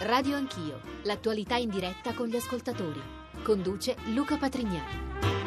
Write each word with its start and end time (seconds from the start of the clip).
Radio 0.00 0.36
Anch'io, 0.36 0.80
l'attualità 1.04 1.56
in 1.56 1.70
diretta 1.70 2.12
con 2.12 2.26
gli 2.26 2.36
ascoltatori. 2.36 3.00
Conduce 3.42 3.96
Luca 4.12 4.36
Patrignani. 4.36 5.41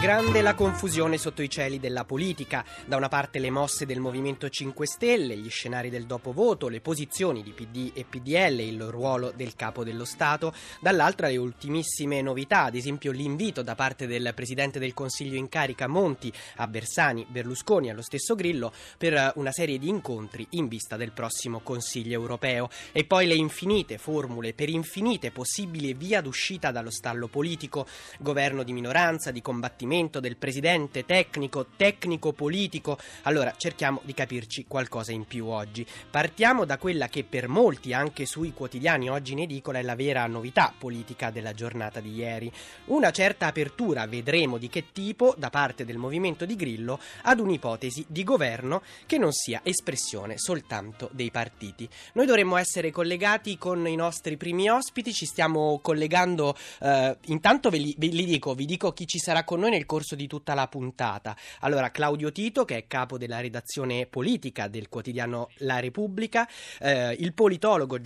Grande 0.00 0.40
la 0.40 0.54
confusione 0.54 1.18
sotto 1.18 1.42
i 1.42 1.50
cieli 1.50 1.78
della 1.78 2.06
politica. 2.06 2.64
Da 2.86 2.96
una 2.96 3.08
parte 3.08 3.38
le 3.38 3.50
mosse 3.50 3.84
del 3.84 4.00
Movimento 4.00 4.48
5 4.48 4.86
Stelle, 4.86 5.36
gli 5.36 5.50
scenari 5.50 5.90
del 5.90 6.06
dopovoto, 6.06 6.68
le 6.68 6.80
posizioni 6.80 7.42
di 7.42 7.50
PD 7.50 7.90
e 7.92 8.06
PDL, 8.08 8.60
il 8.60 8.82
ruolo 8.84 9.30
del 9.36 9.54
capo 9.54 9.84
dello 9.84 10.06
Stato. 10.06 10.54
Dall'altra 10.80 11.28
le 11.28 11.36
ultimissime 11.36 12.22
novità, 12.22 12.62
ad 12.62 12.76
esempio 12.76 13.12
l'invito 13.12 13.60
da 13.60 13.74
parte 13.74 14.06
del 14.06 14.32
Presidente 14.34 14.78
del 14.78 14.94
Consiglio 14.94 15.36
in 15.36 15.50
carica 15.50 15.86
Monti 15.86 16.32
a 16.56 16.66
Bersani, 16.66 17.26
Berlusconi 17.28 17.90
allo 17.90 18.00
stesso 18.00 18.34
Grillo 18.34 18.72
per 18.96 19.32
una 19.34 19.52
serie 19.52 19.78
di 19.78 19.90
incontri 19.90 20.46
in 20.52 20.66
vista 20.68 20.96
del 20.96 21.12
prossimo 21.12 21.60
Consiglio 21.60 22.14
europeo. 22.14 22.70
E 22.92 23.04
poi 23.04 23.26
le 23.26 23.34
infinite 23.34 23.98
formule 23.98 24.54
per 24.54 24.70
infinite 24.70 25.30
possibili 25.30 25.92
via 25.92 26.22
d'uscita 26.22 26.70
dallo 26.70 26.90
stallo 26.90 27.28
politico, 27.28 27.86
governo 28.18 28.62
di 28.62 28.72
minoranza, 28.72 29.30
di 29.30 29.42
combattimento 29.42 29.88
del 29.90 30.36
presidente 30.36 31.04
tecnico, 31.04 31.66
tecnico 31.76 32.32
politico. 32.32 32.96
Allora 33.22 33.52
cerchiamo 33.56 34.00
di 34.04 34.14
capirci 34.14 34.66
qualcosa 34.68 35.10
in 35.10 35.24
più 35.24 35.46
oggi. 35.46 35.84
Partiamo 36.08 36.64
da 36.64 36.78
quella 36.78 37.08
che 37.08 37.24
per 37.24 37.48
molti, 37.48 37.92
anche 37.92 38.24
sui 38.24 38.52
quotidiani 38.52 39.10
oggi 39.10 39.32
in 39.32 39.40
edicola, 39.40 39.80
è 39.80 39.82
la 39.82 39.96
vera 39.96 40.24
novità 40.28 40.72
politica 40.78 41.30
della 41.30 41.54
giornata 41.54 41.98
di 41.98 42.14
ieri. 42.14 42.52
Una 42.84 43.10
certa 43.10 43.46
apertura, 43.46 44.06
vedremo 44.06 44.58
di 44.58 44.68
che 44.68 44.92
tipo, 44.92 45.34
da 45.36 45.50
parte 45.50 45.84
del 45.84 45.96
movimento 45.96 46.44
di 46.44 46.54
Grillo 46.54 47.00
ad 47.22 47.40
un'ipotesi 47.40 48.04
di 48.06 48.22
governo 48.22 48.82
che 49.06 49.18
non 49.18 49.32
sia 49.32 49.60
espressione 49.64 50.38
soltanto 50.38 51.08
dei 51.10 51.32
partiti. 51.32 51.88
Noi 52.12 52.26
dovremmo 52.26 52.56
essere 52.58 52.92
collegati 52.92 53.58
con 53.58 53.88
i 53.88 53.96
nostri 53.96 54.36
primi 54.36 54.68
ospiti, 54.68 55.12
ci 55.12 55.26
stiamo 55.26 55.80
collegando, 55.82 56.56
eh, 56.80 57.16
intanto 57.26 57.70
ve 57.70 57.78
li, 57.78 57.94
ve 57.98 58.06
li 58.06 58.24
dico, 58.24 58.54
vi 58.54 58.66
dico 58.66 58.92
chi 58.92 59.08
ci 59.08 59.18
sarà 59.18 59.42
con 59.42 59.58
noi 59.58 59.78
nel 59.80 59.86
corso 59.86 60.14
di 60.14 60.26
tutta 60.26 60.54
la 60.54 60.68
puntata. 60.68 61.34
Allora, 61.60 61.90
Claudio 61.90 62.30
Tito, 62.30 62.64
che 62.64 62.76
è 62.76 62.86
capo 62.86 63.16
della 63.16 63.40
redazione 63.40 64.06
politica 64.06 64.68
del 64.68 64.88
quotidiano 64.88 65.48
La 65.58 65.80
Repubblica, 65.80 66.46
eh, 66.78 67.14
il 67.18 67.32
politologo 67.32 67.98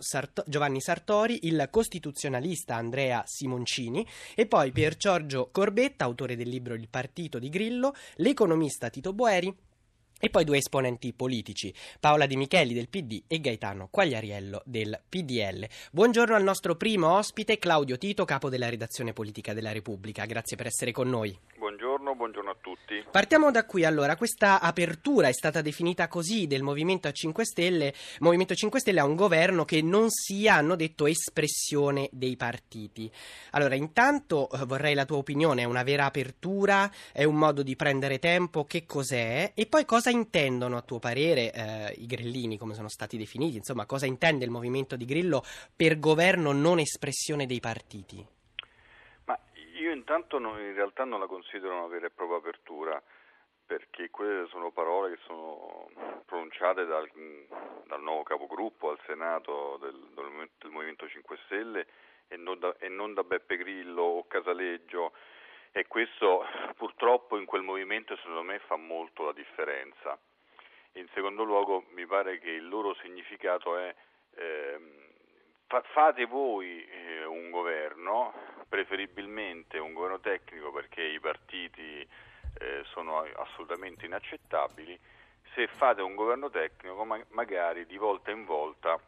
Sarto- 0.00 0.44
Giovanni 0.46 0.80
Sartori, 0.80 1.46
il 1.46 1.68
costituzionalista 1.70 2.76
Andrea 2.76 3.22
Simoncini 3.24 4.06
e 4.34 4.46
poi 4.46 4.72
Pier 4.72 4.96
Giorgio 4.96 5.48
Corbetta, 5.50 6.04
autore 6.04 6.36
del 6.36 6.48
libro 6.48 6.74
Il 6.74 6.88
partito 6.88 7.38
di 7.38 7.48
Grillo, 7.48 7.94
l'economista 8.16 8.90
Tito 8.90 9.12
Boeri 9.12 9.54
e 10.24 10.30
poi 10.30 10.44
due 10.44 10.58
esponenti 10.58 11.12
politici, 11.12 11.74
Paola 11.98 12.26
Di 12.26 12.36
Micheli 12.36 12.74
del 12.74 12.88
PD 12.88 13.24
e 13.26 13.40
Gaetano 13.40 13.88
Quagliariello 13.90 14.62
del 14.64 14.96
PDL. 15.08 15.66
Buongiorno 15.90 16.36
al 16.36 16.44
nostro 16.44 16.76
primo 16.76 17.16
ospite, 17.16 17.58
Claudio 17.58 17.98
Tito, 17.98 18.24
capo 18.24 18.48
della 18.48 18.68
redazione 18.68 19.12
politica 19.12 19.52
della 19.52 19.72
Repubblica. 19.72 20.24
Grazie 20.24 20.56
per 20.56 20.66
essere 20.66 20.92
con 20.92 21.08
noi. 21.08 21.36
Buongiorno, 22.12 22.16
buongiorno 22.16 22.50
a 22.50 22.56
tutti. 22.60 23.04
Partiamo 23.10 23.50
da 23.50 23.64
qui 23.64 23.84
allora, 23.84 24.16
questa 24.16 24.60
apertura 24.60 25.28
è 25.28 25.32
stata 25.32 25.60
definita 25.62 26.08
così 26.08 26.46
del 26.46 26.62
Movimento 26.62 27.10
5 27.10 27.44
Stelle, 27.44 27.94
Movimento 28.20 28.54
5 28.54 28.80
Stelle 28.80 29.00
ha 29.00 29.04
un 29.04 29.14
governo 29.14 29.64
che 29.64 29.82
non 29.82 30.08
sia, 30.10 30.54
hanno 30.54 30.76
detto, 30.76 31.06
espressione 31.06 32.08
dei 32.12 32.36
partiti. 32.36 33.10
Allora, 33.52 33.74
intanto 33.74 34.48
eh, 34.50 34.64
vorrei 34.64 34.94
la 34.94 35.04
tua 35.04 35.16
opinione, 35.18 35.62
è 35.62 35.64
una 35.64 35.82
vera 35.82 36.04
apertura, 36.04 36.90
è 37.12 37.24
un 37.24 37.36
modo 37.36 37.62
di 37.62 37.76
prendere 37.76 38.18
tempo, 38.18 38.64
che 38.64 38.84
cos'è? 38.84 39.52
E 39.54 39.66
poi 39.66 39.84
cosa 39.84 40.10
intendono 40.10 40.76
a 40.76 40.82
tuo 40.82 40.98
parere 40.98 41.52
eh, 41.52 41.94
i 41.98 42.06
grillini, 42.06 42.58
come 42.58 42.74
sono 42.74 42.88
stati 42.88 43.16
definiti? 43.16 43.56
Insomma, 43.56 43.86
cosa 43.86 44.06
intende 44.06 44.44
il 44.44 44.50
movimento 44.50 44.96
di 44.96 45.04
Grillo 45.04 45.44
per 45.74 45.98
governo 45.98 46.52
non 46.52 46.78
espressione 46.78 47.46
dei 47.46 47.60
partiti? 47.60 48.26
Io 49.92 49.98
intanto 49.98 50.38
non, 50.38 50.58
in 50.58 50.72
realtà 50.72 51.04
non 51.04 51.20
la 51.20 51.26
considero 51.26 51.76
una 51.76 51.86
vera 51.86 52.06
e 52.06 52.10
propria 52.10 52.38
apertura 52.38 53.02
perché 53.66 54.08
quelle 54.08 54.46
sono 54.48 54.70
parole 54.70 55.10
che 55.10 55.20
sono 55.26 55.90
pronunciate 56.24 56.86
dal, 56.86 57.06
dal 57.84 58.00
nuovo 58.00 58.22
capogruppo 58.22 58.88
al 58.88 58.98
Senato 59.04 59.76
del, 59.82 59.94
del, 60.14 60.70
Movimento 60.70 61.06
5 61.06 61.38
Stelle 61.44 61.86
e 62.28 62.38
non, 62.38 62.58
da, 62.58 62.74
e 62.78 62.88
non 62.88 63.12
da 63.12 63.22
Beppe 63.22 63.58
Grillo 63.58 64.02
o 64.02 64.26
Casaleggio 64.26 65.12
e 65.72 65.86
questo 65.86 66.42
purtroppo 66.76 67.36
in 67.36 67.44
quel 67.44 67.60
movimento 67.60 68.16
secondo 68.16 68.44
me 68.44 68.60
fa 68.60 68.76
molto 68.76 69.26
la 69.26 69.32
differenza. 69.32 70.18
In 70.92 71.06
secondo 71.12 71.42
luogo 71.42 71.84
mi 71.90 72.06
pare 72.06 72.38
che 72.38 72.48
il 72.48 72.66
loro 72.66 72.94
significato 72.94 73.76
è 73.76 73.94
eh, 74.36 74.80
fa, 75.72 75.82
fate 75.92 76.26
voi 76.26 76.84
eh, 76.86 77.24
un 77.24 77.50
governo, 77.50 78.34
preferibilmente 78.72 79.76
un 79.76 79.92
governo 79.92 80.18
tecnico 80.18 80.72
perché 80.72 81.02
i 81.02 81.20
partiti 81.20 82.00
eh, 82.00 82.82
sono 82.84 83.18
assolutamente 83.18 84.06
inaccettabili, 84.06 84.98
se 85.52 85.66
fate 85.66 86.00
un 86.00 86.14
governo 86.14 86.48
tecnico 86.48 87.04
ma- 87.04 87.22
magari 87.32 87.84
di 87.84 87.98
volta 87.98 88.30
in 88.30 88.46
volta 88.46 88.98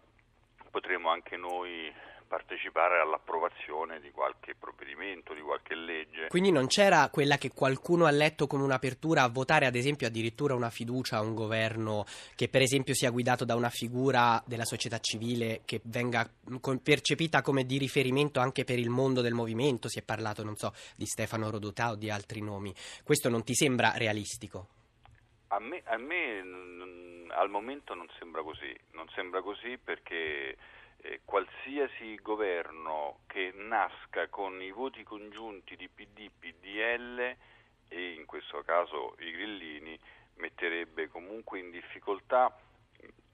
potremo 0.71 1.09
anche 1.09 1.39
noi 1.39 1.91
partecipare 2.27 3.01
all'approvazione 3.01 4.01
di 4.01 4.11
qualche 4.11 4.55
provvedimento, 4.55 5.35
di 5.35 5.41
qualche 5.41 5.75
legge. 5.75 6.29
Quindi 6.29 6.51
non 6.51 6.67
c'era 6.67 7.09
quella 7.11 7.37
che 7.37 7.51
qualcuno 7.53 8.07
ha 8.07 8.11
letto 8.11 8.47
come 8.47 8.63
un'apertura 8.63 9.23
a 9.23 9.29
votare 9.29 9.67
ad 9.67 9.75
esempio 9.75 10.07
addirittura 10.07 10.55
una 10.55 10.71
fiducia 10.71 11.17
a 11.19 11.23
un 11.23 11.35
governo 11.35 12.05
che 12.35 12.49
per 12.49 12.63
esempio 12.63 12.95
sia 12.95 13.11
guidato 13.11 13.45
da 13.45 13.55
una 13.55 13.71
figura 13.71 14.43
della 14.47 14.65
società 14.65 14.99
civile 14.99 15.63
che 15.65 15.81
venga 15.85 16.29
percepita 16.83 17.43
come 17.43 17.65
di 17.65 17.79
riferimento 17.79 18.41
anche 18.41 18.65
per 18.65 18.79
il 18.79 18.91
mondo 18.91 19.21
del 19.21 19.35
movimento, 19.35 19.89
si 19.89 19.99
è 19.99 20.03
parlato 20.03 20.43
non 20.43 20.57
so 20.57 20.73
di 20.97 21.07
Stefano 21.07 21.51
Rodotà 21.51 21.91
o 21.91 21.97
di 21.97 22.11
altri 22.11 22.41
nomi. 22.41 22.75
Questo 23.05 23.29
non 23.29 23.45
ti 23.45 23.55
sembra 23.55 23.93
realistico? 23.97 24.69
A 25.49 25.61
me, 25.61 25.83
a 25.85 25.97
me 25.99 26.43
n- 26.43 27.31
al 27.37 27.49
momento 27.49 27.95
non 27.95 28.09
sembra 28.19 28.43
così, 28.43 28.75
non 28.93 29.09
sembra 29.15 29.43
così 29.43 29.79
perché 29.83 30.57
eh, 31.05 31.21
qualsiasi 31.25 32.17
governo 32.23 33.21
che 33.27 33.53
nasca 33.55 34.29
con 34.29 34.61
i 34.63 34.71
voti 34.71 35.03
congiunti 35.03 35.77
di 35.77 35.89
PD, 35.89 36.31
PDL 36.39 37.37
e 37.89 38.13
in 38.13 38.25
questo 38.25 38.63
caso 38.63 39.15
i 39.19 39.31
grillini 39.31 39.99
metterebbe 40.37 41.09
comunque 41.09 41.59
in 41.59 41.71
difficoltà 41.71 42.57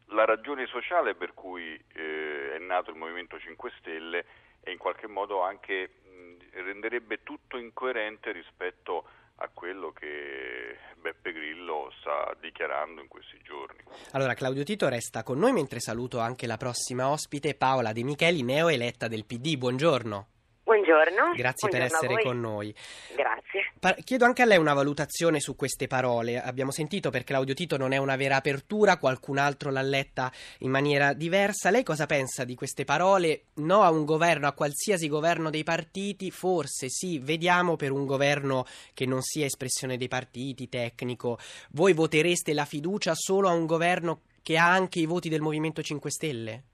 la 0.07 0.25
ragione 0.25 0.67
sociale 0.67 1.15
per 1.15 1.33
cui 1.33 1.81
eh, 1.95 2.55
è 2.55 2.59
nato 2.59 2.91
il 2.91 2.97
Movimento 2.97 3.39
5 3.39 3.73
Stelle 3.79 4.27
e 4.63 4.73
in 4.73 4.79
qualche 4.79 5.07
modo 5.07 5.43
anche 5.43 5.91
mh, 6.03 6.63
renderebbe 6.65 7.23
tutto 7.23 7.57
incoerente 7.57 8.33
rispetto 8.33 8.99
a 8.99 9.20
quello 9.49 9.93
che 9.93 10.77
Beppe 11.01 11.33
Grillo 11.33 11.93
sta 12.01 12.35
dichiarando 12.41 13.01
in 13.01 13.09
questi 13.09 13.39
giorni. 13.43 13.79
Allora 14.13 14.35
Claudio 14.35 14.65
Tito 14.65 14.89
resta 14.89 15.23
con 15.23 15.39
noi 15.39 15.53
mentre 15.53 15.81
saluto 15.81 16.19
anche 16.19 16.47
la 16.47 16.57
prossima 16.57 17.09
ospite 17.09 17.55
Paola 17.55 17.93
De 17.93 18.03
Micheli, 18.03 18.43
neoeletta 18.43 19.09
del 19.09 19.25
PD. 19.25 19.57
Buongiorno. 19.57 20.27
Buongiorno. 20.65 21.33
Grazie 21.35 21.69
Buongiorno 21.69 21.71
per 21.71 21.83
essere 21.83 22.23
con 22.23 22.41
noi. 22.41 22.75
Grazie. 23.17 23.60
Chiedo 24.05 24.27
anche 24.27 24.43
a 24.43 24.45
lei 24.45 24.59
una 24.59 24.75
valutazione 24.75 25.41
su 25.41 25.57
queste 25.57 25.87
parole. 25.87 26.39
Abbiamo 26.39 26.71
sentito 26.71 27.09
per 27.09 27.25
Claudio 27.25 27.55
Tito 27.55 27.79
non 27.79 27.93
è 27.93 27.97
una 27.97 28.15
vera 28.15 28.37
apertura, 28.37 28.99
qualcun 28.99 29.39
altro 29.39 29.71
l'ha 29.71 29.81
letta 29.81 30.31
in 30.59 30.71
maniera 30.71 31.15
diversa. 31.15 31.71
Lei 31.71 31.83
cosa 31.83 32.05
pensa 32.05 32.45
di 32.45 32.55
queste 32.55 32.85
parole? 32.85 33.45
No 33.55 33.81
a 33.81 33.91
un 33.91 34.05
governo, 34.05 34.47
a 34.47 34.53
qualsiasi 34.53 35.09
governo 35.09 35.49
dei 35.49 35.65
partiti? 35.65 36.31
Forse 36.31 36.91
sì, 36.91 37.21
vediamo 37.21 37.77
per 37.77 37.91
un 37.91 38.05
governo 38.05 38.67
che 38.93 39.07
non 39.07 39.23
sia 39.23 39.47
espressione 39.47 39.97
dei 39.97 40.09
partiti, 40.09 40.69
tecnico. 40.69 41.39
Voi 41.71 41.95
votereste 41.95 42.53
la 42.53 42.67
fiducia 42.67 43.15
solo 43.15 43.49
a 43.49 43.53
un 43.53 43.65
governo 43.65 44.21
che 44.43 44.59
ha 44.59 44.71
anche 44.71 45.01
i 45.01 45.07
voti 45.07 45.31
del 45.31 45.41
Movimento 45.41 45.81
5 45.81 46.11
Stelle? 46.11 46.65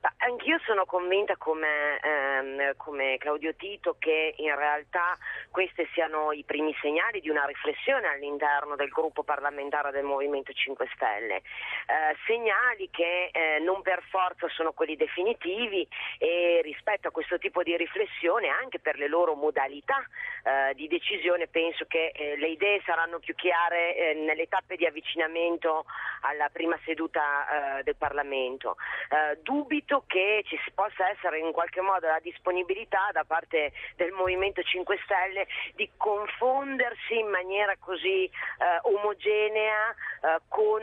Anch'io 0.00 0.58
sono 0.64 0.86
convinta 0.86 1.36
come, 1.36 2.00
ehm, 2.00 2.76
come, 2.76 3.18
Claudio 3.18 3.54
Tito 3.54 3.96
che 3.98 4.34
in 4.38 4.54
realtà 4.54 5.16
questi 5.50 5.86
siano 5.92 6.32
i 6.32 6.42
primi 6.44 6.74
segnali 6.80 7.20
di 7.20 7.28
una 7.28 7.44
riflessione 7.44 8.08
all'interno 8.08 8.76
del 8.76 8.88
gruppo 8.88 9.22
parlamentare 9.24 9.90
del 9.90 10.04
Movimento 10.04 10.52
5 10.52 10.88
Stelle, 10.94 11.36
eh, 11.36 11.42
segnali 12.26 12.88
che 12.90 13.28
eh, 13.30 13.58
non 13.60 13.82
per 13.82 14.02
forza 14.08 14.48
sono 14.48 14.72
quelli 14.72 14.96
definitivi 14.96 15.86
e 16.18 16.60
rispetto 16.62 17.08
a 17.08 17.10
questo 17.10 17.36
tipo 17.38 17.62
di 17.62 17.76
riflessione 17.76 18.48
anche 18.48 18.78
per 18.78 18.96
le 18.96 19.08
loro 19.08 19.34
modalità 19.34 20.02
eh, 20.44 20.74
di 20.74 20.88
decisione 20.88 21.46
penso 21.46 21.84
che 21.86 22.12
eh, 22.14 22.36
le 22.38 22.48
idee 22.48 22.80
saranno 22.86 23.18
più 23.18 23.34
chiare 23.34 23.94
eh, 23.96 24.14
nelle 24.14 24.48
tappe 24.48 24.76
di 24.76 24.86
avvicinamento 24.86 25.84
alla 26.22 26.48
prima 26.48 26.78
seduta 26.84 27.78
eh, 27.78 27.82
del 27.82 27.96
Parlamento. 27.96 28.76
dubito 29.42 29.89
convinto 29.90 30.04
che 30.06 30.42
ci 30.46 30.58
possa 30.74 31.10
essere 31.10 31.38
in 31.38 31.52
qualche 31.52 31.80
modo 31.80 32.06
la 32.06 32.20
disponibilità 32.22 33.10
da 33.12 33.24
parte 33.24 33.72
del 33.96 34.12
Movimento 34.12 34.62
5 34.62 34.98
Stelle 35.04 35.46
di 35.74 35.90
confondersi 35.96 37.18
in 37.18 37.26
maniera 37.26 37.76
così 37.78 38.24
eh, 38.24 38.30
omogenea 38.82 39.90
eh, 40.22 40.38
con 40.48 40.80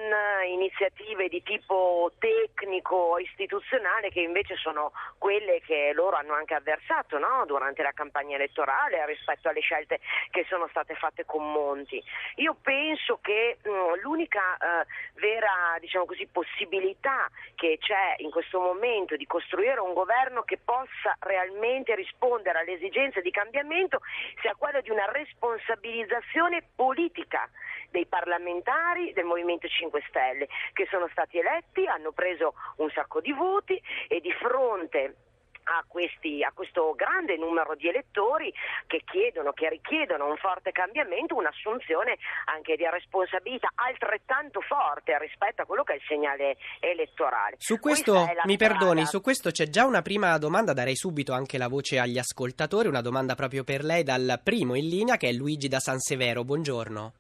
iniziative 0.48 1.30
di 1.30 1.42
tipo 1.44 2.12
tecnico 2.20 3.18
istituzionale 3.20 4.10
che 4.10 4.22
invece 4.22 4.56
sono 4.56 4.92
quelle 5.18 5.62
che 5.62 5.92
loro 5.94 6.18
hanno 6.18 6.34
anche 6.34 6.54
avversato 6.54 7.18
no? 7.18 7.46
durante 7.46 7.82
la 7.82 7.92
campagna 7.94 8.36
elettorale 8.36 9.06
rispetto 9.06 9.48
alle 9.48 9.62
scelte 9.62 10.00
che 10.32 10.46
sono 10.50 10.68
state 10.68 10.96
fatte 10.96 11.26
con 11.26 11.52
Monti. 11.52 12.04
Io 12.36 12.56
penso 12.62 13.20
che 13.22 13.58
mh, 13.64 13.70
mm, 13.70 13.94
l'unica 14.02 14.58
eh, 14.58 14.86
vera 15.16 15.78
diciamo 15.80 16.06
così, 16.06 16.28
possibilità 16.28 17.30
che 17.56 17.78
c'è 17.80 18.16
in 18.18 18.32
questo 18.32 18.60
momento 18.60 18.97
di 18.98 19.28
costruire 19.28 19.80
un 19.80 19.94
governo 19.94 20.42
che 20.42 20.58
possa 20.58 21.16
realmente 21.20 21.94
rispondere 21.94 22.60
alle 22.60 22.74
esigenze 22.74 23.22
di 23.22 23.30
cambiamento 23.30 24.00
sia 24.42 24.56
quella 24.56 24.82
di 24.82 24.90
una 24.90 25.06
responsabilizzazione 25.12 26.64
politica 26.76 27.48
dei 27.92 28.08
parlamentari 28.08 29.14
del 29.14 29.26
Movimento 29.26 29.68
5 29.68 30.04
Stelle 30.08 30.48
che 30.74 30.88
sono 30.90 31.08
stati 31.12 31.38
eletti, 31.38 31.86
hanno 31.86 32.12
preso 32.12 32.56
un 32.78 32.90
sacco 32.90 33.22
di 33.22 33.32
voti 33.32 33.80
e 34.08 34.20
di 34.20 34.32
fronte 34.32 35.27
a, 35.68 35.84
questi, 35.88 36.44
a, 36.44 36.52
questo 36.54 36.94
grande 36.96 37.38
numero 37.38 37.76
di 37.76 37.88
elettori 37.88 38.54
che 38.88 39.02
chiedono, 39.06 39.52
che 39.52 39.70
richiedono 39.70 40.28
un 40.28 40.38
forte 40.38 40.72
cambiamento, 40.72 41.36
un'assunzione 41.36 42.18
anche 42.46 42.76
di 42.76 42.88
responsabilità 42.90 43.72
altrettanto 43.76 44.62
forte 44.62 45.18
rispetto 45.20 45.62
a 45.62 45.66
quello 45.66 45.84
che 45.84 45.94
è 45.94 45.96
il 45.96 46.04
segnale 46.08 46.58
elettorale. 46.80 47.56
Su 47.60 47.80
questo, 47.80 48.14
mi 48.46 48.56
strada. 48.56 48.56
perdoni, 48.58 49.06
su 49.06 49.22
questo 49.22 49.52
c'è 49.52 49.68
già 49.68 49.86
una 49.86 50.02
prima 50.02 50.38
domanda, 50.38 50.74
darei 50.74 50.96
subito 50.96 51.34
anche 51.34 51.58
la 51.58 51.68
voce 51.68 52.00
agli 52.00 52.18
ascoltatori, 52.18 52.88
una 52.88 53.02
domanda 53.02 53.36
proprio 53.36 53.64
per 53.64 53.84
lei 53.84 54.04
dal 54.04 54.40
primo 54.44 54.76
in 54.76 54.88
linea 54.88 55.18
che 55.18 55.30
è 55.30 55.32
Luigi 55.32 55.68
da 55.68 55.80
San 55.80 56.00
Severo, 56.00 56.44
buongiorno. 56.44 57.14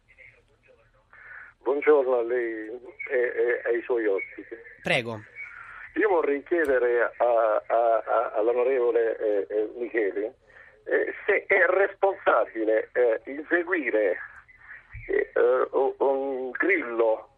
Buongiorno 1.63 2.15
a 2.15 2.23
lei 2.23 2.69
e, 3.11 3.17
e 3.17 3.61
ai 3.65 3.81
suoi 3.83 4.05
ospiti. 4.07 4.55
Prego. 4.81 5.19
Io 5.97 6.09
vorrei 6.09 6.43
chiedere 6.43 7.11
a, 7.17 7.63
a, 7.65 8.03
a, 8.05 8.31
all'onorevole 8.35 9.17
eh, 9.17 9.47
eh, 9.49 9.69
Micheli 9.77 10.25
eh, 10.25 11.13
se 11.25 11.45
è 11.47 11.65
responsabile 11.65 12.89
eh, 12.93 13.19
inseguire 13.25 14.17
eh, 15.07 15.31
eh, 15.33 15.67
un 15.71 16.51
Grillo 16.51 17.29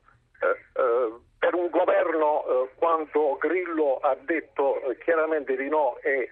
per 1.37 1.53
un 1.53 1.69
governo 1.69 2.69
quando 2.75 3.35
Grillo 3.37 3.97
ha 3.97 4.15
detto 4.21 4.81
chiaramente 5.03 5.57
di 5.57 5.67
no 5.67 5.97
e 6.01 6.29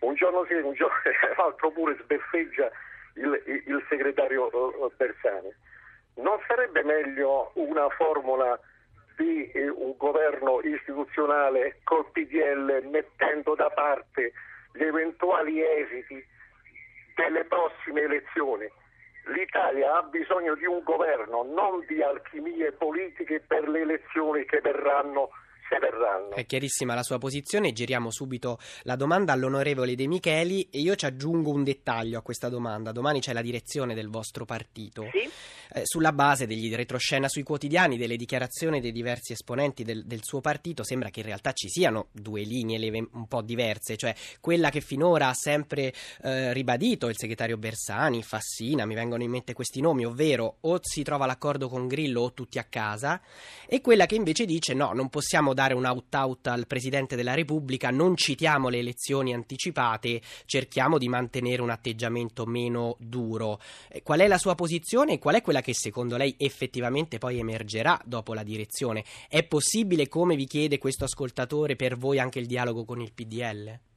un 0.00 0.14
giorno 0.14 0.46
sì, 0.46 0.54
un 0.54 0.72
giorno 0.72 0.96
l'altro 1.36 1.70
pure 1.70 1.98
sbeffeggia 2.00 2.70
il, 3.16 3.42
il, 3.44 3.62
il 3.66 3.84
segretario 3.90 4.50
Bersani. 4.96 5.52
Non 6.14 6.38
sarebbe 6.46 6.82
meglio 6.82 7.50
una 7.54 7.88
formula 7.90 8.58
di 9.16 9.50
eh, 9.50 9.68
un 9.68 9.94
governo 9.96 10.60
istituzionale 10.62 11.78
col 11.84 12.10
PDL 12.10 12.88
mettendo 12.90 13.54
da 13.54 13.70
parte 13.70 14.32
gli 14.72 14.82
eventuali 14.82 15.62
esiti 15.62 16.24
delle 17.14 17.44
prossime 17.44 18.02
elezioni. 18.02 18.70
L'Italia 19.26 19.98
ha 19.98 20.02
bisogno 20.02 20.54
di 20.54 20.64
un 20.64 20.82
governo, 20.82 21.44
non 21.44 21.84
di 21.86 22.02
alchimie 22.02 22.72
politiche 22.72 23.40
per 23.40 23.68
le 23.68 23.80
elezioni 23.80 24.44
che 24.44 24.60
verranno 24.60 25.30
se 25.72 25.78
verranno. 25.78 26.34
È 26.34 26.44
chiarissima 26.44 26.94
la 26.94 27.02
sua 27.02 27.18
posizione, 27.18 27.72
giriamo 27.72 28.10
subito 28.10 28.58
la 28.82 28.96
domanda 28.96 29.32
all'onorevole 29.32 29.94
De 29.94 30.06
Micheli 30.06 30.68
e 30.70 30.80
io 30.80 30.94
ci 30.94 31.06
aggiungo 31.06 31.50
un 31.50 31.64
dettaglio 31.64 32.18
a 32.18 32.22
questa 32.22 32.48
domanda. 32.50 32.92
Domani 32.92 33.20
c'è 33.20 33.32
la 33.32 33.42
direzione 33.42 33.94
del 33.94 34.08
vostro 34.08 34.44
partito. 34.44 35.08
Sì? 35.10 35.30
Eh, 35.74 35.82
sulla 35.84 36.12
base 36.12 36.46
degli 36.46 36.74
retroscena 36.74 37.28
sui 37.28 37.42
quotidiani, 37.42 37.96
delle 37.96 38.16
dichiarazioni 38.16 38.80
dei 38.80 38.92
diversi 38.92 39.32
esponenti 39.32 39.84
del, 39.84 40.04
del, 40.04 40.20
suo 40.22 40.42
partito, 40.42 40.82
sembra 40.82 41.08
che 41.08 41.20
in 41.20 41.26
realtà 41.26 41.52
ci 41.52 41.70
siano 41.70 42.08
due 42.12 42.42
linee 42.42 42.76
leve 42.76 43.08
un 43.12 43.26
po' 43.26 43.40
diverse, 43.40 43.96
cioè 43.96 44.14
quella 44.40 44.68
che 44.68 44.82
finora 44.82 45.28
ha 45.28 45.34
sempre 45.34 45.94
eh, 46.22 46.52
ribadito 46.52 47.08
il 47.08 47.16
segretario 47.16 47.56
Bersani, 47.56 48.22
Fassina, 48.22 48.84
mi 48.84 48.94
vengono 48.94 49.22
in 49.22 49.30
mente 49.30 49.54
questi 49.54 49.80
nomi, 49.80 50.04
ovvero 50.04 50.56
o 50.60 50.78
si 50.82 51.02
trova 51.02 51.24
l'accordo 51.24 51.70
con 51.70 51.86
Grillo 51.86 52.20
o 52.20 52.32
tutti 52.34 52.58
a 52.58 52.64
casa, 52.64 53.22
e 53.66 53.80
quella 53.80 54.04
che 54.04 54.16
invece 54.16 54.44
dice 54.44 54.74
no, 54.74 54.92
non 54.92 55.08
possiamo 55.08 55.54
dare 55.54 55.61
un 55.70 55.84
out-out 55.84 56.48
al 56.48 56.66
Presidente 56.66 57.16
della 57.16 57.34
Repubblica, 57.34 57.90
non 57.90 58.16
citiamo 58.16 58.68
le 58.68 58.78
elezioni 58.78 59.32
anticipate, 59.32 60.20
cerchiamo 60.44 60.98
di 60.98 61.08
mantenere 61.08 61.62
un 61.62 61.70
atteggiamento 61.70 62.44
meno 62.44 62.96
duro. 62.98 63.60
Eh, 63.88 64.02
qual 64.02 64.20
è 64.20 64.26
la 64.26 64.38
sua 64.38 64.54
posizione 64.54 65.14
e 65.14 65.18
qual 65.18 65.36
è 65.36 65.42
quella 65.42 65.60
che 65.60 65.74
secondo 65.74 66.16
lei 66.16 66.34
effettivamente 66.38 67.18
poi 67.18 67.38
emergerà 67.38 68.00
dopo 68.04 68.34
la 68.34 68.42
direzione. 68.42 69.04
È 69.28 69.42
possibile, 69.44 70.08
come 70.08 70.34
vi 70.36 70.46
chiede 70.46 70.78
questo 70.78 71.04
ascoltatore, 71.04 71.76
per 71.76 71.96
voi 71.96 72.18
anche 72.18 72.40
il 72.40 72.46
dialogo 72.46 72.84
con 72.84 73.00
il 73.00 73.12
PDL? 73.12 73.91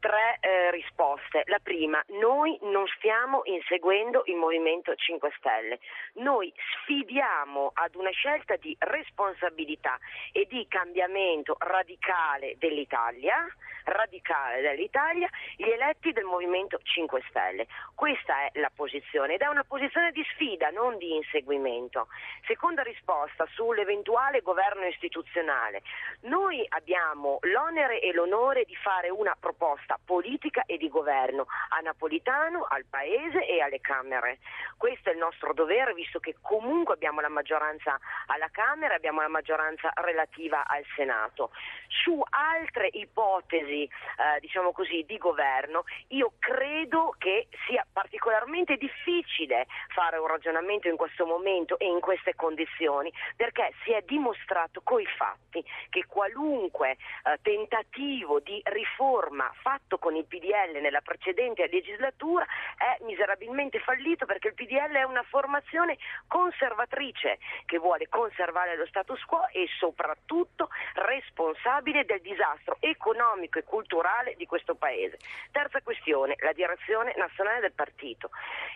Tre 0.00 0.38
eh, 0.40 0.70
risposte. 0.72 1.44
La 1.46 1.60
prima, 1.62 2.02
noi 2.08 2.58
non 2.62 2.86
stiamo 2.96 3.42
inseguendo 3.44 4.22
il 4.26 4.36
Movimento 4.36 4.94
5 4.94 5.30
Stelle, 5.38 5.78
noi 6.14 6.52
sfidiamo 6.82 7.70
ad 7.74 7.94
una 7.94 8.10
scelta 8.10 8.56
di 8.56 8.74
responsabilità 8.80 9.98
e 10.32 10.46
di 10.48 10.66
cambiamento 10.68 11.56
radicale 11.58 12.56
dell'Italia, 12.58 13.46
radicale 13.84 14.60
dell'Italia, 14.60 15.28
gli 15.56 15.68
eletti 15.68 16.12
del 16.12 16.24
Movimento 16.24 16.80
5 16.82 17.22
Stelle. 17.28 17.66
Questa 17.94 18.46
è 18.46 18.58
la 18.58 18.70
posizione 18.74 19.34
ed 19.34 19.42
è 19.42 19.46
una 19.46 19.64
posizione 19.64 20.12
di 20.12 20.24
sfida, 20.32 20.70
non 20.70 20.96
di 20.96 21.14
inseguimento. 21.14 22.08
Seconda 22.46 22.82
risposta 22.82 23.46
sull'eventuale 23.52 24.40
governo 24.40 24.86
istituzionale. 24.86 25.82
Noi 26.22 26.64
abbiamo 26.70 27.38
l'onere 27.42 28.00
e 28.00 28.12
l'onore 28.12 28.64
di 28.64 28.74
fare 28.76 29.10
una 29.10 29.36
proposta 29.38 29.89
proposta 29.90 29.98
politica 30.04 30.62
e 30.66 30.76
di 30.76 30.88
governo 30.88 31.46
a 31.70 31.80
Napolitano, 31.80 32.66
al 32.68 32.84
Paese 32.88 33.46
e 33.46 33.60
alle 33.60 33.80
Camere. 33.80 34.38
Questo 34.76 35.10
è 35.10 35.12
il 35.12 35.18
nostro 35.18 35.52
dovere 35.52 35.94
visto 35.94 36.20
che 36.20 36.36
comunque 36.40 36.94
abbiamo 36.94 37.20
la 37.20 37.28
maggioranza 37.28 37.98
alla 38.26 38.48
Camera, 38.50 38.94
abbiamo 38.94 39.20
la 39.20 39.28
maggioranza 39.28 39.90
relativa 39.96 40.66
al 40.66 40.84
Senato. 40.94 41.50
Su 41.88 42.22
altre 42.30 42.88
ipotesi 42.92 43.82
eh, 43.82 44.40
diciamo 44.40 44.72
così, 44.72 45.04
di 45.06 45.18
governo 45.18 45.84
io 46.08 46.32
credo 46.38 47.14
che 47.18 47.48
sia 47.66 47.84
particolarmente 47.90 48.76
difficile 48.76 49.66
fare 49.88 50.18
un 50.18 50.26
ragionamento 50.26 50.88
in 50.88 50.96
questo 50.96 51.26
momento 51.26 51.78
e 51.78 51.86
in 51.86 52.00
queste 52.00 52.34
condizioni 52.34 53.12
perché 53.36 53.72
si 53.84 53.92
è 53.92 54.02
dimostrato 54.02 54.80
coi 54.82 55.06
fatti 55.06 55.64
che 55.88 56.04
qualunque 56.06 56.92
eh, 56.92 57.38
tentativo 57.42 58.40
di 58.40 58.60
riforma 58.64 59.50
fatto 59.60 59.79
fatto 59.90 59.98
con 59.98 60.14
il 60.14 60.24
PDL 60.24 60.80
nella 60.80 61.00
precedente 61.00 61.68
legislatura 61.70 62.46
è 62.76 63.02
miserabilmente 63.04 63.80
fallito 63.80 64.26
perché 64.26 64.48
il 64.48 64.54
PDL 64.54 64.94
è 64.94 65.02
una 65.02 65.24
formazione 65.24 65.98
conservatrice 66.28 67.38
che 67.66 67.78
vuole 67.78 68.08
conservare 68.08 68.76
lo 68.76 68.86
status 68.86 69.22
quo 69.24 69.48
e 69.48 69.66
soprattutto 69.78 70.68
responsabile 70.94 72.04
del 72.04 72.20
disastro 72.20 72.76
economico 72.80 73.58
e 73.58 73.64
culturale 73.64 74.34
di 74.36 74.46
questo 74.46 74.74
Paese. 74.74 75.18
Terza 75.50 75.80
questione, 75.82 76.36
la 76.38 76.52
direzione 76.52 77.12
nazionale 77.16 77.60
del 77.60 77.72
partito. 77.72 78.30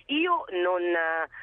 Io 0.07 0.45
non, 0.51 0.83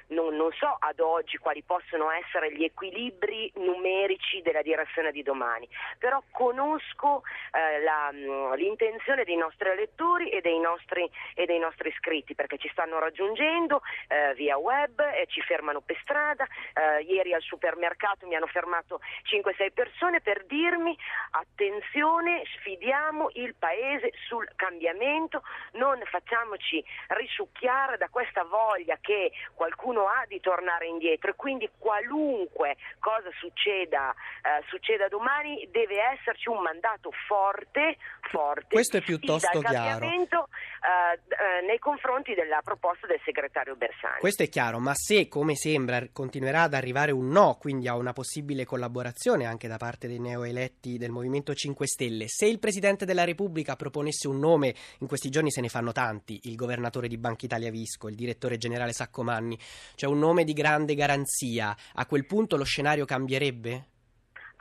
non, 0.08 0.36
non 0.36 0.51
so 0.53 0.75
ad 0.77 1.00
oggi 1.00 1.38
quali 1.38 1.63
possono 1.63 2.12
essere 2.12 2.53
gli 2.53 2.63
equilibri 2.63 3.51
numerici 3.56 4.41
della 4.41 4.62
direzione 4.62 5.12
di 5.12 5.24
domani, 5.24 5.68
però 5.98 6.22
conosco 6.32 7.24
eh, 7.51 7.82
la, 7.82 8.10
l'intenzione 8.56 9.24
dei 9.24 9.36
nostri 9.36 9.50
nostri 9.51 9.70
elettori 9.70 10.29
e 10.29 10.39
dei 10.41 10.60
nostri, 10.60 11.10
e 11.36 11.46
dei 11.46 11.60
nostri 11.60 11.89
iscritti 11.89 12.36
perché 12.36 12.58
ci 12.58 12.70
stanno 12.72 13.00
raggiungendo 13.00 13.81
eh, 14.08 14.34
via 14.36 14.58
web 14.58 15.00
e 15.00 15.27
ci 15.27 15.41
fermano 15.41 15.81
per 15.81 15.98
strada. 16.01 16.48
Eh, 16.74 17.03
ieri 17.03 17.34
al 17.34 17.41
supermercato 17.41 18.25
mi 18.27 18.36
hanno 18.36 18.48
fermato 18.48 19.01
5-6 19.29 19.72
persone 19.74 20.22
per 20.22 20.46
dirmi 20.46 20.98
attenzione, 21.31 22.43
sfidiamo 22.58 23.31
il 23.34 23.55
paese 23.55 24.12
sul 24.27 24.48
cambiamento, 24.55 25.43
non 25.74 26.01
facciamoci 26.05 26.84
risucchiare 27.08 27.98
da 27.98 28.08
questa 28.10 28.43
voglia 28.43 28.98
che 29.01 29.31
qualcuno 29.53 30.08
ha 30.08 30.24
di 30.27 30.39
tornare 30.39 30.88
indietro 30.88 31.31
e 31.31 31.36
quindi 31.36 31.70
qualunque 31.77 32.77
cosa 33.00 33.29
succeda, 33.39 34.13
eh, 34.13 34.63
succeda 34.67 35.08
domani 35.08 35.67
deve 35.72 36.01
esserci 36.13 36.48
un 36.48 36.62
mandato 36.62 37.12
forte, 37.27 37.98
forte. 38.29 38.67
Questo 38.70 38.98
è 38.98 39.01
piuttosto 39.01 39.41
piuttosto 39.50 39.70
chiaro. 39.70 40.06
Uh, 40.06 41.66
nei 41.66 41.78
confronti 41.78 42.34
della 42.34 42.62
proposta 42.64 43.06
del 43.06 43.20
segretario 43.24 43.76
Bersani. 43.76 44.20
Questo 44.20 44.44
è 44.44 44.50
chiaro, 44.50 44.80
ma 44.80 44.94
se, 44.96 45.28
come 45.28 45.56
sembra, 45.56 46.04
continuerà 46.12 46.64
ad 46.64 46.74
arrivare 46.74 47.12
un 47.12 47.30
no, 47.30 47.58
quindi 47.60 47.88
a 47.88 47.96
una 47.96 48.14
possibile 48.14 48.66
collaborazione 48.66 49.46
anche 49.46 49.68
da 49.68 49.78
parte 49.78 50.08
dei 50.08 50.20
neoeletti 50.20 50.98
del 50.98 51.12
Movimento 51.12 51.54
5 51.54 51.88
Stelle, 51.88 52.26
se 52.28 52.46
il 52.46 52.60
Presidente 52.60 53.06
della 53.06 53.24
Repubblica 53.24 53.76
proponesse 53.76 54.28
un 54.28 54.40
nome, 54.40 54.74
in 55.00 55.08
questi 55.08 55.30
giorni 55.30 55.52
se 55.52 55.62
ne 55.62 55.70
fanno 55.70 55.92
tanti, 55.92 56.42
il 56.44 56.56
governatore 56.56 57.08
di 57.08 57.18
Banca 57.18 57.46
Italia 57.46 57.70
Visco, 57.70 58.08
il 58.08 58.16
direttore 58.16 58.58
generale 58.58 58.94
Saccomanni, 58.94 59.58
cioè 59.96 60.10
un 60.10 60.20
nome 60.20 60.44
di 60.44 60.54
grande 60.54 60.96
garanzia, 60.96 61.76
a 61.94 62.06
quel 62.06 62.26
punto 62.26 62.58
lo 62.58 62.64
scenario 62.64 63.06
cambierebbe? 63.06 63.86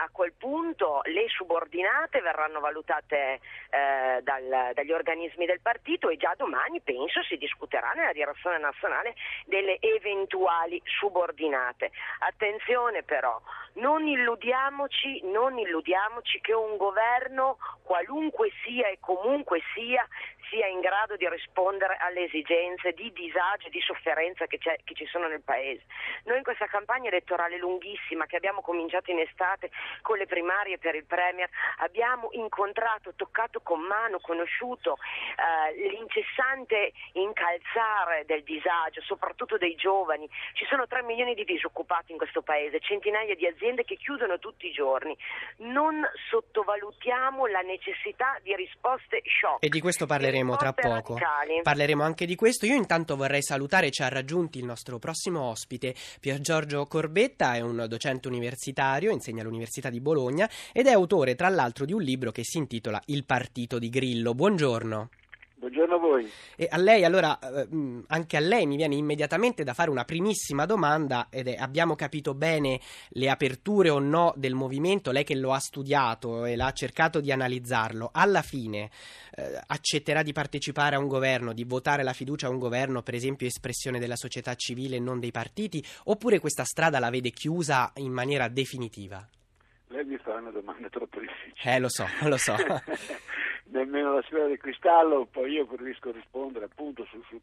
A 0.02 0.08
quel 0.10 0.32
punto 0.32 1.02
le 1.04 1.28
subordinate 1.28 2.20
verranno 2.20 2.60
valutate 2.60 3.40
eh, 3.70 4.20
dal, 4.22 4.70
dagli 4.74 4.92
organismi 4.92 5.44
del 5.44 5.60
partito 5.60 6.08
e 6.08 6.16
già 6.16 6.34
domani 6.36 6.80
penso 6.80 7.22
si 7.22 7.36
discuterà 7.36 7.92
nella 7.92 8.12
direzione 8.12 8.58
nazionale 8.58 9.14
delle 9.44 9.78
eventuali 9.80 10.80
subordinate. 10.84 11.90
Attenzione 12.20 13.02
però, 13.02 13.40
non 13.74 14.06
illudiamoci, 14.06 15.20
non 15.24 15.58
illudiamoci 15.58 16.40
che 16.40 16.54
un 16.54 16.76
governo, 16.76 17.58
qualunque 17.82 18.50
sia 18.64 18.88
e 18.88 18.98
comunque 19.00 19.60
sia, 19.74 20.06
sia 20.50 20.66
in 20.66 20.80
grado 20.80 21.16
di 21.16 21.28
rispondere 21.28 21.96
alle 22.00 22.24
esigenze 22.24 22.92
di 22.92 23.12
disagio 23.12 23.68
e 23.68 23.70
di 23.70 23.80
sofferenza 23.80 24.46
che, 24.46 24.58
che, 24.58 24.94
ci 24.94 25.06
sono 25.06 25.28
nel 25.28 25.42
Paese. 25.42 25.84
Noi 26.24 26.38
in 26.38 26.42
questa 26.42 26.66
campagna 26.66 27.08
elettorale 27.08 27.56
lunghissima 27.56 28.26
che 28.26 28.36
abbiamo 28.36 28.60
cominciato 28.60 29.10
in 29.10 29.20
estate 29.20 29.70
con 30.02 30.18
le 30.18 30.26
primarie 30.26 30.78
per 30.78 30.94
il 30.94 31.04
Premier 31.04 31.48
abbiamo 31.78 32.28
incontrato, 32.32 33.12
toccato 33.14 33.60
con 33.60 33.80
mano, 33.80 34.18
conosciuto 34.20 34.98
eh, 35.36 35.88
l'incessante 35.88 36.92
incalzare 37.12 38.24
del 38.26 38.42
disagio, 38.42 39.00
soprattutto 39.02 39.56
dei 39.56 39.74
giovani. 39.74 40.28
Ci 40.54 40.64
sono 40.66 40.86
3 40.86 41.02
milioni 41.02 41.34
di 41.34 41.44
disoccupati 41.44 42.12
in 42.12 42.18
questo 42.18 42.42
Paese, 42.42 42.80
centinaia 42.80 43.34
di 43.34 43.46
aziende 43.46 43.84
che 43.84 43.96
chiudono 43.96 44.38
tutti 44.38 44.66
i 44.66 44.72
giorni. 44.72 45.16
Non 45.58 46.02
sottovalutiamo 46.30 47.46
la 47.46 47.60
necessità 47.60 48.38
di 48.42 48.54
risposte 48.54 49.22
shock. 49.24 49.64
E 49.64 49.68
di 49.68 49.80
questo 49.80 50.06
parleremo 50.06 50.56
tra 50.56 50.72
poco. 50.72 51.18
Radicali. 51.18 51.62
Parleremo 51.62 52.02
anche 52.02 52.26
di 52.26 52.34
questo. 52.34 52.66
Io 52.66 52.74
intanto 52.74 53.16
vorrei 53.16 53.42
salutare, 53.42 53.90
ci 53.90 54.02
ha 54.02 54.08
raggiunti 54.08 54.58
il 54.58 54.64
nostro 54.64 54.98
prossimo 54.98 55.42
ospite, 55.42 55.94
Pier 56.20 56.40
Giorgio 56.40 56.86
Corbetta, 56.86 57.54
è 57.54 57.60
un 57.60 57.86
docente 57.88 58.28
universitario, 58.28 59.10
insegna 59.10 59.42
all'Università 59.42 59.79
di 59.88 60.00
Bologna 60.00 60.50
ed 60.72 60.86
è 60.86 60.92
autore 60.92 61.34
tra 61.34 61.48
l'altro 61.48 61.86
di 61.86 61.94
un 61.94 62.02
libro 62.02 62.32
che 62.32 62.44
si 62.44 62.58
intitola 62.58 63.00
Il 63.06 63.24
partito 63.24 63.78
di 63.78 63.88
Grillo. 63.88 64.34
Buongiorno. 64.34 65.08
Buongiorno 65.60 65.94
a 65.94 65.98
voi. 65.98 66.30
E 66.56 66.68
a 66.70 66.78
lei, 66.78 67.04
allora, 67.04 67.38
eh, 67.38 67.68
anche 68.06 68.36
a 68.38 68.40
lei 68.40 68.64
mi 68.64 68.76
viene 68.76 68.94
immediatamente 68.94 69.62
da 69.62 69.74
fare 69.74 69.90
una 69.90 70.06
primissima 70.06 70.64
domanda 70.64 71.26
ed 71.28 71.48
è, 71.48 71.56
abbiamo 71.56 71.96
capito 71.96 72.32
bene 72.32 72.80
le 73.10 73.28
aperture 73.28 73.90
o 73.90 73.98
no 73.98 74.32
del 74.36 74.54
movimento, 74.54 75.10
lei 75.10 75.22
che 75.22 75.36
lo 75.36 75.52
ha 75.52 75.58
studiato 75.58 76.46
e 76.46 76.56
l'ha 76.56 76.72
cercato 76.72 77.20
di 77.20 77.30
analizzarlo, 77.30 78.08
alla 78.10 78.40
fine 78.40 78.88
eh, 79.36 79.60
accetterà 79.66 80.22
di 80.22 80.32
partecipare 80.32 80.96
a 80.96 80.98
un 80.98 81.08
governo, 81.08 81.52
di 81.52 81.64
votare 81.64 82.02
la 82.04 82.14
fiducia 82.14 82.46
a 82.46 82.50
un 82.50 82.58
governo, 82.58 83.02
per 83.02 83.12
esempio 83.12 83.46
espressione 83.46 83.98
della 83.98 84.16
società 84.16 84.54
civile 84.54 84.96
e 84.96 85.00
non 85.00 85.20
dei 85.20 85.30
partiti, 85.30 85.84
oppure 86.04 86.38
questa 86.38 86.64
strada 86.64 86.98
la 86.98 87.10
vede 87.10 87.32
chiusa 87.32 87.92
in 87.96 88.12
maniera 88.12 88.48
definitiva? 88.48 89.28
Lei 89.92 90.04
mi 90.04 90.16
fa 90.18 90.34
una 90.34 90.50
domanda 90.50 90.88
troppo 90.88 91.18
difficile. 91.18 91.74
Eh, 91.74 91.80
lo 91.80 91.88
so, 91.88 92.06
lo 92.22 92.36
so. 92.36 92.54
nemmeno 93.70 94.14
la 94.14 94.22
sfera 94.22 94.46
di 94.46 94.56
cristallo, 94.56 95.26
poi 95.26 95.52
io 95.52 95.66
a 95.68 96.10
rispondere 96.12 96.66
appunto 96.66 97.04
su, 97.06 97.20
su, 97.28 97.40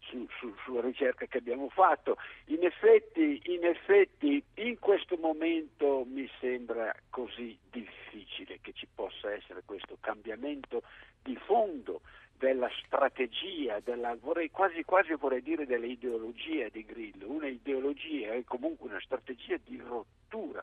su, 0.00 0.26
su, 0.38 0.54
sulla 0.62 0.82
ricerca 0.82 1.24
che 1.24 1.38
abbiamo 1.38 1.70
fatto. 1.70 2.18
In 2.46 2.64
effetti, 2.64 3.40
in 3.46 3.64
effetti, 3.64 4.42
in 4.56 4.78
questo 4.78 5.16
momento 5.16 6.04
mi 6.06 6.28
sembra 6.38 6.94
così 7.08 7.56
difficile 7.70 8.58
che 8.60 8.72
ci 8.74 8.86
possa 8.94 9.32
essere 9.32 9.62
questo 9.64 9.96
cambiamento 10.00 10.82
di 11.22 11.36
fondo 11.36 12.02
della 12.36 12.68
strategia, 12.84 13.80
della, 13.80 14.14
vorrei, 14.20 14.50
quasi, 14.50 14.84
quasi 14.84 15.14
vorrei 15.14 15.40
dire 15.40 15.64
dell'ideologia 15.64 16.68
di 16.68 16.84
Grillo, 16.84 17.30
una 17.30 17.48
ideologia 17.48 18.34
e 18.34 18.44
comunque 18.44 18.90
una 18.90 19.00
strategia 19.00 19.56
di 19.64 19.78
rottura 19.78 20.62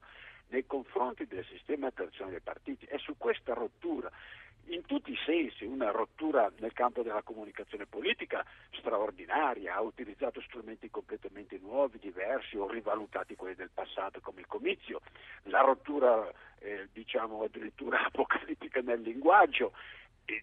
nei 0.49 0.65
confronti 0.65 1.25
del 1.25 1.45
sistema 1.45 1.91
tradizionale 1.91 2.37
dei 2.37 2.43
partiti. 2.43 2.85
È 2.85 2.97
su 2.97 3.15
questa 3.17 3.53
rottura 3.53 4.11
in 4.67 4.85
tutti 4.85 5.11
i 5.11 5.17
sensi, 5.25 5.65
una 5.65 5.91
rottura 5.91 6.49
nel 6.59 6.71
campo 6.71 7.01
della 7.01 7.21
comunicazione 7.21 7.85
politica 7.85 8.45
straordinaria, 8.71 9.75
ha 9.75 9.81
utilizzato 9.81 10.41
strumenti 10.41 10.89
completamente 10.89 11.59
nuovi, 11.61 11.99
diversi 11.99 12.55
o 12.55 12.69
rivalutati 12.69 13.35
quelli 13.35 13.55
del 13.55 13.71
passato 13.73 14.21
come 14.21 14.41
il 14.41 14.47
comizio, 14.47 15.01
la 15.43 15.61
rottura 15.61 16.31
eh, 16.59 16.87
diciamo 16.93 17.43
addirittura 17.43 18.03
apocalittica 18.07 18.79
nel 18.81 19.01
linguaggio, 19.01 19.73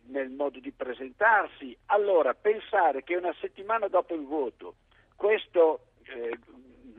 nel 0.08 0.28
modo 0.28 0.60
di 0.60 0.70
presentarsi. 0.70 1.76
Allora, 1.86 2.34
pensare 2.34 3.02
che 3.02 3.16
una 3.16 3.34
settimana 3.40 3.88
dopo 3.88 4.14
il 4.14 4.26
voto 4.26 4.74
questo 5.16 5.86
eh, 6.04 6.38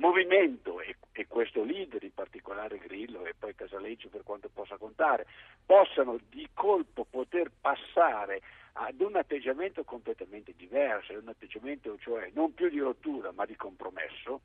movimento 0.01 0.81
e, 0.81 0.95
e, 1.11 1.27
questo 1.27 1.63
leader, 1.63 2.03
in 2.03 2.13
particolare 2.13 2.79
Grillo 2.79 3.23
e 3.25 3.35
poi 3.37 3.53
Casaleggio 3.53 4.09
per 4.09 4.23
quanto 4.23 4.49
possa 4.51 4.77
contare, 4.77 5.27
possano 5.63 6.19
di 6.29 6.49
colpo 6.53 7.05
poter 7.07 7.51
passare 7.61 8.41
ad 8.73 8.99
un 8.99 9.15
atteggiamento 9.15 9.83
completamente 9.83 10.53
diverso, 10.57 11.13
un 11.13 11.27
atteggiamento 11.27 11.97
cioè 11.99 12.31
non 12.33 12.53
più 12.53 12.67
di 12.69 12.79
rottura 12.79 13.31
ma 13.31 13.45
di 13.45 13.55
compromesso, 13.55 14.41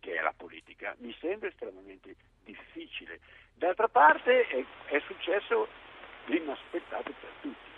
che 0.00 0.14
è 0.16 0.20
la 0.20 0.34
politica, 0.36 0.96
mi 0.98 1.14
sembra 1.20 1.48
estremamente 1.48 2.16
difficile. 2.44 3.20
D'altra 3.54 3.88
parte 3.88 4.48
è, 4.48 4.64
è 4.86 5.00
successo 5.06 5.68
l'inaspettato 6.26 7.12
per 7.20 7.30
tutti, 7.40 7.70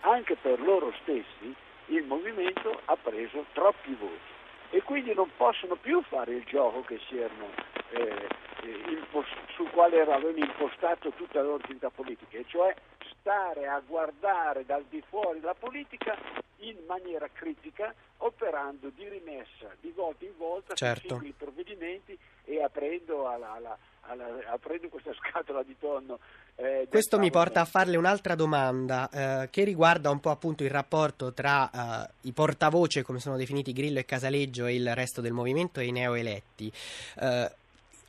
anche 0.00 0.36
per 0.36 0.60
loro 0.60 0.92
stessi 1.00 1.54
il 1.86 2.04
movimento 2.04 2.82
ha 2.84 2.96
preso 2.96 3.46
troppi 3.52 3.94
voti 3.94 4.35
e 4.70 4.82
quindi 4.82 5.14
non 5.14 5.30
possono 5.36 5.76
più 5.76 6.02
fare 6.02 6.34
il 6.34 6.44
gioco 6.44 6.82
che 6.82 7.00
si 7.08 7.18
erano, 7.18 7.48
eh, 7.90 8.28
eh 8.62 8.90
impost- 8.90 9.50
sul 9.54 9.70
quale 9.70 10.00
avevano 10.00 10.36
impostato 10.36 11.10
tutta 11.10 11.40
la 11.40 11.46
loro 11.46 11.62
attività 11.62 11.90
politica, 11.90 12.36
e 12.38 12.44
cioè 12.46 12.74
stare 13.20 13.66
a 13.66 13.80
guardare 13.80 14.64
dal 14.64 14.84
di 14.88 15.02
fuori 15.08 15.40
la 15.40 15.54
politica 15.54 16.16
in 16.60 16.76
maniera 16.86 17.28
critica, 17.32 17.94
operando 18.18 18.90
di 18.90 19.08
rimessa 19.08 19.74
di 19.80 19.90
volta 19.90 20.24
in 20.24 20.36
volta 20.36 20.74
certo. 20.74 21.00
su 21.00 21.06
singoli 21.08 21.34
provvedimenti 21.36 22.18
e 22.44 22.62
aprendo 22.62 23.28
alla, 23.28 23.52
alla 23.52 23.78
alla, 24.08 24.26
aprendo 24.50 24.88
questa 24.88 25.12
scatola 25.18 25.62
di 25.62 25.76
tonno. 25.78 26.18
Eh, 26.56 26.86
Questo 26.88 27.18
mi 27.18 27.30
porta 27.30 27.60
a 27.60 27.64
farle 27.64 27.96
un'altra 27.96 28.34
domanda 28.34 29.08
eh, 29.10 29.50
che 29.50 29.64
riguarda 29.64 30.10
un 30.10 30.20
po' 30.20 30.30
appunto 30.30 30.64
il 30.64 30.70
rapporto 30.70 31.32
tra 31.32 31.70
eh, 31.70 32.10
i 32.22 32.32
portavoce, 32.32 33.02
come 33.02 33.18
sono 33.18 33.36
definiti 33.36 33.72
Grillo 33.72 33.98
e 33.98 34.04
Casaleggio, 34.04 34.66
e 34.66 34.74
il 34.74 34.94
resto 34.94 35.20
del 35.20 35.32
movimento 35.32 35.80
e 35.80 35.86
i 35.86 35.92
neoeletti. 35.92 36.72
Eh, 37.20 37.50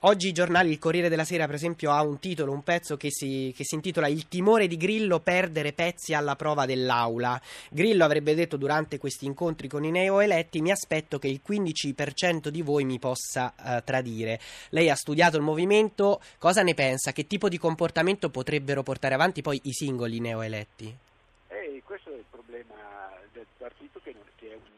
Oggi 0.01 0.27
i 0.27 0.32
giornali, 0.32 0.70
il 0.70 0.77
Corriere 0.77 1.10
della 1.10 1.24
Sera 1.24 1.48
per 1.48 1.56
esempio 1.56 1.89
ha 1.89 2.04
un 2.04 2.20
titolo, 2.20 2.51
un 2.51 2.62
pezzo 2.62 2.98
che 2.98 3.10
si, 3.10 3.51
che 3.58 3.63
si, 3.63 3.74
intitola 3.74 4.08
Il 4.08 4.27
timore 4.27 4.68
di 4.68 4.77
Grillo 4.77 5.20
perdere 5.20 5.74
pezzi 5.74 6.13
alla 6.13 6.36
prova 6.36 6.68
dell'aula. 6.68 7.42
Grillo 7.72 8.06
avrebbe 8.06 8.36
detto 8.36 8.58
durante 8.58 9.00
questi 9.00 9.25
incontri 9.25 9.68
con 9.68 9.84
i 9.84 9.89
neoeletti 9.89 10.62
mi 10.62 10.70
aspetto 10.70 11.18
che 11.18 11.27
il 11.27 11.42
15% 11.44 12.50
di 12.50 12.62
voi 12.62 12.86
mi 12.86 13.00
possa 13.00 13.51
uh, 13.58 13.82
tradire. 13.84 14.39
Lei 14.70 14.92
ha 14.92 14.96
studiato 14.96 15.38
il 15.38 15.44
movimento, 15.44 16.22
cosa 16.38 16.62
ne 16.62 16.75
pensa? 16.75 17.12
Che 17.12 17.25
tipo 17.25 17.50
di 17.50 17.58
comportamento 17.58 18.30
potrebbero 18.30 18.84
portare 18.84 19.16
avanti 19.16 19.42
poi 19.42 19.60
i 19.63 19.74
singoli 19.74 20.20
neoeletti? 20.20 20.96
Eh, 21.48 21.82
questo 21.84 22.12
è 22.12 22.18
il 22.18 22.25
problema 22.30 22.75
del 23.34 23.48
partito 23.58 24.00
che, 24.04 24.12
non, 24.13 24.22
che 24.36 24.51
è 24.51 24.54
un. 24.54 24.76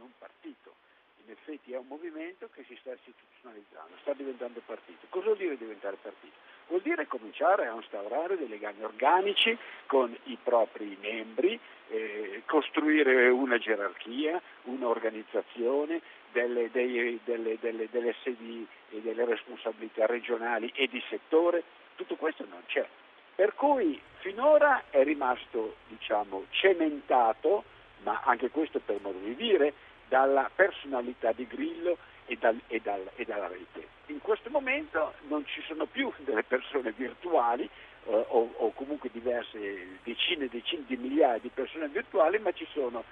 Effetti 1.49 1.73
è 1.73 1.77
un 1.77 1.87
movimento 1.87 2.47
che 2.53 2.63
si 2.67 2.77
sta 2.79 2.93
istituzionalizzando, 2.93 3.95
sta 4.01 4.13
diventando 4.13 4.61
partito. 4.63 5.07
Cosa 5.09 5.25
vuol 5.25 5.37
dire 5.37 5.57
diventare 5.57 5.97
partito? 5.99 6.35
Vuol 6.67 6.81
dire 6.81 7.07
cominciare 7.07 7.65
a 7.65 7.73
instaurare 7.73 8.37
dei 8.37 8.47
legami 8.47 8.83
organici 8.83 9.57
con 9.87 10.15
i 10.25 10.37
propri 10.43 10.95
membri, 11.01 11.59
eh, 11.87 12.43
costruire 12.45 13.29
una 13.29 13.57
gerarchia, 13.57 14.39
un'organizzazione, 14.65 15.99
delle, 16.31 16.69
dei, 16.69 17.19
delle, 17.23 17.57
delle, 17.59 17.87
delle 17.89 18.13
sedi 18.21 18.67
e 18.91 19.01
delle 19.01 19.25
responsabilità 19.25 20.05
regionali 20.05 20.71
e 20.75 20.85
di 20.85 21.01
settore, 21.09 21.63
tutto 21.95 22.15
questo 22.15 22.45
non 22.47 22.61
c'è. 22.67 22.87
Per 23.33 23.55
cui 23.55 23.99
finora 24.19 24.83
è 24.91 25.03
rimasto 25.03 25.77
diciamo, 25.87 26.45
cementato, 26.51 27.63
ma 28.03 28.21
anche 28.23 28.51
questo 28.51 28.79
per 28.79 28.99
modo 29.01 29.17
di 29.17 29.33
dire, 29.33 29.73
dalla 30.09 30.49
personalità 30.53 31.31
di 31.31 31.47
Grillo 31.47 31.97
e, 32.25 32.35
dal, 32.37 32.59
e, 32.67 32.81
dal, 32.81 33.09
e, 33.15 33.23
dalla 33.23 33.47
rete. 33.47 33.87
In 34.07 34.19
questo 34.19 34.49
momento 34.49 35.13
non 35.27 35.45
ci 35.45 35.61
sono 35.67 35.85
più 35.85 36.11
delle 36.25 36.43
persone 36.43 36.91
virtuali 36.91 37.63
eh, 37.63 38.25
o, 38.27 38.53
o, 38.57 38.71
comunque 38.73 39.09
diverse 39.11 39.99
decine 40.03 40.45
e 40.45 40.49
decine 40.49 40.83
di 40.87 40.97
migliaia 40.97 41.39
di 41.39 41.49
persone 41.53 41.87
virtuali, 41.87 42.39
ma 42.39 42.51
ci 42.51 42.67
sono. 42.73 43.03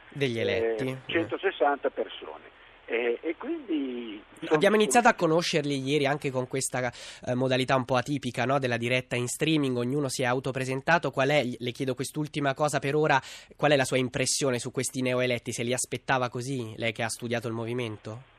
Eh, 0.84 0.98
160 1.06 1.90
persone. 1.92 2.56
E, 2.90 3.20
e, 3.22 3.36
quindi 3.36 4.24
abbiamo 4.48 4.78
iniziato 4.78 5.10
a 5.10 5.14
conoscerli 5.14 5.78
ieri 5.78 6.06
anche 6.06 6.32
con 6.32 6.48
questa 6.48 6.90
eh, 7.26 7.36
modalità 7.36 7.76
un 7.76 7.84
po' 7.84 7.98
atipica 7.98 8.46
no? 8.46 8.60
della 8.60 8.78
diretta 8.78 9.18
in 9.18 9.28
streaming, 9.28 9.76
ognuno 9.76 10.08
si 10.08 10.22
è 10.22 10.26
autopresentato. 10.26 11.12
Qual 11.12 11.28
è, 11.28 11.44
le 11.44 11.72
chiedo 11.72 11.96
quest'ultima 11.96 12.54
cosa 12.54 12.80
per 12.80 12.96
ora, 12.96 13.20
qual 13.58 13.72
è 13.72 13.76
la 13.76 13.84
sua 13.84 13.98
impressione 13.98 14.58
su 14.58 14.72
questi 14.72 15.02
neoeletti? 15.02 15.52
Se 15.52 15.64
li 15.64 15.74
aspettava 15.74 16.30
così, 16.30 16.74
lei 16.78 16.94
che 16.94 17.04
ha 17.04 17.10
studiato 17.10 17.50
il 17.50 17.54
movimento? 17.54 18.36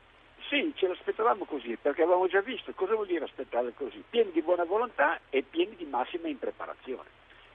Sì, 0.49 0.73
ce 0.73 0.87
l'aspettavamo 0.87 1.45
così, 1.45 1.77
perché 1.79 2.01
avevamo 2.01 2.27
già 2.27 2.41
visto 2.41 2.71
cosa 2.73 2.95
vuol 2.95 3.05
dire 3.05 3.25
aspettare 3.25 3.71
così, 3.75 4.03
pieni 4.09 4.31
di 4.31 4.41
buona 4.41 4.63
volontà 4.63 5.19
e 5.29 5.43
pieni 5.47 5.75
di 5.75 5.85
massima 5.85 6.27
impreparazione. 6.27 7.07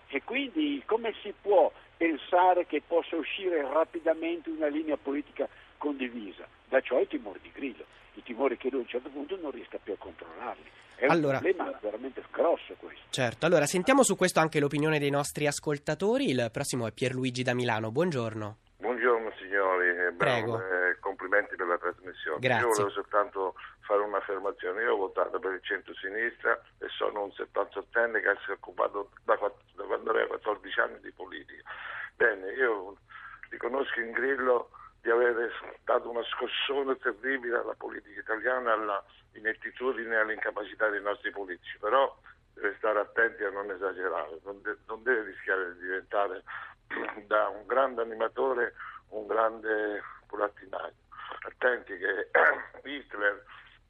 E 0.06 0.22
quindi 0.22 0.80
come 0.86 1.12
si 1.22 1.34
può 1.42 1.72
pensare 1.96 2.66
che 2.66 2.82
possa 2.86 3.16
uscire 3.16 3.62
rapidamente 3.62 4.48
una 4.48 4.68
linea 4.68 4.96
politica 4.96 5.48
condivisa? 5.76 6.46
Da 6.68 6.80
ciò 6.80 7.00
i 7.00 7.06
timori 7.06 7.40
di 7.42 7.50
Grillo, 7.52 7.84
i 8.14 8.22
timori 8.22 8.56
che 8.56 8.68
lui 8.70 8.80
a 8.80 8.82
un 8.82 8.88
certo 8.88 9.08
punto 9.08 9.36
non 9.40 9.50
riesca 9.50 9.78
più 9.82 9.92
a 9.92 9.96
controllarli. 9.96 10.70
È 10.96 11.06
allora, 11.06 11.38
un 11.38 11.42
problema 11.42 11.78
veramente 11.80 12.22
grosso 12.30 12.74
questo. 12.78 13.02
Certo, 13.10 13.46
allora 13.46 13.66
sentiamo 13.66 14.02
su 14.02 14.16
questo 14.16 14.40
anche 14.40 14.60
l'opinione 14.60 14.98
dei 14.98 15.10
nostri 15.10 15.46
ascoltatori. 15.46 16.30
Il 16.30 16.48
prossimo 16.52 16.86
è 16.86 16.92
Pierluigi 16.92 17.42
da 17.42 17.54
Milano. 17.54 17.90
Buongiorno. 17.90 18.58
Buongiorno 18.78 19.32
signori, 19.38 20.14
Prego. 20.16 20.58
Eh, 20.58 20.98
complimenti 21.00 21.56
per 21.56 21.66
la 21.66 21.78
trasmissione. 21.78 22.38
Grazie. 22.38 22.66
Io 22.66 22.72
volevo 22.72 22.90
soltanto 22.90 23.54
fare 23.80 24.02
un'affermazione. 24.02 24.82
Io 24.82 24.94
ho 24.94 24.96
votato 24.96 25.38
per 25.38 25.52
il 25.52 25.62
centro-sinistra 25.62 26.60
e 26.78 26.86
sono 26.88 27.24
un 27.24 27.30
78enne 27.34 28.20
che 28.20 28.36
si 28.44 28.50
è 28.50 28.54
occupato 28.54 29.10
da, 29.24 29.36
da 29.74 29.84
quando 29.84 30.10
aveva 30.10 30.26
14 30.38 30.80
anni 30.80 31.00
di 31.00 31.10
politica. 31.12 31.62
Bene, 32.16 32.52
io 32.52 32.96
riconosco 33.50 34.00
in 34.00 34.12
Grillo 34.12 34.70
di 35.04 35.10
aver 35.10 35.52
dato 35.84 36.08
una 36.08 36.24
scossone 36.24 36.96
terribile 36.96 37.58
alla 37.58 37.74
politica 37.76 38.20
italiana, 38.20 38.72
alla 38.72 39.04
inettitudine 39.34 40.14
e 40.14 40.18
all'incapacità 40.18 40.88
dei 40.88 41.02
nostri 41.02 41.30
politici, 41.30 41.76
però 41.78 42.16
deve 42.54 42.74
stare 42.78 43.00
attenti 43.00 43.44
a 43.44 43.50
non 43.50 43.70
esagerare, 43.70 44.38
non, 44.44 44.62
de- 44.62 44.78
non 44.86 45.02
deve 45.02 45.24
rischiare 45.24 45.74
di 45.74 45.80
diventare 45.80 46.42
da 47.28 47.48
un 47.48 47.66
grande 47.66 48.00
animatore 48.00 48.72
un 49.08 49.26
grande 49.26 50.02
burattinaio. 50.26 50.94
Attenti 51.48 51.98
che 51.98 52.30
Hitler 52.88 53.44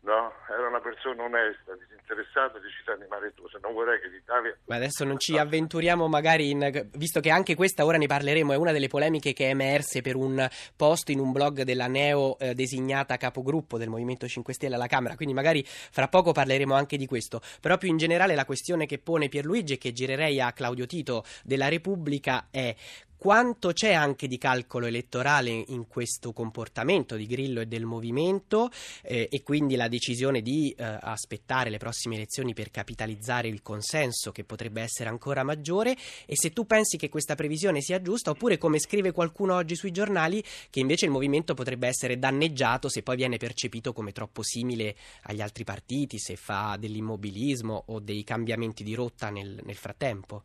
no? 0.05 0.33
era 0.49 0.69
una 0.69 0.81
persona 0.81 1.23
onesta, 1.23 1.75
disinteressata, 1.75 2.59
riuscita 2.59 2.93
a 2.93 2.95
animare 2.95 3.33
tu, 3.35 3.49
se 3.49 3.59
non 3.63 3.73
vorrei 3.73 4.01
che 4.01 4.09
l'Italia... 4.09 4.57
Ma 4.67 4.77
adesso 4.77 5.05
non 5.05 5.19
ci 5.19 5.37
avventuriamo 5.37 6.07
magari, 6.09 6.51
in, 6.51 6.89
visto 6.93 7.21
che 7.21 7.31
anche 7.31 7.55
questa 7.55 7.85
ora 7.85 7.97
ne 7.97 8.07
parleremo, 8.07 8.53
è 8.53 8.57
una 8.57 8.73
delle 8.73 8.89
polemiche 8.89 9.33
che 9.33 9.47
è 9.47 9.51
emerse 9.51 10.03
per 10.03 10.17
un 10.17 10.47
post 10.77 11.09
in 11.09 11.19
un 11.19 11.33
blog 11.33 11.63
della 11.63 11.87
neo 11.87 12.39
eh, 12.39 12.55
designata 12.55 13.17
capogruppo 13.17 13.79
del 13.79 13.89
Movimento 13.89 14.29
5 14.29 14.53
Stelle 14.53 14.75
alla 14.75 14.87
Camera, 14.87 15.17
quindi 15.17 15.35
magari 15.35 15.65
fra 15.65 16.09
poco 16.09 16.33
parleremo 16.33 16.75
anche 16.75 16.97
di 16.97 17.07
questo, 17.07 17.41
però 17.61 17.79
più 17.79 17.89
in 17.89 17.97
generale 17.97 18.35
la 18.35 18.45
questione 18.45 18.87
che 18.87 18.99
pone 18.99 19.29
Pierluigi 19.29 19.75
e 19.75 19.79
che 19.79 19.93
girerei 19.93 20.41
a 20.41 20.53
Claudio 20.53 20.87
Tito 20.87 21.25
della 21.43 21.69
Repubblica 21.69 22.49
è 22.51 22.75
quanto 23.17 23.73
c'è 23.73 23.93
anche 23.93 24.27
di 24.27 24.39
calcolo 24.39 24.87
elettorale 24.87 25.51
in 25.51 25.87
questo 25.89 26.33
comportamento 26.33 27.17
di 27.17 27.27
Grillo 27.27 27.61
e 27.61 27.67
del 27.67 27.85
movimento 27.85 28.71
eh, 29.03 29.29
e 29.31 29.43
quindi 29.43 29.77
la 29.77 29.89
decisione 29.89 30.43
di 30.43 30.75
eh, 30.77 30.99
aspettare 31.01 31.71
le 31.71 31.79
prossime 31.79 32.17
elezioni 32.17 32.55
per 32.55 32.71
capitalizzare 32.71 33.49
il 33.49 33.63
consenso 33.63 34.33
che 34.33 34.45
potrebbe 34.45 34.83
essere 34.83 35.09
ancora 35.09 35.43
maggiore 35.43 35.97
e 36.27 36.37
se 36.37 36.53
tu 36.53 36.67
pensi 36.67 36.97
che 36.97 37.09
questa 37.09 37.35
previsione 37.35 37.81
sia 37.81 38.01
giusta 38.01 38.31
oppure 38.31 38.59
come 38.59 38.79
scrive 38.79 39.13
qualcuno 39.13 39.55
oggi 39.55 39.77
sui 39.77 39.91
giornali 39.91 40.43
che 40.71 40.81
invece 40.81 41.07
il 41.07 41.11
movimento 41.11 41.55
potrebbe 41.55 41.89
essere 41.89 42.19
danneggiato 42.19 42.89
se 42.89 43.03
poi 43.03 43.17
viene 43.17 43.37
percepito 43.37 43.93
come 43.93 44.13
troppo 44.13 44.43
simile 44.43 44.95
agli 45.23 45.41
altri 45.41 45.65
partiti, 45.65 46.19
se 46.19 46.37
fa 46.37 46.77
dell'immobilismo 46.79 47.85
o 47.87 48.01
dei 48.01 48.25
cambiamenti 48.25 48.85
di 48.85 48.95
rotta 48.95 49.31
nel, 49.31 49.61
nel 49.65 49.77
frattempo 49.77 50.45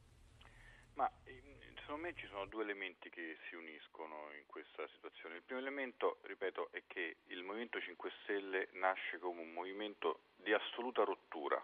me 2.10 2.16
ci 2.16 2.28
sono 2.28 2.46
due 2.48 2.63
elementi 2.63 3.10
che 3.10 3.38
si 3.48 3.56
uniscono 3.56 4.30
in 4.36 4.46
questa 4.48 4.88
situazione. 4.96 5.36
Il 5.36 5.44
primo 5.44 5.62
elemento, 5.62 6.18
ripeto, 6.24 6.70
è 6.72 6.82
che 6.88 7.18
il 7.28 7.44
Movimento 7.44 7.80
5 7.80 8.12
Stelle 8.24 8.70
nasce 8.74 9.20
come 9.20 9.42
un 9.42 9.51
movimento 9.51 10.22
di 10.38 10.51
assoluta 10.51 11.04
rottura. 11.04 11.63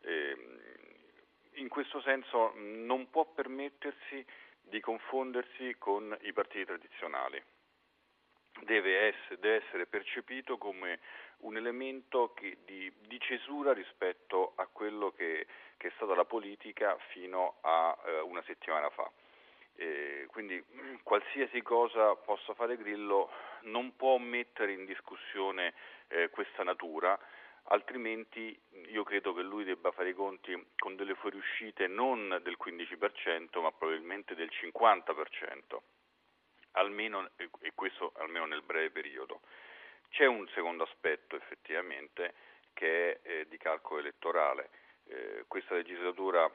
Eh, 0.00 0.36
in 1.54 1.68
questo 1.68 2.00
senso 2.00 2.52
non 2.54 3.10
può 3.10 3.26
permettersi 3.26 4.24
di 4.62 4.80
confondersi 4.80 5.74
con 5.78 6.16
i 6.22 6.32
partiti 6.32 6.64
tradizionali. 6.64 7.42
Deve 8.60 9.08
essere, 9.08 9.38
deve 9.38 9.66
essere 9.66 9.86
percepito 9.86 10.56
come 10.56 11.00
un 11.38 11.56
elemento 11.58 12.32
che, 12.32 12.58
di, 12.64 12.90
di, 13.06 13.20
cesura 13.20 13.74
rispetto 13.74 14.54
a 14.56 14.66
quello 14.66 15.12
che, 15.12 15.46
che, 15.76 15.88
è 15.88 15.92
stata 15.96 16.14
la 16.14 16.24
politica 16.24 16.96
fino 17.10 17.58
a 17.60 17.94
eh, 18.06 18.20
una 18.20 18.42
settimana 18.44 18.88
fa. 18.88 19.10
Eh, 19.76 20.26
quindi 20.28 20.62
qualsiasi 21.02 21.60
cosa 21.60 22.14
possa 22.16 22.54
fare 22.54 22.78
Grillo 22.78 23.30
non 23.62 23.94
può 23.94 24.16
mettere 24.16 24.72
in 24.72 24.86
discussione 24.86 25.74
eh, 26.08 26.30
questa 26.30 26.62
natura, 26.62 27.18
altrimenti 27.64 28.58
io 28.88 29.02
credo 29.02 29.34
che 29.34 29.42
lui 29.42 29.64
debba 29.64 29.90
fare 29.90 30.10
i 30.10 30.14
conti 30.14 30.66
con 30.78 30.96
delle 30.96 31.14
fuoriuscite 31.14 31.88
non 31.88 32.40
del 32.42 32.56
15% 32.62 33.60
ma 33.60 33.70
probabilmente 33.72 34.34
del 34.34 34.50
50%, 34.50 35.76
almeno, 36.72 37.28
e 37.36 37.72
questo 37.74 38.12
almeno 38.16 38.46
nel 38.46 38.62
breve 38.62 38.90
periodo. 38.90 39.40
C'è 40.08 40.24
un 40.24 40.48
secondo 40.54 40.84
aspetto 40.84 41.36
effettivamente 41.36 42.32
che 42.72 43.20
è 43.20 43.28
eh, 43.28 43.46
di 43.48 43.58
calcolo 43.58 44.00
elettorale. 44.00 44.70
Eh, 45.08 45.44
questa 45.46 45.74
legislatura 45.74 46.50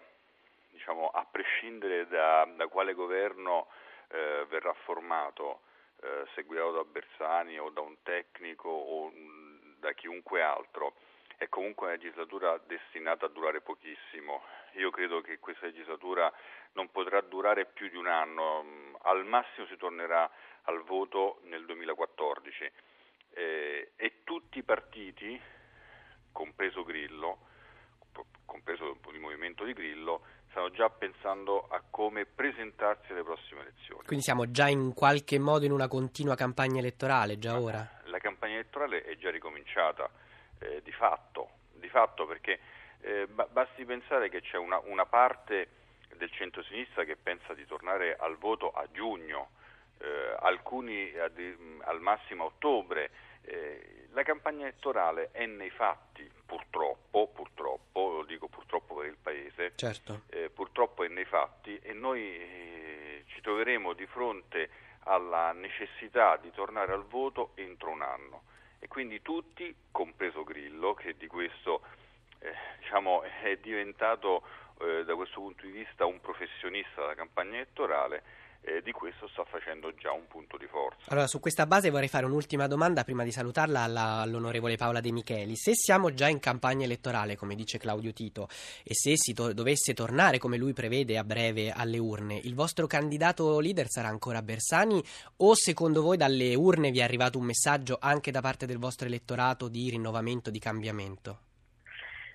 diciamo, 0.71 1.10
a 1.10 1.25
prescindere 1.29 2.07
da, 2.07 2.47
da 2.55 2.67
quale 2.67 2.93
governo 2.93 3.67
eh, 4.10 4.45
verrà 4.49 4.73
formato, 4.86 5.62
eh, 6.01 6.25
se 6.34 6.43
guidato 6.43 6.71
da 6.71 6.84
Bersani 6.84 7.60
o 7.60 7.69
da 7.69 7.81
un 7.81 8.01
tecnico 8.03 8.69
o 8.69 9.12
da 9.77 9.93
chiunque 9.93 10.41
altro, 10.41 10.95
è 11.38 11.49
comunque 11.49 11.88
una 11.88 11.95
legislatura 11.95 12.60
destinata 12.65 13.25
a 13.25 13.29
durare 13.29 13.62
pochissimo. 13.62 14.43
Io 14.73 14.91
credo 14.91 15.21
che 15.21 15.39
questa 15.39 15.65
legislatura 15.65 16.31
non 16.73 16.91
potrà 16.91 17.19
durare 17.21 17.65
più 17.65 17.89
di 17.89 17.97
un 17.97 18.07
anno, 18.07 18.97
al 19.01 19.25
massimo 19.25 19.65
si 19.65 19.75
tornerà 19.77 20.29
al 20.63 20.84
voto 20.84 21.39
nel 21.45 21.65
2014 21.65 22.71
eh, 23.34 23.91
e 23.95 24.23
tutti 24.23 24.60
i 24.60 24.63
partiti, 24.63 25.39
compreso 26.31 26.84
Grillo, 26.84 27.47
compreso 28.45 28.99
il 29.12 29.19
movimento 29.19 29.63
di 29.63 29.73
Grillo, 29.73 30.23
stanno 30.51 30.69
già 30.69 30.89
pensando 30.89 31.67
a 31.69 31.81
come 31.89 32.25
presentarsi 32.25 33.11
alle 33.11 33.23
prossime 33.23 33.61
elezioni. 33.61 34.05
Quindi 34.05 34.23
siamo 34.23 34.51
già 34.51 34.67
in 34.67 34.93
qualche 34.93 35.39
modo 35.39 35.65
in 35.65 35.71
una 35.71 35.87
continua 35.87 36.35
campagna 36.35 36.79
elettorale, 36.79 37.39
già 37.39 37.53
Ma 37.53 37.59
ora? 37.59 37.89
La 38.05 38.19
campagna 38.19 38.55
elettorale 38.55 39.03
è 39.03 39.17
già 39.17 39.31
ricominciata, 39.31 40.09
eh, 40.59 40.81
di 40.83 40.91
fatto, 40.91 41.49
di 41.73 41.87
fatto 41.87 42.25
perché 42.25 42.59
eh, 43.01 43.27
basti 43.27 43.83
pensare 43.85 44.29
che 44.29 44.41
c'è 44.41 44.57
una, 44.57 44.79
una 44.85 45.05
parte 45.05 45.69
del 46.15 46.31
centro-sinistra 46.31 47.03
che 47.03 47.15
pensa 47.15 47.53
di 47.53 47.65
tornare 47.65 48.15
al 48.15 48.37
voto 48.37 48.71
a 48.71 48.85
giugno, 48.91 49.49
eh, 49.97 50.35
alcuni 50.39 51.11
ad, 51.17 51.39
al 51.83 51.99
massimo 51.99 52.43
a 52.43 52.47
ottobre. 52.47 53.09
Eh, 53.43 54.07
la 54.11 54.23
campagna 54.23 54.67
elettorale 54.67 55.29
è 55.31 55.45
nei 55.45 55.69
fatti, 55.69 56.29
purtroppo, 56.45 57.27
purtroppo, 57.27 58.09
lo 58.17 58.25
dico 58.25 58.47
purtroppo 58.47 58.95
per 58.95 59.05
il 59.05 59.17
Paese, 59.21 59.73
certo. 59.75 60.23
eh, 60.29 60.49
purtroppo 60.49 61.03
è 61.03 61.07
nei 61.07 61.20
fatti 61.31 61.79
e 61.81 61.93
noi 61.93 62.21
eh, 62.21 63.23
ci 63.27 63.39
troveremo 63.39 63.93
di 63.93 64.05
fronte 64.05 64.69
alla 65.05 65.53
necessità 65.53 66.35
di 66.35 66.51
tornare 66.51 66.91
al 66.91 67.05
voto 67.05 67.51
entro 67.55 67.89
un 67.89 68.01
anno. 68.01 68.43
E 68.79 68.89
quindi 68.89 69.21
tutti, 69.21 69.73
compreso 69.91 70.43
Grillo, 70.43 70.93
che 70.93 71.15
di 71.15 71.27
questo 71.27 71.83
eh, 72.39 72.53
diciamo, 72.79 73.23
è 73.23 73.55
diventato 73.61 74.43
eh, 74.81 75.05
da 75.05 75.15
questo 75.15 75.39
punto 75.39 75.65
di 75.65 75.71
vista 75.71 76.05
un 76.05 76.19
professionista 76.19 76.99
della 76.99 77.15
campagna 77.15 77.55
elettorale 77.55 78.23
eh, 78.62 78.82
di 78.84 78.91
questo 78.91 79.28
sta 79.30 79.43
facendo 79.43 79.93
già 79.95 80.12
un 80.12 80.28
punto 80.28 80.58
di 80.58 80.67
forza. 80.67 81.10
Allora, 81.10 81.28
su 81.28 81.39
questa 81.39 81.65
base 81.65 81.89
vorrei 81.89 82.08
fare 82.08 82.26
un'ultima 82.26 82.67
domanda 82.67 83.04
prima 83.04 83.24
di 83.24 83.32
salutarla 83.32 83.82
alla, 83.82 84.21
all'onorevole 84.21 84.78
Paola 84.78 85.00
De 85.00 85.12
Micheli. 85.12 85.56
Se 85.56 85.74
siamo 85.74 86.13
già 86.13 86.28
in 86.28 86.39
campagna 86.39 86.86
elettorale, 86.86 87.36
come 87.36 87.56
dice 87.56 87.78
Claudio 87.78 88.13
Tito, 88.13 88.47
e 88.84 88.93
se 88.93 89.17
si 89.17 89.34
to- 89.34 89.54
dovesse 89.54 89.93
tornare, 89.93 90.38
come 90.38 90.58
lui 90.58 90.74
prevede, 90.74 91.17
a 91.17 91.24
breve 91.24 91.71
alle 91.71 91.97
urne, 91.97 92.38
il 92.38 92.56
vostro 92.56 92.88
candidato 92.88 93.60
leader 93.60 93.88
sarà 93.89 94.08
ancora 94.08 94.41
Bersani 94.41 95.04
o 95.38 95.56
secondo 95.56 96.02
voi 96.02 96.17
dalle 96.17 96.54
urne 96.56 96.91
vi 96.91 97.00
è 97.00 97.04
arrivato 97.04 97.38
un 97.38 97.45
messaggio 97.45 97.97
anche 98.00 98.32
da 98.32 98.41
parte 98.41 98.65
del 98.65 98.78
vostro 98.78 99.08
elettorato 99.08 99.67
di 99.67 99.89
rinnovamento, 99.89 100.50
di 100.52 100.60
cambiamento? 100.60 101.50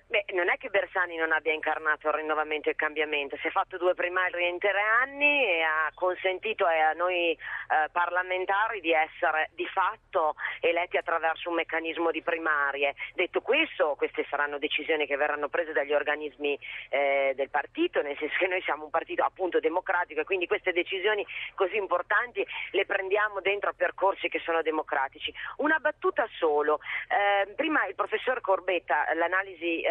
Beh, 0.09 0.23
non 0.31 0.49
è 0.49 0.55
che 0.55 0.69
Bersani 0.69 1.17
non 1.17 1.33
abbia 1.33 1.51
incarnato 1.51 2.07
il 2.07 2.13
rinnovamento 2.13 2.69
e 2.69 2.71
il 2.71 2.77
cambiamento, 2.77 3.35
si 3.41 3.47
è 3.47 3.51
fatto 3.51 3.77
due 3.77 3.93
primari 3.93 4.47
in 4.47 4.57
tre 4.57 4.79
anni 5.01 5.43
e 5.43 5.61
ha 5.63 5.91
consentito 5.93 6.65
a 6.65 6.93
noi 6.93 7.31
eh, 7.31 7.89
parlamentari 7.91 8.79
di 8.79 8.93
essere 8.93 9.49
di 9.51 9.67
fatto 9.67 10.35
eletti 10.61 10.95
attraverso 10.95 11.49
un 11.49 11.55
meccanismo 11.55 12.09
di 12.11 12.21
primarie. 12.21 12.95
Detto 13.15 13.41
questo, 13.41 13.95
queste 13.97 14.25
saranno 14.29 14.57
decisioni 14.59 15.05
che 15.05 15.17
verranno 15.17 15.49
prese 15.49 15.73
dagli 15.73 15.93
organismi 15.93 16.57
eh, 16.87 17.33
del 17.35 17.49
partito, 17.49 18.01
nel 18.01 18.17
senso 18.17 18.37
che 18.37 18.47
noi 18.47 18.61
siamo 18.61 18.85
un 18.85 18.89
partito 18.89 19.23
appunto 19.23 19.59
democratico 19.59 20.21
e 20.21 20.23
quindi 20.23 20.47
queste 20.47 20.71
decisioni 20.71 21.25
così 21.53 21.75
importanti 21.75 22.47
le 22.71 22.85
prendiamo 22.85 23.41
dentro 23.41 23.73
percorsi 23.73 24.29
che 24.29 24.39
sono 24.39 24.61
democratici. 24.61 25.33
Una 25.57 25.79
battuta 25.79 26.25
solo, 26.37 26.79
eh, 27.09 27.51
prima 27.55 27.85
il 27.87 27.95
professor 27.95 28.39
Corbetta, 28.39 29.13
l'analisi 29.13 29.83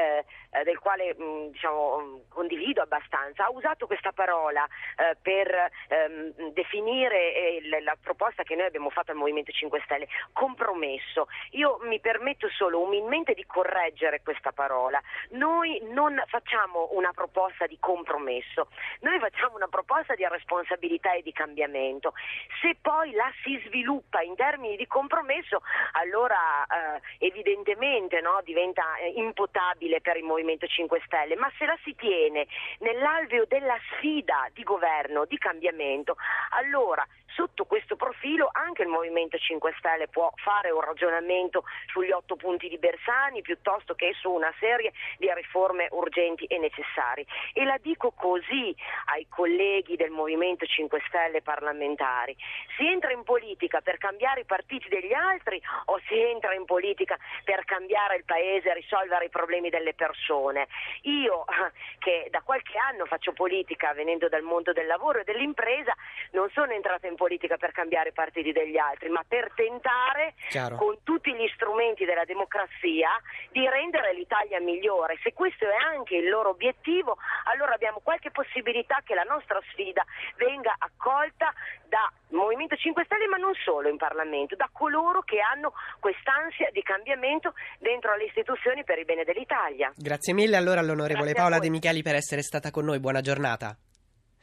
eh, 0.50 0.64
del 0.64 0.78
quale 0.78 1.14
mh, 1.16 1.22
mm, 1.22 1.46
diciamo, 1.50 1.98
mm, 1.98 2.16
condivido 2.28 2.82
abbastanza, 2.82 3.44
ha 3.44 3.50
usato 3.50 3.86
questa 3.86 4.12
parola 4.12 4.66
eh, 4.96 5.16
per 5.20 5.70
ehm, 5.88 6.52
definire 6.52 7.34
eh, 7.34 7.80
la 7.82 7.96
proposta 8.00 8.42
che 8.42 8.54
noi 8.54 8.66
abbiamo 8.66 8.90
fatto 8.90 9.10
al 9.10 9.16
Movimento 9.16 9.52
5 9.52 9.80
Stelle, 9.84 10.08
compromesso. 10.32 11.28
Io 11.52 11.78
mi 11.82 12.00
permetto 12.00 12.48
solo 12.50 12.80
umilmente 12.80 13.34
di 13.34 13.44
correggere 13.44 14.22
questa 14.22 14.52
parola. 14.52 15.00
Noi 15.30 15.80
non 15.90 16.22
facciamo 16.26 16.88
una 16.92 17.12
proposta 17.12 17.66
di 17.66 17.76
compromesso, 17.78 18.68
noi 19.00 19.18
facciamo 19.18 19.56
una 19.56 19.68
proposta 19.68 20.14
di 20.14 20.26
responsabilità 20.26 21.12
e 21.12 21.22
di 21.22 21.32
cambiamento. 21.32 22.12
Se 22.60 22.76
poi 22.80 23.12
la 23.12 23.30
si 23.42 23.60
sviluppa 23.66 24.20
in 24.22 24.34
termini 24.34 24.76
di 24.76 24.86
compromesso, 24.86 25.62
allora 25.92 26.64
eh, 26.66 27.26
evidentemente 27.26 28.20
no, 28.20 28.40
diventa 28.44 28.96
eh, 28.96 29.12
impotabile 29.16 29.95
utile 29.96 30.00
per 30.00 30.16
il 30.16 30.24
Movimento 30.24 30.66
5 30.66 31.02
Stelle, 31.06 31.36
ma 31.36 31.50
se 31.58 31.64
la 31.66 31.76
si 31.82 31.94
tiene 31.94 32.46
nell'alveo 32.80 33.44
della 33.46 33.78
sfida 33.92 34.48
di 34.52 34.62
governo, 34.62 35.24
di 35.24 35.38
cambiamento, 35.38 36.16
allora 36.50 37.06
sotto 37.36 37.66
questo 37.66 37.96
profilo 37.96 38.48
anche 38.50 38.80
il 38.82 38.88
Movimento 38.88 39.36
5 39.36 39.74
Stelle 39.78 40.08
può 40.08 40.32
fare 40.36 40.70
un 40.70 40.80
ragionamento 40.80 41.64
sugli 41.88 42.10
otto 42.10 42.34
punti 42.34 42.66
di 42.68 42.78
Bersani 42.78 43.42
piuttosto 43.42 43.94
che 43.94 44.14
su 44.18 44.30
una 44.30 44.52
serie 44.58 44.92
di 45.18 45.30
riforme 45.34 45.86
urgenti 45.90 46.46
e 46.46 46.56
necessarie. 46.58 47.26
E 47.52 47.64
la 47.64 47.76
dico 47.76 48.12
così 48.12 48.74
ai 49.12 49.26
colleghi 49.28 49.96
del 49.96 50.10
Movimento 50.10 50.64
5 50.64 51.02
Stelle 51.08 51.42
parlamentari. 51.42 52.34
Si 52.78 52.86
entra 52.86 53.12
in 53.12 53.22
politica 53.22 53.82
per 53.82 53.98
cambiare 53.98 54.40
i 54.40 54.44
partiti 54.46 54.88
degli 54.88 55.12
altri 55.12 55.60
o 55.86 56.00
si 56.06 56.18
entra 56.18 56.54
in 56.54 56.64
politica 56.64 57.18
per 57.44 57.66
cambiare 57.66 58.16
il 58.16 58.24
paese 58.24 58.70
e 58.70 58.74
risolvere 58.74 59.26
i 59.26 59.30
problemi 59.30 59.68
delle 59.68 59.92
persone? 59.92 60.68
Io 61.02 61.44
che 62.00 62.28
da 62.30 62.40
qualche 62.40 62.78
anno 62.78 63.04
faccio 63.04 63.34
politica 63.34 63.92
venendo 63.92 64.28
dal 64.30 64.42
mondo 64.42 64.72
del 64.72 64.86
lavoro 64.86 65.18
e 65.18 65.24
dell'impresa 65.24 65.94
non 66.30 66.48
sono 66.50 66.72
entrata 66.72 67.06
in 67.06 67.14
politica 67.14 67.24
politica 67.26 67.56
per 67.56 67.72
cambiare 67.72 68.10
i 68.10 68.12
partiti 68.12 68.52
degli 68.52 68.78
altri, 68.78 69.08
ma 69.08 69.24
per 69.26 69.50
tentare 69.56 70.34
Chiaro. 70.48 70.76
con 70.76 71.02
tutti 71.02 71.34
gli 71.34 71.50
strumenti 71.54 72.04
della 72.04 72.24
democrazia 72.24 73.10
di 73.50 73.66
rendere 73.68 74.14
l'Italia 74.14 74.60
migliore. 74.60 75.18
Se 75.24 75.32
questo 75.32 75.64
è 75.66 75.74
anche 75.74 76.14
il 76.14 76.28
loro 76.28 76.50
obiettivo, 76.50 77.18
allora 77.50 77.74
abbiamo 77.74 77.98
qualche 78.00 78.30
possibilità 78.30 79.02
che 79.02 79.14
la 79.14 79.26
nostra 79.26 79.58
sfida 79.72 80.04
venga 80.36 80.76
accolta 80.78 81.52
da 81.88 82.06
Movimento 82.30 82.76
5 82.76 83.04
Stelle, 83.04 83.26
ma 83.26 83.36
non 83.36 83.54
solo 83.64 83.88
in 83.88 83.96
Parlamento, 83.96 84.54
da 84.54 84.68
coloro 84.70 85.22
che 85.22 85.38
hanno 85.40 85.72
quest'ansia 85.98 86.70
di 86.70 86.82
cambiamento 86.82 87.54
dentro 87.78 88.14
le 88.14 88.24
istituzioni 88.24 88.84
per 88.84 88.98
il 88.98 89.04
bene 89.04 89.24
dell'Italia. 89.24 89.92
Grazie 89.96 90.32
mille 90.32 90.56
allora 90.56 90.78
all'onorevole 90.78 91.32
Paola 91.32 91.58
De 91.58 91.70
Micheli 91.70 92.02
per 92.02 92.14
essere 92.14 92.42
stata 92.42 92.70
con 92.70 92.84
noi. 92.84 93.00
Buona 93.00 93.20
giornata. 93.20 93.76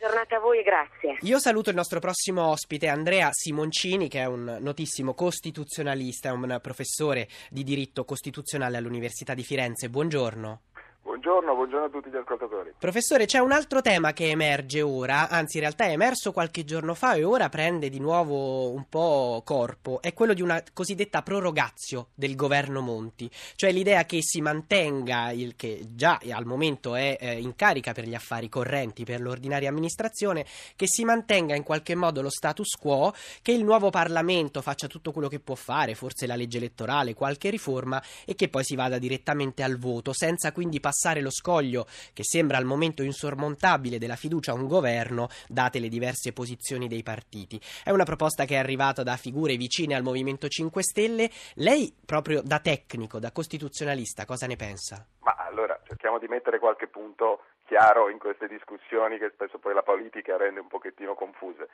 Giornata 0.04 0.36
a 0.36 0.40
voi 0.40 0.60
e 0.60 0.64
grazie. 0.64 1.18
Io 1.22 1.40
saluto 1.40 1.70
il 1.70 1.78
nostro 1.78 2.02
prossimo 2.02 2.50
ospite 2.50 2.90
Andrea 2.90 3.30
Simoncini 3.32 4.10
che 4.10 4.20
è 4.20 4.26
un 4.26 4.58
notissimo 4.60 5.14
costituzionalista, 5.14 6.28
è 6.28 6.34
un 6.34 6.60
professore 6.62 7.30
di 7.50 7.64
diritto 7.64 8.04
costituzionale 8.04 8.76
all'Università 8.76 9.34
di 9.34 9.44
Firenze. 9.44 9.88
Buongiorno. 9.88 10.73
Buongiorno, 11.04 11.54
buongiorno 11.54 11.86
a 11.86 11.90
tutti 11.90 12.10
gli 12.10 12.16
ascoltatori. 12.16 12.76
Professore, 12.80 13.26
c'è 13.26 13.40
un 13.40 13.52
altro 13.52 13.82
tema 13.82 14.14
che 14.14 14.30
emerge 14.30 14.82
ora, 14.82 15.28
anzi 15.28 15.58
in 15.58 15.64
realtà 15.64 15.84
è 15.84 15.92
emerso 15.92 16.32
qualche 16.32 16.64
giorno 16.64 16.94
fa 16.94 17.16
e 17.16 17.26
ora 17.26 17.50
prende 17.50 17.90
di 17.90 18.00
nuovo 18.00 18.72
un 18.72 18.88
po' 18.88 19.42
corpo, 19.44 20.02
è 20.02 20.14
quello 20.14 20.34
di 20.34 20.42
una 20.42 20.64
cosiddetta 20.72 21.22
prorogazio 21.22 22.08
del 22.14 22.36
governo 22.38 22.80
Monti, 22.80 23.30
cioè 23.56 23.74
l'idea 23.74 24.06
che 24.06 24.20
si 24.22 24.40
mantenga 24.40 25.32
il 25.32 25.58
che 25.58 25.82
già 25.90 26.22
al 26.32 26.46
momento 26.46 26.96
è 26.96 27.18
eh, 27.20 27.38
in 27.38 27.54
carica 27.56 27.92
per 27.92 28.06
gli 28.06 28.16
affari 28.16 28.48
correnti, 28.48 29.04
per 29.04 29.20
l'ordinaria 29.20 29.68
amministrazione, 29.68 30.46
che 30.78 30.88
si 30.88 31.04
mantenga 31.04 31.54
in 31.54 31.64
qualche 31.64 31.96
modo 31.96 32.22
lo 32.22 32.30
status 32.30 32.76
quo, 32.78 33.14
che 33.42 33.52
il 33.52 33.66
nuovo 33.66 33.90
Parlamento 33.90 34.62
faccia 34.62 34.88
tutto 34.88 35.12
quello 35.12 35.28
che 35.28 35.42
può 35.42 35.56
fare, 35.56 35.96
forse 35.96 36.28
la 36.28 36.38
legge 36.38 36.60
elettorale, 36.60 37.14
qualche 37.14 37.50
riforma 37.50 38.02
e 38.26 38.36
che 38.36 38.48
poi 38.48 38.64
si 38.64 38.78
vada 38.78 38.98
direttamente 38.98 39.64
al 39.64 39.78
voto, 39.78 40.14
senza 40.14 40.54
quindi 40.54 40.80
passare 40.80 40.92
passare 40.94 41.22
lo 41.22 41.32
scoglio 41.32 41.88
che 42.14 42.24
sembra 42.24 42.58
al 42.58 42.66
momento 42.66 43.02
insormontabile 43.02 43.98
della 43.98 44.16
fiducia 44.16 44.52
a 44.52 44.56
un 44.56 44.68
governo, 44.68 45.28
date 45.50 45.80
le 45.80 45.90
diverse 45.90 46.34
posizioni 46.34 46.88
dei 46.88 47.02
partiti. 47.02 47.60
È 47.84 47.90
una 47.90 48.04
proposta 48.04 48.46
che 48.46 48.54
è 48.54 48.60
arrivata 48.60 49.02
da 49.02 49.18
figure 49.18 49.56
vicine 49.58 49.96
al 49.96 50.04
Movimento 50.04 50.48
5 50.48 50.84
Stelle. 50.84 51.30
Lei, 51.56 51.92
proprio 52.06 52.44
da 52.44 52.60
tecnico, 52.60 53.18
da 53.18 53.32
costituzionalista, 53.32 54.26
cosa 54.26 54.46
ne 54.46 54.56
pensa? 54.56 55.04
Ma 55.22 55.36
allora 55.40 55.80
cerchiamo 55.88 56.20
di 56.20 56.28
mettere 56.28 56.60
qualche 56.60 56.88
punto 56.88 57.46
chiaro 57.66 58.10
in 58.10 58.20
queste 58.20 58.48
discussioni 58.48 59.18
che 59.18 59.32
spesso 59.34 59.58
poi 59.58 59.74
la 59.74 59.82
politica 59.82 60.38
rende 60.38 60.60
un 60.60 60.68
pochettino 60.68 61.16
confuse. 61.16 61.70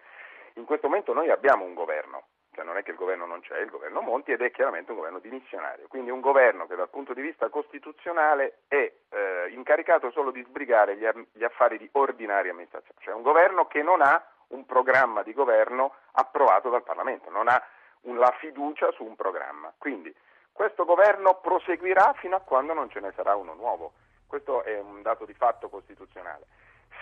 In 0.53 0.63
questo 0.63 0.87
momento 0.87 1.11
noi 1.11 1.29
abbiamo 1.29 1.65
un 1.65 1.73
governo, 1.73 2.27
cioè 2.59 2.67
non 2.67 2.75
è 2.75 2.83
che 2.83 2.91
il 2.91 2.97
governo 2.97 3.25
non 3.25 3.39
c'è, 3.39 3.57
il 3.59 3.69
governo 3.69 4.01
Monti 4.01 4.33
ed 4.33 4.41
è 4.41 4.51
chiaramente 4.51 4.91
un 4.91 4.97
governo 4.97 5.19
dimissionario, 5.19 5.87
quindi 5.87 6.09
un 6.09 6.19
governo 6.19 6.67
che 6.67 6.75
dal 6.75 6.89
punto 6.89 7.13
di 7.13 7.21
vista 7.21 7.47
costituzionale 7.47 8.63
è 8.67 8.91
eh, 9.09 9.47
incaricato 9.51 10.11
solo 10.11 10.29
di 10.29 10.43
sbrigare 10.43 10.97
gli, 10.97 11.07
gli 11.31 11.43
affari 11.45 11.77
di 11.77 11.87
ordinaria 11.93 12.51
amministrazione, 12.51 12.99
cioè 12.99 13.13
un 13.13 13.21
governo 13.21 13.67
che 13.67 13.81
non 13.81 14.01
ha 14.01 14.21
un 14.47 14.65
programma 14.65 15.23
di 15.23 15.33
governo 15.33 15.93
approvato 16.11 16.69
dal 16.69 16.83
Parlamento, 16.83 17.29
non 17.29 17.47
ha 17.47 17.63
la 18.01 18.35
fiducia 18.39 18.91
su 18.91 19.05
un 19.05 19.15
programma. 19.15 19.71
Quindi 19.77 20.13
questo 20.51 20.83
governo 20.83 21.39
proseguirà 21.41 22.13
fino 22.17 22.35
a 22.35 22.41
quando 22.41 22.73
non 22.73 22.89
ce 22.89 22.99
ne 22.99 23.13
sarà 23.15 23.35
uno 23.35 23.53
nuovo. 23.53 23.93
Questo 24.27 24.63
è 24.63 24.77
un 24.79 25.01
dato 25.01 25.23
di 25.23 25.33
fatto 25.33 25.69
costituzionale. 25.69 26.45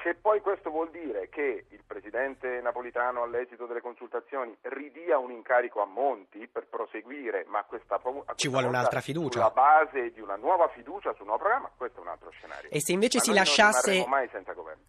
Se 0.04 0.14
poi 0.16 0.42
questo 0.42 0.70
vuol 0.70 0.90
dire 0.92 1.30
che 1.30 1.66
il 1.70 1.84
Presidente 1.86 2.62
Napolitano 2.62 3.24
all'esito 3.24 3.66
delle 3.66 3.82
consultazioni 3.82 4.56
ridia 4.62 5.18
un 5.18 5.32
incarico 5.32 5.82
a 5.82 5.86
Monti 5.86 6.48
per 6.48 6.68
proseguire, 6.68 7.46
ma 7.48 7.64
questa, 7.64 7.96
a 7.96 8.00
questa 8.00 8.36
ci 8.36 8.48
vuole 8.48 8.68
un'altra 8.68 9.02
fiducia. 9.02 9.40
Sulla 9.40 9.50
base 9.50 10.12
di 10.12 10.22
una 10.22 10.36
nuova 10.36 10.68
fiducia 10.70 11.14
su 11.14 11.22
un 11.22 11.28
nuovo 11.28 11.42
programma, 11.42 11.72
questo 11.76 12.00
è 12.00 12.02
un 12.02 12.10
altro 12.10 12.30
scenario. 12.32 12.70
E 12.70 12.80
se 12.80 12.92
invece 12.92 13.18
ma 13.18 13.24
si 13.24 13.34
lasciasse, 13.34 14.06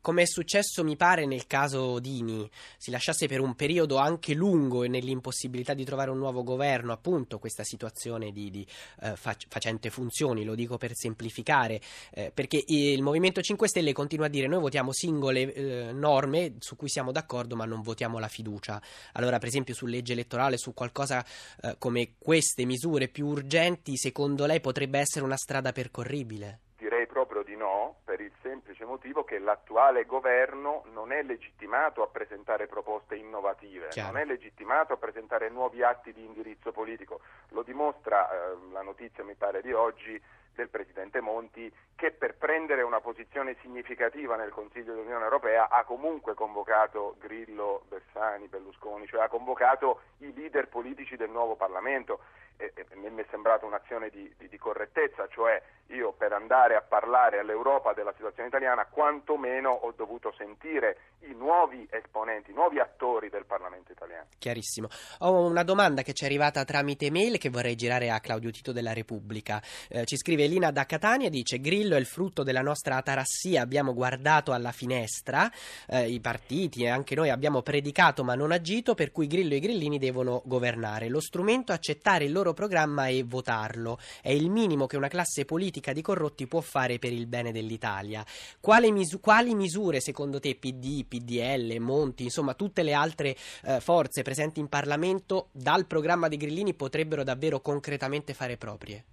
come 0.01 0.23
è 0.23 0.27
successo 0.27 0.85
mi 0.85 0.97
pare 0.97 1.27
nel 1.27 1.47
caso 1.47 1.99
Dini, 2.01 2.49
si 2.77 2.91
lasciasse 2.91 3.27
per 3.27 3.41
un 3.41 3.55
periodo 3.55 3.97
anche 3.97 4.35
lungo 4.35 4.85
e 4.85 4.89
nell'impossibilità 4.89 5.75
di 5.75 5.85
trovare 5.85 6.11
un 6.11 6.19
nuovo 6.19 6.43
governo, 6.43 6.93
appunto 6.93 7.39
questa 7.39 7.65
situazione 7.65 8.31
di, 8.31 8.51
di 8.51 8.67
eh, 9.03 9.15
facente 9.17 9.91
funzioni, 9.91 10.45
lo 10.45 10.55
dico 10.55 10.77
per 10.77 10.95
semplificare, 10.95 11.81
eh, 12.13 12.31
perché 12.33 12.63
il 12.67 13.03
Movimento 13.03 13.41
5 13.41 13.69
Stelle 13.69 13.93
continua 13.93 14.27
a 14.27 14.29
dire 14.29 14.47
noi 14.47 14.61
votiamo 14.61 14.93
singole 14.99 15.53
eh, 15.55 15.93
norme 15.93 16.57
su 16.59 16.75
cui 16.75 16.89
siamo 16.89 17.13
d'accordo 17.13 17.55
ma 17.55 17.65
non 17.65 17.83
votiamo 17.83 18.19
la 18.19 18.29
fiducia. 18.29 18.83
Allora, 19.13 19.39
per 19.39 19.49
esempio, 19.49 19.75
su 19.75 19.87
legge 19.87 20.13
elettorale, 20.13 20.59
su 20.59 20.75
qualcosa 20.75 21.25
eh, 21.63 21.77
come 21.79 22.15
queste 22.19 22.65
misure 22.65 23.07
più 23.09 23.27
urgenti, 23.27 23.97
secondo 23.97 24.45
lei 24.47 24.61
potrebbe 24.61 24.99
essere 24.99 25.25
una 25.25 25.37
strada 25.37 25.71
percorribile? 25.71 26.61
Direi 26.77 27.07
proprio 27.07 27.43
di 27.43 27.57
no 27.57 27.69
no, 27.69 27.97
per 28.05 28.21
il 28.21 28.33
semplice 28.43 28.78
motivo 28.89 29.23
che 29.23 29.39
l'attuale 29.39 30.05
governo 30.05 30.83
non 30.93 31.13
è 31.13 31.23
legittimato 31.23 32.03
a 32.03 32.09
presentare 32.09 32.67
proposte 32.67 33.15
innovative, 33.15 33.89
Chiaro. 33.89 34.13
non 34.13 34.21
è 34.21 34.25
legittimato 34.25 34.95
a 34.95 34.97
presentare 34.97 35.49
nuovi 35.51 35.83
atti 35.83 36.13
di 36.13 36.25
indirizzo 36.25 36.73
politico. 36.73 37.21
Lo 37.51 37.63
dimostra 37.63 38.29
eh, 38.29 38.57
la 38.73 38.83
notizia, 38.83 39.23
mi 39.23 39.35
pare, 39.35 39.63
di 39.63 39.73
oggi 39.73 40.21
del 40.59 40.69
Presidente 40.69 41.21
Monti 41.21 41.73
che 41.95 42.11
per 42.11 42.35
prendere 42.37 42.83
una 42.83 43.01
posizione 43.01 43.57
significativa 43.61 44.35
nel 44.35 44.51
Consiglio 44.51 44.95
dell'Unione 44.95 45.23
Europea 45.23 45.69
ha 45.69 45.85
comunque 45.85 46.35
convocato 46.35 47.15
Grillo, 47.21 47.85
Bersani, 47.89 48.49
Berlusconi, 48.49 49.07
cioè 49.07 49.23
ha 49.23 49.29
convocato 49.29 50.01
i 50.19 50.33
leader 50.35 50.69
politici 50.69 51.17
del 51.17 51.31
nuovo 51.31 51.55
Parlamento 51.55 52.21
e, 52.57 52.73
e 52.75 52.87
mi 52.97 53.23
è 53.23 53.27
sembrata 53.31 53.67
un'azione 53.67 54.11
di, 54.11 54.33
di, 54.37 54.49
di, 54.49 54.59
correttezza, 54.59 55.29
cioè 55.29 55.63
io 55.89 56.13
per 56.13 56.33
andare 56.33 56.75
a 56.75 56.83
parlare 56.83 57.39
all'Europa 57.39 57.93
della 57.95 58.13
situazione 58.15 58.49
italiana 58.49 58.87
quantomeno 58.87 59.71
ho 59.71 59.93
dovuto 59.97 60.35
sentire 60.37 60.99
i 61.21 61.35
nuovi 61.35 61.87
esponenti, 61.91 62.51
i 62.51 62.55
nuovi 62.55 62.79
attori 62.79 63.29
del 63.31 63.47
Parlamento 63.47 63.93
italiano. 63.93 64.27
Chiarissimo. 64.39 64.89
Ho 65.21 65.47
una 65.47 65.63
domanda 65.63 66.03
che 66.03 66.13
ci 66.13 66.25
è 66.25 66.27
arrivata 66.27 66.65
tramite 66.65 67.11
mail 67.11 67.39
che 67.39 67.49
vorrei 67.49 67.75
girare 67.75 68.11
a 68.11 68.21
Claudio 68.21 68.51
Tito 68.51 68.73
della 68.73 68.93
Repubblica. 68.93 69.63
Eh, 69.89 70.05
ci 70.05 70.17
scrive 70.17 70.45
Elina 70.45 70.71
da 70.71 70.85
Catania, 70.85 71.31
dice 71.31 71.59
Grillo 71.59 71.97
è 71.97 71.99
il 71.99 72.07
frutto 72.07 72.43
della 72.43 72.63
nostra 72.63 72.97
atarassia, 72.97 73.63
abbiamo 73.63 73.95
guardato 73.95 74.53
alla 74.53 74.73
finestra, 74.73 75.51
eh, 75.87 76.09
i 76.09 76.21
partiti 76.21 76.85
e 76.85 76.89
anche 76.89 77.15
noi 77.15 77.31
abbiamo 77.31 77.63
predicato 77.63 78.25
ma 78.25 78.35
non 78.35 78.53
agito, 78.53 78.95
per 78.95 79.11
cui 79.11 79.27
Grillo 79.27 79.55
e 79.55 79.57
i 79.57 79.61
grillini 79.61 79.99
devono 79.99 80.43
governare. 80.45 81.09
Lo 81.09 81.21
strumento 81.21 81.73
è 81.73 81.75
accettare 81.75 82.25
il 82.25 82.33
loro 82.33 82.53
programma 82.53 83.09
e 83.09 83.25
votarlo. 83.27 83.99
È 84.21 84.31
il 84.31 84.51
minimo 84.51 84.87
che 84.87 84.97
una 84.97 85.09
classe 85.09 85.45
politica 85.45 85.78
di 85.93 86.03
corrotti 86.03 86.47
può 86.47 86.61
fare 86.61 86.99
per 86.99 87.13
il 87.13 87.27
bene 87.27 87.53
dell'Italia. 87.53 88.25
Quali, 88.61 88.93
misu- 88.93 89.21
quali 89.21 89.55
misure 89.55 90.01
secondo 90.01 90.41
te 90.41 90.55
PD, 90.57 91.05
PDL, 91.07 91.79
Monti, 91.79 92.25
insomma 92.25 92.55
tutte 92.55 92.83
le 92.83 92.93
altre 92.93 93.37
eh, 93.65 93.81
forze 93.81 94.23
presenti 94.23 94.61
in 94.61 94.69
Parlamento 94.69 95.49
dal 95.53 95.87
programma 95.87 96.29
dei 96.29 96.39
grillini 96.39 96.75
potrebbero 96.75 97.23
davvero 97.23 97.61
concretamente 97.61 98.35
fare 98.35 98.57
proprie? 98.57 99.05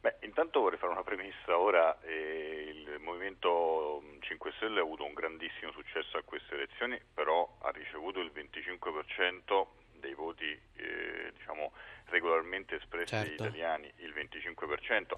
Beh, 0.00 0.16
intanto 0.22 0.60
vorrei 0.60 0.78
fare 0.78 0.92
una 0.92 1.02
premessa. 1.02 1.58
Ora 1.58 2.00
eh, 2.00 2.72
il 2.74 2.98
Movimento 3.00 4.02
5 4.20 4.52
Stelle 4.56 4.80
ha 4.80 4.82
avuto 4.82 5.04
un 5.04 5.12
grandissimo 5.12 5.72
successo 5.72 6.16
a 6.16 6.22
queste 6.22 6.54
elezioni, 6.54 6.98
però 7.12 7.56
ha 7.60 7.70
ricevuto 7.70 8.20
il 8.20 8.32
25% 8.34 9.66
dei 10.00 10.14
voti 10.14 10.50
eh, 10.76 11.32
diciamo, 11.36 11.72
regolarmente 12.06 12.76
espressi 12.76 13.14
Certo. 13.14 13.26
dagli 13.36 13.48
italiani, 13.48 13.92
il 13.98 14.12
25%. 14.12 15.16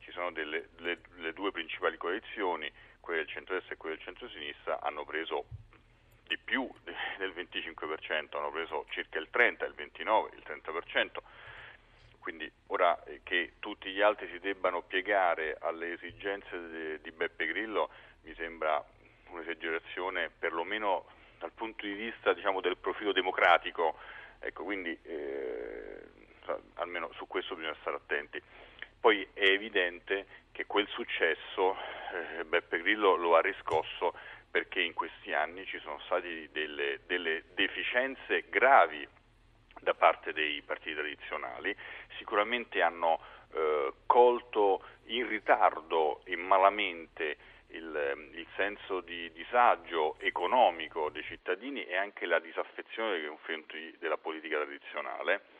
Ci 0.00 0.12
sono 0.12 0.30
delle, 0.30 0.68
le, 0.78 1.00
le 1.16 1.32
due 1.32 1.50
principali 1.50 1.96
coalizioni, 1.96 2.70
quelle 3.00 3.24
del 3.24 3.28
centro-destra 3.28 3.74
e 3.74 3.76
quelle 3.76 3.96
del 3.96 4.04
centro-sinistra, 4.04 4.80
hanno 4.80 5.04
preso 5.04 5.46
di 6.26 6.38
più 6.38 6.70
de- 6.84 6.94
del 7.18 7.32
25%, 7.32 8.36
hanno 8.36 8.50
preso 8.50 8.86
circa 8.90 9.18
il 9.18 9.28
30, 9.30 9.64
il 9.64 9.74
29, 9.74 10.30
il 10.36 10.42
30%. 10.46 11.22
Quindi 12.20 12.50
ora 12.66 13.02
eh, 13.04 13.20
che 13.22 13.54
tutti 13.58 13.90
gli 13.90 14.02
altri 14.02 14.28
si 14.30 14.38
debbano 14.38 14.82
piegare 14.82 15.56
alle 15.60 15.94
esigenze 15.94 17.00
di 17.00 17.10
Beppe 17.10 17.46
Grillo 17.46 17.88
mi 18.22 18.34
sembra 18.34 18.84
un'esagerazione 19.30 20.30
perlomeno 20.38 21.06
dal 21.38 21.52
punto 21.52 21.86
di 21.86 21.92
vista 21.92 22.32
diciamo, 22.32 22.60
del 22.60 22.76
profilo 22.76 23.12
democratico, 23.12 23.96
ecco, 24.40 24.64
quindi 24.64 24.96
eh, 25.02 26.02
almeno 26.74 27.10
su 27.14 27.26
questo 27.26 27.54
bisogna 27.54 27.76
stare 27.80 27.96
attenti. 27.96 28.42
Poi 29.00 29.26
è 29.32 29.44
evidente 29.44 30.26
che 30.52 30.66
quel 30.66 30.88
successo 30.88 31.76
eh, 32.12 32.44
Beppe 32.44 32.80
Grillo 32.80 33.14
lo 33.14 33.36
ha 33.36 33.40
riscosso 33.40 34.14
perché 34.50 34.80
in 34.80 34.94
questi 34.94 35.32
anni 35.32 35.64
ci 35.66 35.78
sono 35.78 36.00
state 36.00 36.48
delle, 36.50 37.00
delle 37.06 37.44
deficienze 37.54 38.44
gravi 38.48 39.06
da 39.80 39.94
parte 39.94 40.32
dei 40.32 40.60
partiti 40.62 40.94
tradizionali, 40.94 41.76
sicuramente 42.16 42.82
hanno 42.82 43.20
eh, 43.52 43.92
colto 44.06 44.82
in 45.06 45.28
ritardo 45.28 46.22
e 46.24 46.34
malamente 46.36 47.36
il, 47.68 48.30
il 48.32 48.46
senso 48.56 49.00
di 49.00 49.30
disagio 49.32 50.16
economico 50.20 51.10
dei 51.10 51.22
cittadini 51.24 51.84
e 51.84 51.96
anche 51.96 52.26
la 52.26 52.38
disaffezione 52.38 53.18
nei 53.18 53.28
confronti 53.28 53.94
della 53.98 54.16
politica 54.16 54.56
tradizionale. 54.56 55.56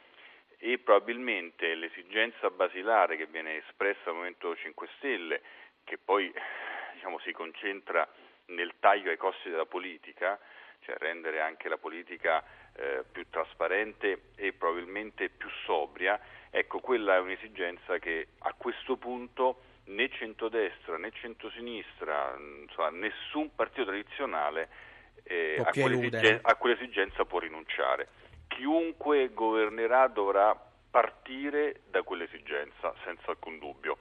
E 0.59 0.79
probabilmente 0.79 1.75
l'esigenza 1.75 2.51
basilare 2.51 3.16
che 3.16 3.27
viene 3.27 3.59
espressa 3.59 4.05
dal 4.05 4.14
Movimento 4.14 4.57
5 4.57 4.88
Stelle, 4.97 5.42
che 5.85 5.99
poi 5.99 6.33
diciamo, 6.94 7.18
si 7.21 7.33
concentra 7.33 8.09
nel 8.47 8.75
taglio 8.81 9.11
ai 9.11 9.16
costi 9.16 9.51
della 9.51 9.66
politica, 9.66 10.38
cioè 10.81 10.97
rendere 10.99 11.40
anche 11.40 11.68
la 11.68 11.77
politica 11.77 12.42
eh, 12.75 13.05
più 13.11 13.29
trasparente 13.29 14.31
e 14.37 14.53
probabilmente 14.53 15.29
più 15.29 15.49
sobria, 15.64 16.18
ecco 16.51 16.81
quella 16.81 17.16
è 17.16 17.21
un'esigenza 17.21 17.99
che 17.99 18.29
a 18.38 18.55
questo 18.55 18.97
punto 18.97 19.62
né 19.88 20.09
centrodestra 20.11 20.98
né 20.98 21.11
centrosinistra, 21.12 22.37
insomma, 22.62 22.90
nessun 22.90 23.55
partito 23.55 23.87
tradizionale 23.87 24.68
eh, 25.24 25.62
a, 25.64 25.70
più 25.70 25.83
quell'esigen- 25.83 26.14
eludere. 26.14 26.40
a 26.42 26.55
quell'esigenza 26.57 27.24
può 27.24 27.38
rinunciare. 27.38 28.09
Chiunque 28.48 29.33
governerà 29.33 30.09
dovrà 30.09 30.59
partire 30.90 31.83
da 31.90 32.03
quell'esigenza, 32.03 32.94
senza 33.05 33.31
alcun 33.31 33.59
dubbio, 33.59 33.98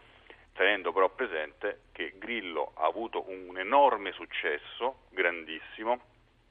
tenendo 0.53 0.91
però 0.91 1.09
presente 1.09 1.81
che 1.91 2.13
Grillo 2.17 2.71
ha 2.75 2.85
avuto 2.85 3.29
un 3.29 3.57
enorme 3.57 4.11
successo, 4.13 5.03
grandissimo, 5.09 5.99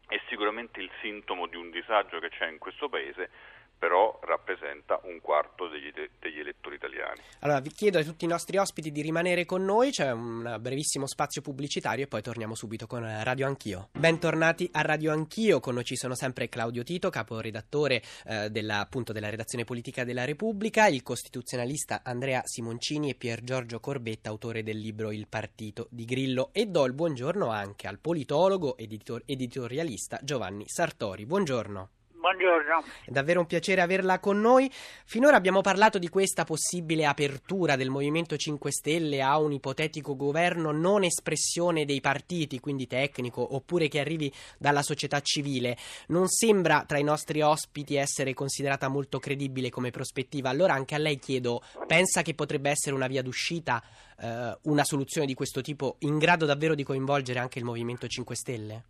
è 0.09 0.21
sicuramente 0.29 0.81
il 0.81 0.91
sintomo 1.01 1.47
di 1.47 1.57
un 1.57 1.71
disagio 1.71 2.21
che 2.21 2.29
c'è 2.29 2.47
in 2.49 2.59
questo 2.59 2.89
paese, 2.89 3.31
però 3.79 4.19
rappresenta 4.23 5.01
un 5.05 5.21
quarto 5.21 5.69
degli, 5.69 5.93
degli 6.19 6.39
elettori 6.39 6.77
italiani. 6.77 7.21
Allora 7.41 7.61
vi 7.61 7.71
chiedo 7.71 7.99
a 7.99 8.03
tutti 8.03 8.25
i 8.25 8.29
nostri 8.29 8.57
ospiti 8.57 8.91
di 8.91 9.03
rimanere 9.03 9.45
con 9.45 9.65
noi, 9.65 9.91
c'è 9.91 10.11
un 10.11 10.57
brevissimo 10.61 11.07
spazio 11.07 11.43
pubblicitario 11.43 12.05
e 12.05 12.09
poi 12.09 12.23
torniamo 12.23 12.55
subito 12.55 12.87
con 12.87 13.05
Radio 13.23 13.47
Anch'io. 13.47 13.89
Bentornati 13.93 14.69
a 14.73 14.81
Radio 14.81 15.13
Anch'io, 15.13 15.61
con 15.61 15.75
noi 15.75 15.85
ci 15.85 15.97
sono 15.97 16.15
sempre 16.15 16.49
Claudio 16.49 16.83
Tito, 16.83 17.11
caporedattore 17.11 18.03
eh, 18.27 18.51
della, 18.51 18.81
appunto, 18.81 19.13
della 19.13 19.31
redazione 19.31 19.65
politica 19.65 20.05
della 20.05 20.25
Repubblica, 20.25 20.87
il 20.87 21.03
costituzionalista 21.03 22.01
Andrea 22.03 22.43
Simoncini 22.45 23.11
e 23.11 23.15
Pier 23.15 23.43
Giorgio 23.43 23.81
Corbetta, 23.81 24.31
autore 24.31 24.63
del 24.63 24.79
libro 24.79 25.13
Il 25.13 25.29
partito 25.29 25.89
di 25.91 26.05
Grillo 26.05 26.51
e 26.53 26.67
do 26.67 26.85
il 26.87 26.93
buongiorno 26.93 27.49
anche 27.49 27.87
al 27.87 27.99
politologo 27.99 28.77
editor- 28.79 29.23
editorialista 29.27 30.19
Giovanni 30.23 30.65
Sartori. 30.67 31.27
Buongiorno. 31.27 31.96
Buongiorno. 32.27 32.83
È 33.05 33.11
davvero 33.13 33.39
un 33.39 33.47
piacere 33.47 33.81
averla 33.81 34.19
con 34.19 34.41
noi. 34.41 34.69
Finora 35.05 35.37
abbiamo 35.37 35.61
parlato 35.61 35.97
di 35.97 36.09
questa 36.09 36.43
possibile 36.43 37.07
apertura 37.07 37.77
del 37.77 37.89
Movimento 37.89 38.37
5 38.37 38.73
Stelle 38.73 39.23
a 39.23 39.39
un 39.39 39.53
ipotetico 39.53 40.17
governo 40.17 40.73
non 40.73 41.05
espressione 41.05 41.85
dei 41.85 42.01
partiti, 42.01 42.59
quindi 42.59 42.89
tecnico, 42.89 43.55
oppure 43.55 43.87
che 43.87 44.01
arrivi 44.01 44.33
dalla 44.59 44.83
società 44.83 45.21
civile. 45.21 45.77
Non 46.09 46.27
sembra 46.27 46.83
tra 46.85 46.99
i 46.99 47.05
nostri 47.05 47.43
ospiti 47.43 47.95
essere 47.95 48.35
considerata 48.35 48.89
molto 48.89 49.21
credibile 49.21 49.71
come 49.71 49.93
prospettiva. 49.93 50.51
Allora 50.51 50.73
anche 50.73 50.97
a 50.97 50.99
lei 50.99 51.21
chiedo, 51.21 51.63
pensa 51.87 52.23
che 52.23 52.35
potrebbe 52.35 52.71
essere 52.71 52.97
una 52.97 53.07
via 53.07 53.23
d'uscita, 53.23 53.81
eh, 54.19 54.59
una 54.63 54.83
soluzione 54.83 55.29
di 55.29 55.35
questo 55.35 55.61
tipo 55.61 55.95
in 56.01 56.19
grado 56.19 56.45
davvero 56.45 56.75
di 56.75 56.83
coinvolgere 56.83 57.39
anche 57.39 57.61
il 57.61 57.65
Movimento 57.65 58.09
5 58.09 58.35
Stelle? 58.35 58.85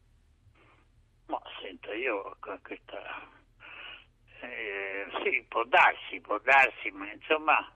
Ma 1.27 1.38
sento 1.61 1.92
io 1.92 2.22
con 2.22 2.36
questa 2.63 3.35
eh, 4.41 5.07
sì, 5.23 5.45
può 5.49 5.65
darsi, 5.65 6.21
può 6.21 6.39
darsi, 6.39 6.91
ma 6.91 7.11
insomma 7.11 7.73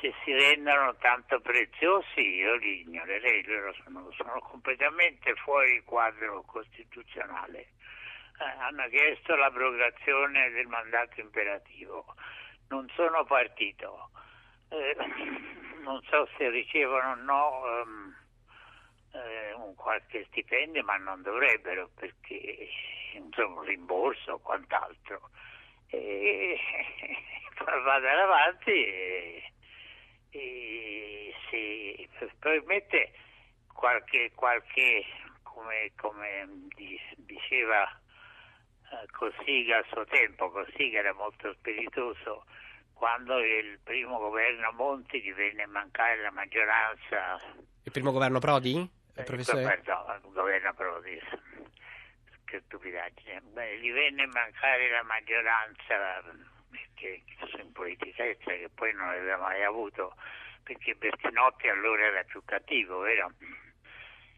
se 0.00 0.12
si 0.24 0.32
rendono 0.32 0.94
tanto 0.96 1.40
preziosi 1.40 2.20
io 2.20 2.54
li 2.56 2.80
ignorerei, 2.80 3.44
loro 3.44 3.74
sono, 3.82 4.10
sono 4.12 4.38
completamente 4.40 5.34
fuori 5.34 5.82
quadro 5.84 6.42
costituzionale. 6.42 7.72
Eh, 8.40 8.44
hanno 8.60 8.86
chiesto 8.88 9.34
l'abrogazione 9.34 10.50
del 10.50 10.68
mandato 10.68 11.20
imperativo, 11.20 12.14
non 12.68 12.88
sono 12.94 13.24
partito, 13.24 14.10
eh, 14.68 14.96
non 15.82 16.00
so 16.08 16.28
se 16.36 16.48
ricevono 16.48 17.10
o 17.10 17.14
no 17.16 17.62
ehm, 17.66 18.16
eh, 19.12 19.52
un 19.54 19.74
qualche 19.74 20.24
stipendio, 20.28 20.82
ma 20.84 20.96
non 20.96 21.22
dovrebbero 21.22 21.90
perché 21.94 22.68
insomma 23.14 23.60
un 23.60 23.66
rimborso 23.66 24.32
o 24.32 24.38
quant'altro. 24.38 25.30
E 25.88 26.58
vadano 27.64 28.22
avanti 28.22 28.70
e, 28.70 29.52
e 30.30 31.34
se 31.48 32.08
probabilmente 32.38 33.12
qualche, 33.72 34.32
qualche 34.34 35.04
come, 35.42 35.92
come 35.96 36.48
di- 36.74 37.00
diceva 37.16 37.84
eh, 37.84 39.06
Cossiga 39.12 39.78
a 39.78 39.84
suo 39.88 40.04
tempo, 40.06 40.50
Cossiga 40.50 40.98
era 40.98 41.12
molto 41.14 41.52
spiritoso, 41.54 42.44
quando 42.92 43.38
il 43.38 43.78
primo 43.82 44.18
governo 44.18 44.72
Monti 44.72 45.20
divenne 45.20 45.66
mancare 45.66 46.20
la 46.20 46.30
maggioranza. 46.30 47.38
Il 47.82 47.92
primo 47.92 48.12
governo 48.12 48.38
Prodi? 48.38 48.96
Eh, 49.18 49.24
professore? 49.24 49.62
Perdone, 49.62 50.20
il 50.24 50.32
governo 50.32 50.74
Prodi. 50.74 51.20
Che 52.44 52.60
stupidaggine. 52.64 53.40
Beh, 53.52 53.78
divenne 53.80 54.26
mancare 54.26 54.90
la 54.90 55.02
maggioranza 55.02 56.22
che 56.94 57.22
in 57.58 57.72
politicezza 57.72 58.50
che 58.50 58.68
poi 58.74 58.92
non 58.92 59.08
aveva 59.08 59.36
mai 59.36 59.62
avuto 59.64 60.14
perché 60.62 60.94
Bertinotti 60.94 61.68
allora 61.68 62.02
era 62.02 62.22
più 62.24 62.42
cattivo, 62.44 62.98
vero? 62.98 63.32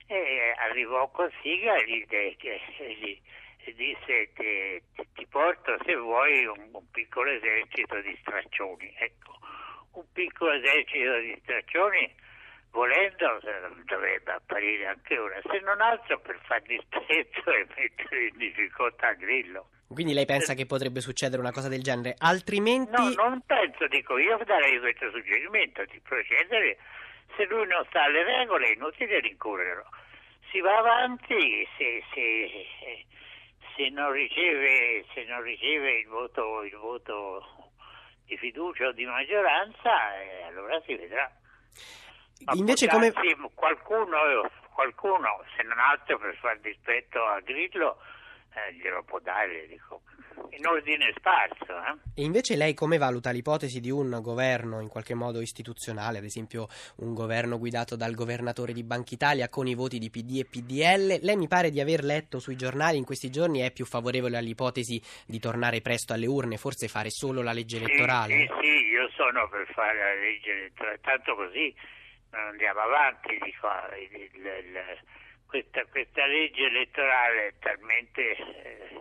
E 0.06 0.54
arrivò 0.58 1.08
Cossiga 1.10 1.76
e 1.76 1.84
gli, 1.86 2.06
gli, 2.08 3.20
gli 3.64 3.74
disse 3.74 4.32
che 4.32 4.82
ti 5.14 5.26
porto 5.26 5.76
se 5.84 5.94
vuoi 5.96 6.46
un, 6.46 6.68
un, 6.72 6.90
piccolo 6.90 7.30
esercito 7.30 8.00
di 8.00 8.16
straccioni. 8.20 8.94
Ecco, 8.96 9.38
un 9.92 10.04
piccolo 10.12 10.52
esercito 10.52 11.18
di 11.18 11.36
straccioni 11.42 12.14
volendo 12.70 13.40
dovrebbe 13.85 14.33
apparire 14.33 14.87
anche 14.87 15.18
ora, 15.18 15.40
se 15.42 15.61
non 15.61 15.80
altro 15.80 16.18
per 16.20 16.38
far 16.44 16.62
dispetto 16.62 17.50
e 17.50 17.66
mettere 17.76 18.26
in 18.26 18.37
difficoltà 18.37 19.12
Grillo. 19.14 19.68
Quindi 19.88 20.14
lei 20.14 20.24
pensa 20.24 20.54
che 20.54 20.66
potrebbe 20.66 21.00
succedere 21.00 21.40
una 21.40 21.50
cosa 21.50 21.68
del 21.68 21.83
genere, 21.83 22.14
altrimenti... 22.18 22.92
No, 22.92 23.11
non 23.11 23.42
penso, 23.44 23.88
dico 23.88 24.18
io 24.18 24.38
darei 24.44 24.78
questo 24.78 25.11
suggerimento 25.11 25.85
di 25.87 26.00
procedere, 26.00 26.78
se 27.37 27.44
lui 27.46 27.66
non 27.66 27.85
sta 27.88 28.04
alle 28.04 28.22
regole 28.22 28.68
è 28.68 28.72
inutile 28.72 29.18
rincorrerlo. 29.18 29.88
Si 30.50 30.61
va 30.61 30.78
avanti 30.78 31.66
se, 31.76 32.04
se, 32.12 33.04
se, 33.76 33.88
non, 33.88 34.12
riceve, 34.12 35.04
se 35.12 35.24
non 35.24 35.42
riceve 35.42 35.98
il 35.98 36.06
voto, 36.06 36.62
il 36.62 36.76
voto 36.76 37.72
di 38.26 38.37
fiducia 38.37 38.87
o 38.87 38.92
di 38.92 39.04
maggioranza, 39.04 40.20
eh, 40.20 40.42
allora 40.42 40.80
si 40.87 40.94
vedrà. 40.94 41.30
Invece 42.55 42.88
come... 42.88 43.12
Qualcuno, 43.55 44.16
qualcuno, 44.72 45.44
se 45.57 45.62
non 45.62 45.79
altro 45.79 46.18
per 46.18 46.35
far 46.37 46.59
dispetto 46.61 47.22
a 47.24 47.40
Grillo, 47.40 47.98
eh, 48.55 48.74
glielo 48.74 49.03
può 49.05 49.18
dare, 49.20 49.66
dico, 49.68 50.03
in 50.50 50.66
ordine 50.66 51.12
sparso. 51.16 51.64
Eh? 51.66 52.22
E 52.22 52.24
invece 52.24 52.57
lei 52.57 52.74
come 52.74 52.98
valuta 52.98 53.31
l'ipotesi 53.31 53.81
di 53.81 53.90
un 53.90 54.18
governo 54.22 54.81
in 54.81 54.88
qualche 54.88 55.14
modo 55.14 55.40
istituzionale, 55.40 56.18
ad 56.18 56.24
esempio 56.24 56.66
un 56.96 57.14
governo 57.14 57.59
guidato 57.59 57.94
dal 57.96 58.14
governatore 58.14 58.72
di 58.72 58.83
Banca 58.83 59.14
Italia 59.14 59.48
con 59.48 59.66
i 59.66 59.74
voti 59.74 59.98
di 59.98 60.11
PD 60.11 60.40
e 60.40 60.46
PDL? 60.46 61.20
Lei 61.22 61.37
mi 61.37 61.46
pare 61.46 61.70
di 61.70 61.81
aver 61.81 62.03
letto 62.03 62.38
sui 62.38 62.57
giornali 62.57 62.96
in 62.96 63.05
questi 63.05 63.31
giorni 63.31 63.61
è 63.61 63.70
più 63.70 63.85
favorevole 63.85 64.37
all'ipotesi 64.37 65.00
di 65.26 65.38
tornare 65.38 65.81
presto 65.81 66.12
alle 66.12 66.26
urne, 66.26 66.57
forse 66.57 66.88
fare 66.88 67.11
solo 67.11 67.42
la 67.42 67.53
legge 67.53 67.76
elettorale? 67.76 68.35
Sì, 68.35 68.46
sì, 68.46 68.66
sì 68.66 68.85
io 68.87 69.09
sono 69.14 69.48
per 69.48 69.66
fare 69.72 69.98
la 69.98 70.14
legge 70.20 70.50
elettorale, 70.50 71.00
tanto 71.00 71.35
così 71.35 71.74
non 72.30 72.46
andiamo 72.48 72.80
avanti, 72.80 73.38
dico, 73.42 73.68
il, 73.98 74.30
il, 74.34 74.98
questa, 75.46 75.84
questa 75.90 76.26
legge 76.26 76.66
elettorale 76.66 77.48
è 77.48 77.52
talmente, 77.58 78.36
eh, 78.36 79.00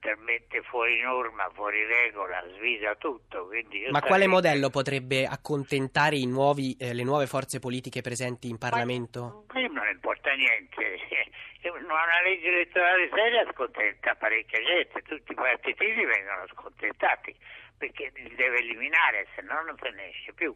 talmente, 0.00 0.60
fuori 0.62 1.00
norma, 1.00 1.50
fuori 1.54 1.84
regola, 1.84 2.44
svisa 2.56 2.94
tutto. 2.96 3.48
Ma 3.90 4.02
quale 4.02 4.26
modello 4.26 4.68
potrebbe 4.68 5.26
accontentare 5.26 6.22
nuovi, 6.26 6.76
eh, 6.78 6.92
le 6.92 7.04
nuove 7.04 7.26
forze 7.26 7.58
politiche 7.58 8.02
presenti 8.02 8.48
in 8.48 8.58
Parlamento? 8.58 9.46
Ma, 9.52 9.60
non 9.60 9.88
importa 9.90 10.32
niente. 10.32 10.98
Una 11.62 12.22
legge 12.24 12.48
elettorale 12.48 13.08
seria 13.14 13.46
scontenta 13.52 14.14
parecchia 14.16 14.60
gente, 14.62 15.00
tutti 15.02 15.30
i 15.30 15.34
partitini 15.34 16.04
vengono 16.04 16.44
scontentati 16.48 17.36
perché 17.78 18.12
li 18.14 18.34
deve 18.34 18.58
eliminare, 18.58 19.26
se 19.34 19.42
no 19.42 19.62
non 19.62 19.76
se 19.80 19.90
ne 19.90 20.08
esce 20.10 20.32
più. 20.32 20.54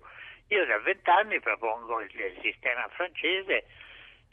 Io 0.49 0.65
da 0.67 0.79
vent'anni 0.79 1.41
propongo 1.41 2.01
il, 2.01 2.11
il 2.15 2.39
sistema 2.43 2.87
francese 2.89 3.65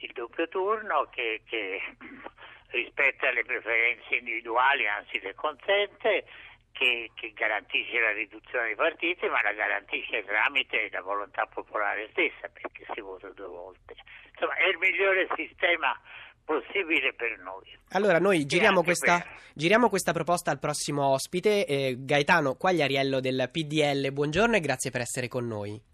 il 0.03 0.11
doppio 0.13 0.47
turno 0.47 1.07
che, 1.11 1.41
che 1.45 1.79
rispetta 2.71 3.31
le 3.31 3.43
preferenze 3.43 4.15
individuali, 4.15 4.87
anzi 4.87 5.19
le 5.21 5.33
consente, 5.35 6.25
che, 6.71 7.11
che, 7.13 7.31
garantisce 7.33 7.99
la 7.99 8.11
riduzione 8.11 8.67
dei 8.67 8.75
partiti, 8.75 9.27
ma 9.27 9.41
la 9.41 9.53
garantisce 9.53 10.23
tramite 10.23 10.89
la 10.91 11.01
volontà 11.01 11.45
popolare 11.45 12.09
stessa, 12.11 12.49
perché 12.51 12.85
si 12.93 12.99
vota 12.99 13.29
due 13.29 13.47
volte. 13.47 13.95
Insomma, 14.31 14.55
è 14.55 14.67
il 14.67 14.77
migliore 14.77 15.27
sistema 15.35 15.97
possibile 16.43 17.13
per 17.13 17.37
noi. 17.39 17.77
Allora, 17.91 18.17
noi 18.17 18.45
giriamo 18.45 18.81
questa, 18.81 19.23
giriamo 19.53 19.87
questa, 19.87 20.11
proposta 20.11 20.51
al 20.51 20.59
prossimo 20.59 21.05
ospite, 21.13 21.65
eh, 21.65 21.95
Gaetano 21.99 22.55
Quagliariello 22.55 23.19
del 23.19 23.49
PDL. 23.51 24.11
Buongiorno 24.11 24.55
e 24.55 24.59
grazie 24.59 24.89
per 24.89 25.01
essere 25.01 25.27
con 25.27 25.47
noi. 25.47 25.92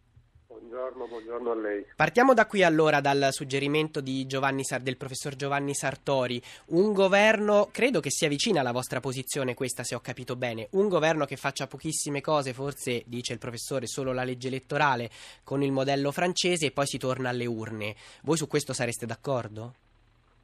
Buongiorno, 0.69 1.07
buongiorno 1.07 1.51
a 1.51 1.55
lei. 1.55 1.83
Partiamo 1.95 2.35
da 2.35 2.45
qui 2.45 2.61
allora 2.61 3.01
dal 3.01 3.29
suggerimento 3.31 4.03
Giovanni, 4.03 4.61
del 4.83 4.97
professor 4.97 5.35
Giovanni 5.35 5.73
Sartori. 5.73 6.39
Un 6.67 6.93
governo, 6.93 7.69
credo 7.71 7.99
che 7.99 8.11
sia 8.11 8.27
vicina 8.27 8.59
alla 8.59 8.71
vostra 8.71 8.99
posizione 8.99 9.55
questa 9.55 9.83
se 9.83 9.95
ho 9.95 9.99
capito 9.99 10.35
bene, 10.35 10.67
un 10.73 10.87
governo 10.87 11.25
che 11.25 11.37
faccia 11.37 11.65
pochissime 11.65 12.21
cose, 12.21 12.53
forse 12.53 13.01
dice 13.07 13.33
il 13.33 13.39
professore 13.39 13.87
solo 13.87 14.13
la 14.13 14.23
legge 14.23 14.49
elettorale 14.49 15.09
con 15.43 15.63
il 15.63 15.71
modello 15.71 16.11
francese 16.11 16.67
e 16.67 16.71
poi 16.71 16.85
si 16.85 16.99
torna 16.99 17.29
alle 17.29 17.47
urne. 17.47 17.95
Voi 18.21 18.37
su 18.37 18.47
questo 18.47 18.71
sareste 18.71 19.07
d'accordo? 19.07 19.73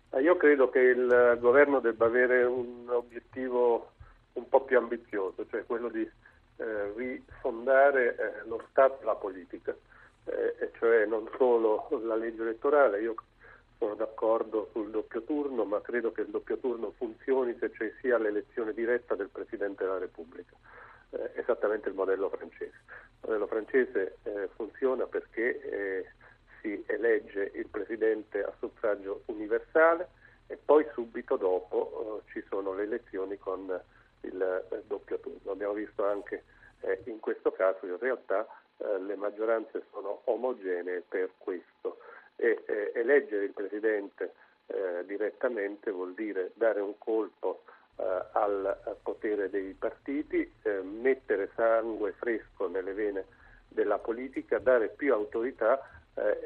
Eh, 0.10 0.22
io 0.24 0.38
credo 0.38 0.72
che 0.72 0.80
il 0.80 1.38
governo 1.40 1.80
debba 1.80 2.08
avere 2.08 2.44
un 2.46 2.90
obiettivo 2.90 3.92
un 4.34 4.50
po' 4.50 4.64
più 4.64 4.76
ambizioso, 4.80 5.46
cioè 5.52 5.64
quello 5.68 5.90
di 5.90 6.02
eh, 6.02 6.94
rifondare 6.96 8.16
eh, 8.16 8.48
lo 8.48 8.64
Stato 8.72 9.04
e 9.04 9.06
la 9.06 9.14
politica 9.14 9.76
eh, 10.26 10.72
cioè 10.78 11.06
non 11.06 11.30
solo 11.38 11.88
la 12.04 12.16
legge 12.16 12.42
elettorale, 12.42 13.02
io 13.02 13.16
sono 13.78 13.96
d'accordo 13.96 14.70
sul 14.72 14.90
doppio 14.90 15.22
turno, 15.24 15.66
ma 15.66 15.82
credo 15.82 16.12
che 16.12 16.22
il 16.22 16.30
doppio 16.30 16.58
turno 16.58 16.94
funzioni 16.98 17.56
se 17.60 17.72
ci 17.72 17.92
sia 18.02 18.18
l'elezione 18.18 18.74
diretta 18.74 19.16
del 19.16 19.30
Presidente 19.30 19.84
della 19.84 19.98
Repubblica, 19.98 20.56
eh, 21.12 21.32
esattamente 21.36 21.90
il 21.90 21.96
modello 21.96 22.30
francese. 22.30 22.76
Il 22.86 23.30
modello 23.30 23.48
francese 23.48 24.18
eh, 24.24 24.50
funziona 24.56 25.06
perché 25.06 25.62
eh, 25.62 26.06
si 26.62 26.84
elegge 26.88 27.52
il 27.54 27.68
Presidente 27.68 28.44
a 28.44 28.54
suffragio 28.60 29.24
universale 29.26 30.10
e 30.48 30.58
poi 30.64 30.86
subito 30.94 31.36
dopo 31.38 32.22
eh, 32.26 32.32
ci 32.32 32.44
sono 32.50 32.74
le 32.74 32.84
elezioni 32.84 33.38
con 33.38 33.80
il 34.22 34.66
eh, 34.72 34.84
doppio 34.88 35.20
turno. 35.20 35.52
Abbiamo 35.52 35.74
visto 35.74 36.06
anche 36.06 36.44
in 37.06 37.20
questo 37.20 37.52
caso 37.52 37.88
in 37.88 37.98
realtà 37.98 38.46
eh, 38.78 39.00
le 39.00 39.16
maggioranze 39.16 39.84
sono 39.92 40.22
omogenee 40.26 41.04
per 41.08 41.32
questo. 41.38 42.00
E 42.36 42.64
eh, 42.66 42.92
eleggere 42.96 43.46
il 43.46 43.54
Presidente 43.54 44.34
eh, 44.68 45.06
direttamente 45.06 45.92
vuol 45.92 46.14
dire 46.14 46.52
dare 46.56 46.82
un 46.82 46.98
colpo 46.98 47.64
eh, 47.98 48.04
al, 48.34 48.98
potere 49.02 49.50
dei 49.50 49.74
partiti, 49.74 50.52
eh, 50.64 50.82
mettere 50.82 51.52
sangue 51.56 52.14
fresco 52.14 52.68
nelle 52.68 52.94
vene 52.94 53.26
della 53.68 54.00
politica, 54.00 54.60
dare 54.60 54.90
più 54.90 55.14
autorità 55.14 55.90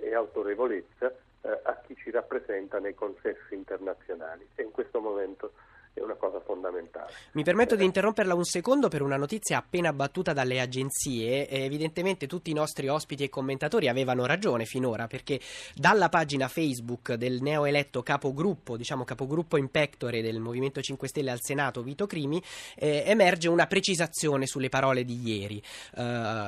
e 0.02 0.16
autorevolezza 0.16 1.14
a 1.42 1.80
chi 1.86 1.96
ci 1.96 2.10
rappresenta 2.10 2.80
nei 2.80 2.96
consessi 2.96 3.54
internazionali. 3.54 4.48
E 4.56 4.64
in 4.64 4.72
questo 4.72 5.00
momento 5.00 5.52
è 5.94 6.02
una 6.02 6.16
cosa 6.16 6.40
fondamentale. 6.40 7.12
Mi 7.34 7.44
permetto 7.44 7.76
di 7.76 7.84
interromperla 7.84 8.34
un 8.34 8.46
secondo 8.46 8.88
per 8.88 9.02
una 9.02 9.18
notizia 9.18 9.58
appena 9.58 9.92
battuta 9.94 10.34
dalle 10.34 10.60
agenzie. 10.60 11.48
evidentemente 11.50 12.28
tutti 12.28 12.52
i 12.52 12.54
nostri 12.54 12.88
ospiti 12.88 13.24
e 13.24 13.30
commentatori 13.30 13.88
avevano 13.88 14.26
ragione 14.26 14.66
finora 14.66 15.08
perché 15.08 15.40
dalla 15.76 16.10
pagina 16.10 16.48
Facebook 16.48 17.14
del 17.14 17.42
neoeletto 17.42 18.04
capogruppo, 18.04 18.78
diciamo 18.78 19.04
capogruppo 19.04 19.58
in 19.58 19.70
pectore 19.70 20.22
del 20.22 20.40
Movimento 20.40 20.82
5 20.82 21.08
Stelle 21.08 21.32
al 21.32 21.42
Senato, 21.42 21.82
Vito 21.82 22.08
Crimi, 22.08 22.42
eh, 22.76 23.04
emerge 23.06 23.50
una 23.50 23.68
precisazione 23.68 24.46
sulle 24.46 24.70
parole 24.70 25.04
di 25.04 25.20
ieri. 25.22 25.62
Uh, 25.96 26.02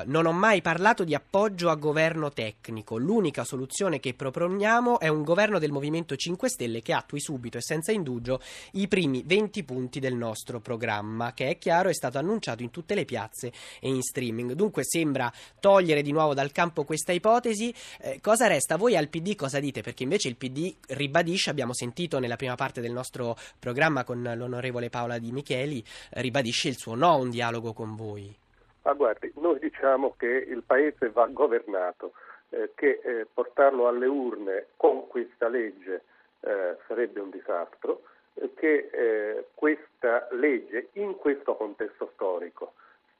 non 0.05 0.25
ho 0.25 0.31
mai 0.31 0.61
parlato 0.61 1.03
di 1.03 1.15
appoggio 1.15 1.69
a 1.69 1.75
governo 1.75 2.31
tecnico. 2.31 2.97
L'unica 2.97 3.43
soluzione 3.43 3.99
che 3.99 4.13
proponiamo 4.13 4.99
è 4.99 5.07
un 5.07 5.23
governo 5.23 5.59
del 5.59 5.71
Movimento 5.71 6.15
5 6.15 6.49
Stelle 6.49 6.81
che 6.81 6.93
attui 6.93 7.19
subito 7.19 7.57
e 7.57 7.61
senza 7.61 7.91
indugio 7.91 8.39
i 8.73 8.87
primi 8.87 9.23
20 9.31 9.63
punti 9.63 10.01
del 10.01 10.15
nostro 10.15 10.59
programma, 10.59 11.31
che 11.33 11.47
è 11.47 11.57
chiaro 11.57 11.87
è 11.87 11.93
stato 11.93 12.17
annunciato 12.17 12.63
in 12.63 12.69
tutte 12.69 12.95
le 12.95 13.05
piazze 13.05 13.47
e 13.79 13.87
in 13.87 14.01
streaming. 14.01 14.51
Dunque 14.51 14.83
sembra 14.83 15.31
togliere 15.57 16.01
di 16.01 16.11
nuovo 16.11 16.33
dal 16.33 16.51
campo 16.51 16.83
questa 16.83 17.13
ipotesi. 17.13 17.73
Eh, 18.01 18.19
cosa 18.21 18.47
resta? 18.47 18.75
Voi 18.75 18.97
al 18.97 19.07
PD 19.07 19.35
cosa 19.35 19.61
dite? 19.61 19.79
Perché 19.79 20.03
invece 20.03 20.27
il 20.27 20.35
PD 20.35 20.75
ribadisce, 20.89 21.49
abbiamo 21.49 21.73
sentito 21.73 22.19
nella 22.19 22.35
prima 22.35 22.55
parte 22.55 22.81
del 22.81 22.91
nostro 22.91 23.37
programma 23.57 24.03
con 24.03 24.21
l'onorevole 24.21 24.89
Paola 24.89 25.17
Di 25.17 25.31
Micheli, 25.31 25.81
ribadisce 26.15 26.67
il 26.67 26.75
suo 26.75 26.95
no 26.95 27.11
a 27.11 27.15
un 27.15 27.29
dialogo 27.29 27.71
con 27.71 27.95
voi. 27.95 28.35
Ma 28.81 28.91
guardi, 28.91 29.31
noi 29.35 29.59
diciamo 29.59 30.13
che 30.17 30.27
il 30.27 30.61
Paese 30.65 31.09
va 31.09 31.25
governato, 31.27 32.11
eh, 32.49 32.71
che 32.75 32.99
eh, 33.01 33.27
portarlo 33.33 33.87
alle 33.87 34.07
urne 34.07 34.65
con 34.75 35.07
questa 35.07 35.47
legge 35.47 36.03
eh, 36.41 36.75
sarebbe 36.85 37.21
un 37.21 37.29
disastro 37.29 38.01
che 38.55 38.89
eh, 38.91 39.47
questa 39.53 40.27
legge 40.31 40.89
in 40.93 41.15
questo 41.15 41.55
contesto 41.55 42.11
storico 42.13 42.73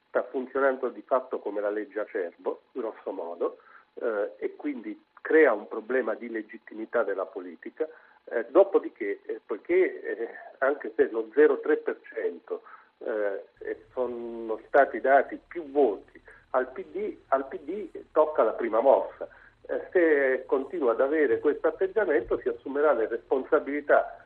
sta 0.08 0.22
funzionando 0.24 0.88
di 0.88 1.02
fatto 1.02 1.38
come 1.38 1.60
la 1.60 1.70
legge 1.70 2.00
Acerbo, 2.00 2.62
grosso 2.72 3.12
modo, 3.12 3.58
eh, 3.94 4.32
e 4.36 4.56
quindi 4.56 5.00
crea 5.20 5.52
un 5.52 5.68
problema 5.68 6.14
di 6.14 6.28
legittimità 6.28 7.02
della 7.02 7.24
politica. 7.24 7.88
Eh, 8.24 8.46
dopodiché, 8.50 9.20
eh, 9.24 9.40
poiché 9.44 10.02
eh, 10.02 10.28
anche 10.58 10.92
se 10.94 11.08
lo 11.10 11.28
0,3% 11.34 12.60
eh, 12.98 13.86
sono 13.92 14.60
stati 14.66 15.00
dati 15.00 15.38
più 15.46 15.70
voti 15.70 16.20
al 16.50 16.68
PD, 16.70 17.16
al 17.28 17.48
PD 17.48 17.88
tocca 18.12 18.42
la 18.42 18.52
prima 18.52 18.80
mossa. 18.80 19.28
Se 19.90 20.44
continua 20.46 20.92
ad 20.92 21.00
avere 21.00 21.38
questo 21.38 21.68
atteggiamento 21.68 22.38
si 22.40 22.48
assumerà 22.48 22.92
le 22.92 23.08
responsabilità 23.08 24.21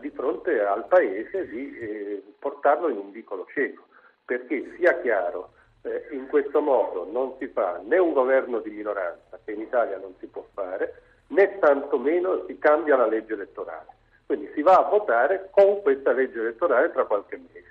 di 0.00 0.10
fronte 0.10 0.60
al 0.60 0.86
Paese 0.86 1.46
di 1.48 2.22
portarlo 2.38 2.88
in 2.88 2.96
un 2.96 3.12
vicolo 3.12 3.46
cieco, 3.52 3.84
perché 4.24 4.74
sia 4.76 5.00
chiaro 5.00 5.52
eh, 5.82 6.08
in 6.12 6.26
questo 6.26 6.60
modo 6.60 7.08
non 7.10 7.34
si 7.38 7.46
fa 7.48 7.80
né 7.84 7.98
un 7.98 8.12
governo 8.12 8.60
di 8.60 8.70
minoranza, 8.70 9.38
che 9.44 9.52
in 9.52 9.60
Italia 9.60 9.98
non 9.98 10.14
si 10.18 10.26
può 10.26 10.46
fare, 10.52 11.02
né 11.28 11.58
tantomeno 11.58 12.44
si 12.46 12.58
cambia 12.58 12.96
la 12.96 13.06
legge 13.06 13.34
elettorale. 13.34 13.98
Quindi 14.26 14.50
si 14.54 14.62
va 14.62 14.76
a 14.76 14.88
votare 14.88 15.48
con 15.50 15.82
questa 15.82 16.12
legge 16.12 16.40
elettorale 16.40 16.92
tra 16.92 17.04
qualche 17.04 17.36
mese. 17.36 17.68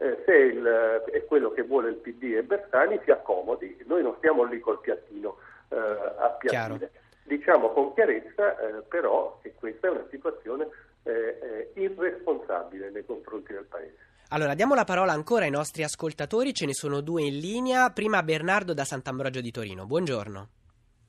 Eh, 0.00 0.22
se 0.24 0.34
il, 0.34 0.64
è 1.10 1.24
quello 1.24 1.50
che 1.50 1.62
vuole 1.62 1.90
il 1.90 1.96
PD 1.96 2.34
e 2.36 2.42
Bersani 2.42 3.00
si 3.04 3.10
accomodi, 3.10 3.76
noi 3.86 4.02
non 4.02 4.14
stiamo 4.18 4.44
lì 4.44 4.60
col 4.60 4.80
piattino 4.80 5.38
eh, 5.70 5.76
a 5.76 6.36
piattire. 6.38 6.90
Diciamo 7.24 7.70
con 7.72 7.92
chiarezza 7.92 8.58
eh, 8.58 8.82
però 8.88 9.38
che 9.42 9.52
questa 9.54 9.88
è 9.88 9.90
una 9.90 10.06
situazione 10.08 10.68
eh, 11.08 11.72
irresponsabile 11.74 12.90
nei 12.90 13.04
confronti 13.04 13.52
del 13.52 13.64
Paese. 13.64 14.06
Allora, 14.30 14.54
diamo 14.54 14.74
la 14.74 14.84
parola 14.84 15.12
ancora 15.12 15.44
ai 15.44 15.50
nostri 15.50 15.82
ascoltatori, 15.82 16.52
ce 16.52 16.66
ne 16.66 16.74
sono 16.74 17.00
due 17.00 17.22
in 17.22 17.38
linea. 17.38 17.90
Prima 17.90 18.22
Bernardo 18.22 18.74
da 18.74 18.84
Sant'Ambrogio 18.84 19.40
di 19.40 19.50
Torino. 19.50 19.86
Buongiorno. 19.86 20.48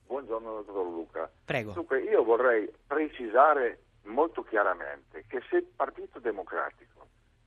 Buongiorno, 0.06 0.62
dottor 0.62 0.86
Luca. 0.86 1.30
Prego. 1.44 1.72
Dunque, 1.72 2.00
io 2.00 2.24
vorrei 2.24 2.70
precisare 2.86 3.80
molto 4.04 4.42
chiaramente 4.42 5.24
che 5.28 5.42
se 5.50 5.56
il 5.56 5.66
Partito 5.76 6.18
Democratico 6.18 7.06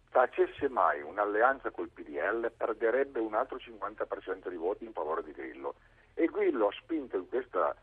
facesse 0.10 0.70
mai 0.70 1.02
un'alleanza 1.02 1.72
col 1.72 1.90
PDL 1.90 2.52
perderebbe 2.56 3.20
un 3.20 3.34
altro 3.34 3.58
50% 3.58 4.50
di 4.50 4.56
voti 4.56 4.86
in 4.86 4.94
favore 4.94 5.24
di 5.24 5.32
Grillo. 5.32 5.74
E 6.14 6.28
Grillo 6.28 6.68
ha 6.68 6.72
spinto 6.80 7.26
questa, 7.26 7.76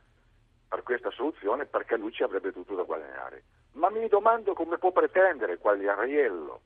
per 0.68 0.84
questa 0.84 1.10
soluzione 1.10 1.66
perché 1.66 1.96
lui 1.96 2.12
ci 2.12 2.22
avrebbe 2.22 2.52
tutto 2.52 2.76
da 2.76 2.84
guadagnare. 2.84 3.42
Ma 3.72 3.88
mi 3.90 4.06
domando 4.08 4.52
come 4.52 4.78
può 4.78 4.90
pretendere 4.90 5.58
Quagliariello 5.58 6.60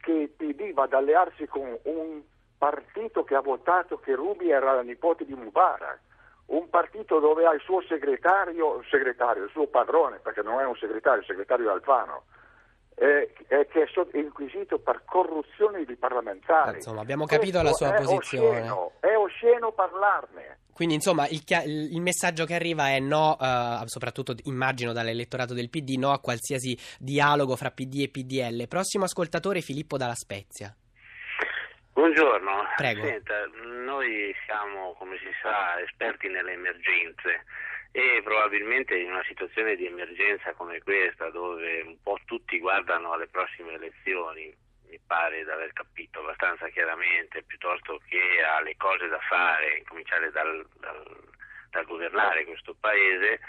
che 0.00 0.12
il 0.12 0.28
PD 0.30 0.72
vada 0.72 0.96
ad 0.96 1.02
allearsi 1.04 1.46
con 1.46 1.78
un 1.82 2.22
partito 2.58 3.24
che 3.24 3.34
ha 3.34 3.40
votato 3.40 3.98
che 3.98 4.14
Rubi 4.14 4.50
era 4.50 4.74
la 4.74 4.82
nipote 4.82 5.24
di 5.24 5.34
Mubarak, 5.34 5.98
un 6.46 6.68
partito 6.68 7.20
dove 7.20 7.46
ha 7.46 7.54
il 7.54 7.60
suo 7.60 7.80
segretario, 7.82 8.82
segretario, 8.90 9.44
il 9.44 9.50
suo 9.50 9.66
padrone, 9.66 10.18
perché 10.18 10.42
non 10.42 10.60
è 10.60 10.64
un 10.64 10.76
segretario, 10.76 11.20
il 11.20 11.26
segretario 11.26 11.70
Alfano, 11.70 12.24
eh, 13.00 13.32
eh, 13.48 13.66
che 13.72 13.84
è 13.84 14.18
inquisito 14.18 14.78
per 14.78 15.04
corruzione 15.06 15.84
di 15.86 15.96
parlamentari. 15.96 16.76
Insomma, 16.76 17.00
abbiamo 17.00 17.24
capito 17.24 17.58
Questo 17.60 17.84
la 17.84 17.90
sua 17.92 17.98
è 17.98 18.04
posizione. 18.04 18.58
Osceno, 18.58 18.92
è 19.00 19.16
osceno 19.16 19.72
parlarne. 19.72 20.58
Quindi, 20.74 20.96
insomma, 20.96 21.26
il, 21.28 21.42
il, 21.92 22.00
messaggio 22.02 22.44
che 22.44 22.54
arriva 22.54 22.88
è 22.88 22.98
no, 23.00 23.36
uh, 23.40 23.86
soprattutto 23.86 24.34
immagino 24.44 24.92
dall'elettorato 24.92 25.54
del 25.54 25.70
PD, 25.70 25.96
no 25.96 26.10
a 26.10 26.20
qualsiasi 26.20 26.76
dialogo 26.98 27.56
fra 27.56 27.70
PD 27.70 28.02
e 28.02 28.10
PDL. 28.10 28.68
Prossimo 28.68 29.04
ascoltatore, 29.04 29.62
Filippo 29.62 29.96
Dalla 29.96 30.14
Spezia. 30.14 30.74
Buongiorno. 31.92 32.50
Prego. 32.76 33.02
Senta, 33.02 33.34
noi 33.82 34.34
siamo, 34.44 34.94
come 34.98 35.16
si 35.18 35.30
sa, 35.42 35.80
esperti 35.80 36.28
nelle 36.28 36.52
emergenze 36.52 37.44
e 37.92 38.20
probabilmente 38.22 38.96
in 38.96 39.10
una 39.10 39.24
situazione 39.24 39.74
di 39.76 39.86
emergenza 39.86 40.52
come 40.54 40.80
questa, 40.80 41.30
dove 41.30 41.80
un 41.82 42.00
po' 42.02 42.18
tutti 42.24 42.58
guardano 42.58 43.12
alle 43.12 43.26
prossime 43.26 43.72
elezioni, 43.72 44.54
mi 44.88 45.00
pare 45.06 45.44
di 45.44 45.50
aver 45.50 45.72
capito 45.72 46.20
abbastanza 46.20 46.68
chiaramente, 46.68 47.42
piuttosto 47.42 48.00
che 48.08 48.42
alle 48.42 48.76
cose 48.76 49.08
da 49.08 49.18
fare, 49.28 49.82
cominciare 49.86 50.30
dal, 50.30 50.66
dal, 50.78 51.02
dal 51.70 51.86
governare 51.86 52.44
questo 52.44 52.76
paese, 52.78 53.40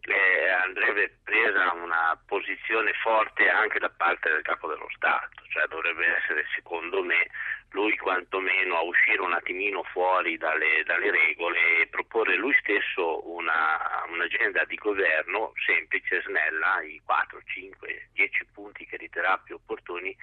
eh, 0.00 0.48
andrebbe 0.48 1.18
presa 1.22 1.72
una 1.74 2.18
posizione 2.26 2.92
forte 3.02 3.48
anche 3.48 3.78
da 3.78 3.90
parte 3.90 4.30
del 4.30 4.42
capo 4.42 4.68
dello 4.68 4.88
Stato, 4.94 5.42
cioè 5.48 5.66
dovrebbe 5.66 6.06
essere 6.16 6.46
secondo 6.54 7.02
me 7.02 7.28
lui 7.70 7.96
quantomeno 7.96 8.76
a 8.76 8.82
uscire 8.82 9.20
un 9.20 9.32
attimino 9.32 9.82
fuori 9.84 10.36
dalle, 10.36 10.82
dalle 10.84 11.10
regole 11.10 11.80
e 11.80 11.86
proporre 11.88 12.36
lui 12.36 12.54
stesso 12.60 13.28
una, 13.28 14.04
un'agenda 14.08 14.64
di 14.64 14.76
governo 14.76 15.52
semplice, 15.66 16.22
snella, 16.22 16.82
i 16.82 17.00
4, 17.04 17.40
5, 17.44 18.08
10 18.12 18.46
punti 18.52 18.86
che 18.86 18.96
riterrà 18.96 19.38
più 19.38 19.56
opportuni 19.56 20.16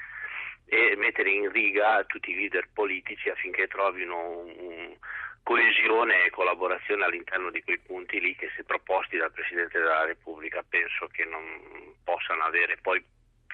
e 0.67 0.95
mettere 0.95 1.29
in 1.29 1.51
riga 1.51 2.03
tutti 2.05 2.31
i 2.31 2.35
leader 2.35 2.67
politici 2.73 3.29
affinché 3.29 3.67
trovino 3.67 4.39
un, 4.39 4.97
coesione 5.45 6.25
e 6.25 6.31
collaborazione 6.31 7.05
all'interno 7.05 7.51
di 7.51 7.61
quei 7.61 7.77
punti 7.77 8.19
lì 8.19 8.35
che 8.35 8.49
se 8.55 8.63
proposti 8.63 9.15
dal 9.17 9.31
Presidente 9.31 9.77
della 9.77 10.03
Repubblica 10.03 10.65
penso 10.67 11.07
che 11.11 11.23
non 11.23 11.93
possano 12.03 12.41
avere 12.41 12.77
poi 12.81 13.03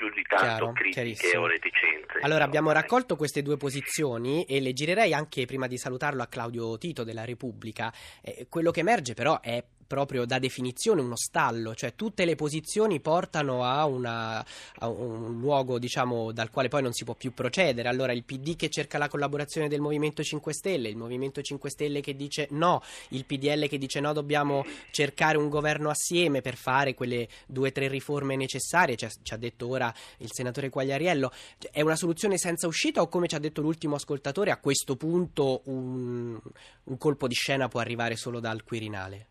più 0.02 0.10
di 0.10 0.24
tanto 0.24 0.46
Chiaro, 0.46 0.72
critiche 0.72 1.38
o 1.38 1.46
reticenze. 1.46 2.20
Allora 2.22 2.44
abbiamo 2.44 2.72
raccolto 2.72 3.16
queste 3.16 3.44
due 3.44 3.58
posizioni 3.58 4.44
e 4.46 4.60
le 4.60 4.74
girerei 4.74 5.14
anche 5.14 5.46
prima 5.46 5.68
di 5.68 5.78
salutarlo 5.78 6.24
a 6.24 6.28
Claudio 6.28 6.78
Tito 6.80 7.04
della 7.04 7.24
Repubblica. 7.24 7.94
Eh, 8.22 8.48
quello 8.50 8.72
che 8.72 8.80
emerge 8.80 9.14
però 9.14 9.40
è 9.40 9.64
proprio 9.92 10.24
da 10.24 10.40
definizione 10.40 11.02
uno 11.02 11.18
stallo, 11.18 11.76
cioè 11.76 11.96
tutte 11.96 12.24
le 12.24 12.36
posizioni 12.36 13.02
portano 13.02 13.66
a, 13.66 13.86
una, 13.86 14.40
a, 14.80 14.88
un 14.88 15.38
luogo 15.38 15.80
diciamo, 15.80 16.32
dal 16.32 16.50
quale 16.50 16.70
poi 16.70 16.82
non 16.82 16.94
si 16.94 17.04
può 17.04 17.14
più 17.14 17.34
procedere. 17.34 17.90
Allora 17.90 18.14
il 18.14 18.24
PD 18.24 18.56
che 18.56 18.70
cerca 18.70 18.98
la 18.98 19.10
collaborazione 19.10 19.68
del 19.68 19.82
Movimento 19.82 20.24
5 20.24 20.54
Stelle, 20.54 20.88
il 20.88 20.96
Movimento 20.96 21.42
5 21.42 21.70
Stelle 21.70 22.00
che 22.00 22.16
dice 22.16 22.48
no, 22.52 22.82
il 23.10 23.26
PDL 23.26 23.68
che 23.68 23.78
dice 23.78 24.00
no, 24.00 24.14
dobbiamo 24.14 24.64
cercare 24.92 25.38
un 25.38 25.50
governo 25.50 25.90
assieme 25.90 26.40
per 26.40 26.56
fare 26.56 26.94
quelle 26.94 27.28
due 27.46 27.68
o 27.68 27.72
tre 27.74 27.90
riforme 27.90 28.38
necessarie, 28.38 28.96
cioè, 28.96 29.10
ci 29.22 29.34
ha 29.34 29.38
detto 29.38 29.68
ora 29.68 29.94
il 30.20 30.30
senatore 30.32 30.70
Quagliariello. 30.70 31.34
È 31.70 31.82
una 31.82 31.98
soluzione 31.98 32.38
senza 32.38 32.66
uscita 32.66 33.02
o 33.02 33.10
come 33.10 33.28
ci 33.28 33.36
ha 33.36 33.40
detto 33.40 33.60
l'ultimo 33.60 33.96
ascoltatore, 33.96 34.52
a 34.52 34.58
questo 34.58 34.96
punto 34.96 35.64
un, 35.66 36.40
un 36.86 36.98
colpo 36.98 37.28
di 37.28 37.36
scena 37.36 37.68
può 37.68 37.82
arrivare 37.82 38.16
solo 38.16 38.40
dal 38.40 38.64
Quirinale? 38.64 39.31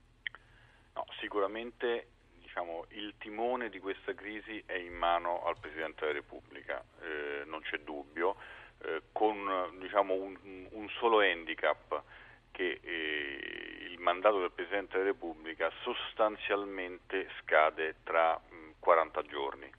No, 1.01 1.07
sicuramente 1.19 2.09
diciamo, 2.43 2.85
il 2.91 3.15
timone 3.17 3.71
di 3.71 3.79
questa 3.79 4.13
crisi 4.13 4.63
è 4.67 4.75
in 4.75 4.93
mano 4.93 5.43
al 5.47 5.57
Presidente 5.59 6.01
della 6.01 6.19
Repubblica, 6.19 6.85
eh, 7.01 7.45
non 7.47 7.63
c'è 7.63 7.79
dubbio, 7.79 8.37
eh, 8.83 9.05
con 9.11 9.79
diciamo, 9.79 10.13
un, 10.13 10.37
un, 10.73 10.89
solo 10.99 11.21
handicap 11.21 12.03
che 12.51 12.81
eh, 12.83 13.87
il 13.89 13.99
mandato 13.99 14.41
del 14.41 14.53
Presidente 14.53 14.99
della 14.99 15.11
Repubblica 15.13 15.71
sostanzialmente 15.81 17.31
scade 17.41 17.97
tra 18.05 18.37
mh, 18.37 18.73
40 18.79 19.23
giorni. 19.23 19.73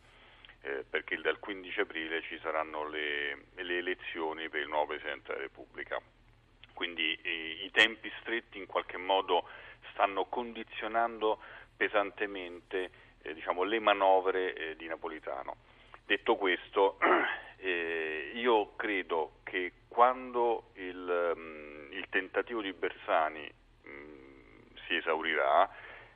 Eh, 0.63 0.85
perché 0.89 1.17
dal 1.17 1.39
15 1.39 1.81
aprile 1.81 2.21
ci 2.21 2.39
saranno 2.39 2.87
le, 2.87 3.45
le, 3.55 3.77
elezioni 3.77 4.49
per 4.49 4.61
il 4.61 4.67
nuovo 4.67 4.87
Presidente 4.87 5.33
della 5.33 5.41
Repubblica. 5.41 6.01
Quindi 6.81 7.15
eh, 7.21 7.59
i 7.63 7.69
tempi 7.69 8.11
stretti 8.21 8.57
in 8.57 8.65
qualche 8.65 8.97
modo 8.97 9.47
stanno 9.91 10.25
condizionando 10.25 11.37
pesantemente 11.77 12.89
eh, 13.21 13.35
diciamo, 13.35 13.61
le 13.61 13.77
manovre 13.77 14.55
eh, 14.55 14.75
di 14.77 14.87
Napolitano. 14.87 15.57
Detto 16.07 16.37
questo, 16.37 16.97
eh, 17.61 18.31
io 18.33 18.75
credo 18.77 19.33
che 19.43 19.73
quando 19.89 20.71
il, 20.73 21.33
um, 21.35 21.87
il 21.91 22.07
tentativo 22.09 22.63
di 22.63 22.73
Bersani 22.73 23.47
um, 23.83 24.73
si 24.87 24.95
esaurirà 24.95 25.69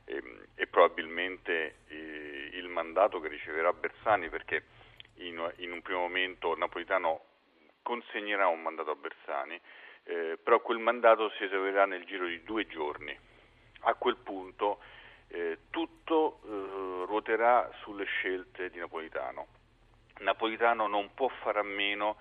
ehm, 0.06 0.48
e 0.56 0.66
probabilmente 0.66 1.76
eh, 1.90 2.50
il 2.54 2.70
mandato 2.70 3.20
che 3.20 3.28
riceverà 3.28 3.72
Bersani, 3.72 4.30
perché 4.30 4.64
in, 5.18 5.48
in 5.58 5.72
un 5.72 5.84
primo 5.84 6.00
momento 6.00 6.58
Napolitano 6.58 7.22
consegnerà 7.84 8.48
un 8.48 8.64
mandato 8.64 8.90
a 8.90 8.96
Bersani, 8.96 9.62
eh, 10.06 10.38
però 10.42 10.62
quel 10.62 10.80
mandato 10.80 11.30
si 11.38 11.44
esaurirà 11.44 11.86
nel 11.86 12.06
giro 12.06 12.26
di 12.28 12.44
due 12.44 12.66
giorni 12.68 13.18
a 13.82 13.94
quel 13.96 14.18
punto 14.18 14.80
eh, 15.28 15.60
tutto 15.70 16.40
eh, 16.44 17.06
ruoterà 17.06 17.70
sulle 17.82 18.06
scelte 18.06 18.70
di 18.70 18.80
Napolitano. 18.80 19.48
Napolitano 20.20 20.88
non 20.88 21.14
può 21.14 21.28
fare 21.28 21.60
a 21.60 21.64
meno 21.64 22.18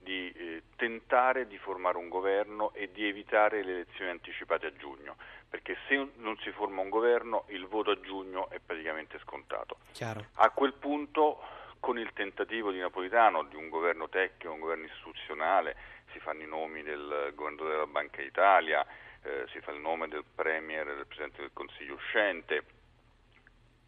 di 0.00 0.30
eh, 0.32 0.62
tentare 0.76 1.46
di 1.46 1.58
formare 1.58 1.98
un 1.98 2.08
governo 2.08 2.72
e 2.74 2.90
di 2.92 3.06
evitare 3.06 3.64
le 3.64 3.72
elezioni 3.72 4.10
anticipate 4.10 4.66
a 4.66 4.72
giugno, 4.76 5.16
perché 5.48 5.76
se 5.86 6.08
non 6.16 6.36
si 6.38 6.50
forma 6.52 6.82
un 6.82 6.88
governo 6.88 7.44
il 7.48 7.66
voto 7.66 7.90
a 7.90 8.00
giugno 8.00 8.48
è 8.50 8.58
praticamente 8.64 9.18
scontato. 9.20 9.78
Chiaro. 9.92 10.26
A 10.34 10.50
quel 10.50 10.74
punto 10.74 11.40
con 11.80 11.98
il 11.98 12.12
tentativo 12.12 12.70
di 12.70 12.78
Napolitano 12.78 13.44
di 13.44 13.56
un 13.56 13.68
governo 13.68 14.08
tecnico, 14.08 14.52
un 14.52 14.60
governo 14.60 14.84
istituzionale, 14.84 15.76
si 16.12 16.18
fanno 16.20 16.42
i 16.42 16.46
nomi 16.46 16.82
del 16.82 17.32
governatore 17.34 17.72
della 17.72 17.86
Banca 17.86 18.22
d'Italia, 18.22 18.86
eh, 19.22 19.46
si 19.52 19.60
fa 19.60 19.72
il 19.72 19.80
nome 19.80 20.08
del 20.08 20.24
Premier 20.34 20.86
del 20.86 21.06
Presidente 21.06 21.40
del 21.40 21.50
Consiglio 21.52 21.94
uscente. 21.94 22.64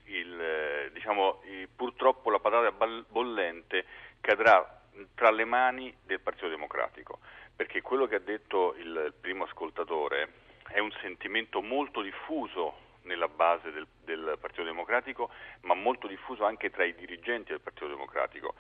Il, 0.05 0.41
eh, 0.41 0.91
diciamo, 0.93 1.43
purtroppo 1.75 2.31
la 2.31 2.41
patata 2.41 2.71
bollente 3.09 3.85
cadrà 4.21 4.83
tra 5.15 5.31
le 5.31 5.45
mani 5.45 5.95
del 6.05 6.21
Partito 6.21 6.49
Democratico, 6.49 7.21
perché 7.55 7.81
quello 7.81 8.07
che 8.07 8.17
ha 8.17 8.21
detto 8.21 8.75
il, 8.77 8.87
il 8.87 9.15
primo 9.19 9.45
ascoltatore 9.45 10.49
è 10.69 10.79
un 10.79 10.91
sentimento 11.01 11.63
molto 11.63 12.01
diffuso 12.01 12.89
nella 13.03 13.29
base 13.29 13.73
del, 13.73 13.87
del, 14.05 14.37
Partito 14.41 14.65
Democratico, 14.65 15.31
ma 15.63 15.75
molto 15.75 16.07
diffuso 16.07 16.45
anche 16.45 16.71
tra 16.71 16.85
i 16.85 16.95
dirigenti 16.95 17.51
del 17.51 17.61
Partito 17.61 17.89
Democratico, 17.89 18.55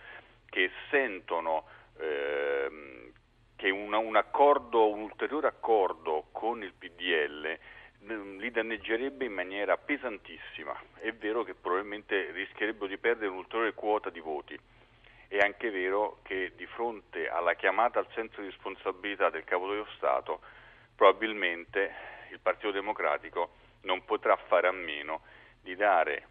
che 0.48 0.70
sentono 0.90 1.64
che 3.60 3.68
una, 3.68 3.98
un, 3.98 4.16
accordo, 4.16 4.88
un 4.88 5.02
ulteriore 5.02 5.48
accordo 5.48 6.28
con 6.32 6.62
il 6.62 6.72
PDL 6.72 7.58
mm, 8.04 8.38
li 8.38 8.50
danneggerebbe 8.50 9.26
in 9.26 9.34
maniera 9.34 9.76
pesantissima. 9.76 10.74
È 10.94 11.12
vero 11.12 11.44
che 11.44 11.52
probabilmente 11.52 12.30
rischierebbero 12.30 12.86
di 12.86 12.96
perdere 12.96 13.28
un'ulteriore 13.28 13.74
quota 13.74 14.08
di 14.08 14.20
voti. 14.20 14.58
È 15.28 15.36
anche 15.40 15.68
vero 15.68 16.20
che 16.22 16.52
di 16.56 16.64
fronte 16.64 17.28
alla 17.28 17.52
chiamata 17.52 17.98
al 17.98 18.08
senso 18.14 18.40
di 18.40 18.46
responsabilità 18.46 19.28
del 19.28 19.44
Capo 19.44 19.68
dello 19.68 19.86
Stato, 19.94 20.40
probabilmente 20.96 21.94
il 22.30 22.40
Partito 22.40 22.70
Democratico 22.70 23.56
non 23.82 24.06
potrà 24.06 24.36
fare 24.36 24.68
a 24.68 24.72
meno 24.72 25.20
di 25.60 25.76
dare 25.76 26.26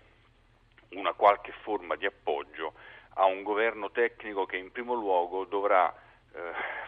una 0.93 1.13
qualche 1.13 1.51
forma 1.61 1.95
di 1.95 2.07
appoggio 2.07 2.73
a 3.13 3.25
un 3.25 3.43
governo 3.43 3.91
tecnico 3.91 4.47
che 4.47 4.57
in 4.57 4.71
primo 4.71 4.95
luogo 4.95 5.45
dovrà 5.45 5.93
eh, 6.33 6.78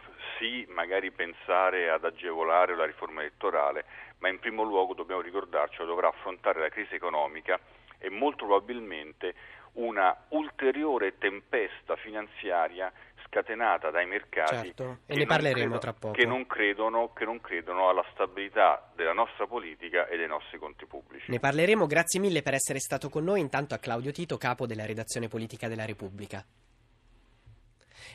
sì 0.41 0.65
magari 0.69 1.11
pensare 1.11 1.91
ad 1.91 2.03
agevolare 2.03 2.75
la 2.75 2.85
riforma 2.85 3.21
elettorale, 3.21 3.85
ma 4.17 4.27
in 4.27 4.39
primo 4.39 4.63
luogo 4.63 4.95
dobbiamo 4.95 5.21
ricordarci 5.21 5.85
dovrà 5.85 6.07
affrontare 6.07 6.59
la 6.59 6.69
crisi 6.69 6.95
economica 6.95 7.59
e 7.99 8.09
molto 8.09 8.45
probabilmente 8.45 9.35
una 9.73 10.25
ulteriore 10.29 11.17
tempesta 11.17 11.95
finanziaria 11.95 12.91
scatenata 13.25 13.91
dai 13.91 14.05
mercati 14.05 14.65
certo. 14.65 14.97
e 15.05 15.15
ne 15.15 15.25
parleremo 15.25 15.77
credo, 15.77 15.77
tra 15.77 15.93
poco 15.93 16.13
che 16.13 16.25
non, 16.25 16.45
credono, 16.45 17.13
che 17.13 17.23
non 17.23 17.39
credono 17.39 17.87
alla 17.87 18.03
stabilità 18.11 18.91
della 18.93 19.13
nostra 19.13 19.47
politica 19.47 20.07
e 20.07 20.17
dei 20.17 20.27
nostri 20.27 20.57
conti 20.57 20.85
pubblici. 20.85 21.31
Ne 21.31 21.39
parleremo, 21.39 21.85
grazie 21.85 22.19
mille 22.19 22.41
per 22.41 22.55
essere 22.55 22.79
stato 22.79 23.07
con 23.07 23.23
noi, 23.23 23.39
intanto 23.39 23.73
a 23.73 23.77
Claudio 23.77 24.11
Tito, 24.11 24.37
capo 24.37 24.65
della 24.65 24.85
redazione 24.85 25.29
politica 25.29 25.69
della 25.69 25.85
Repubblica. 25.85 26.43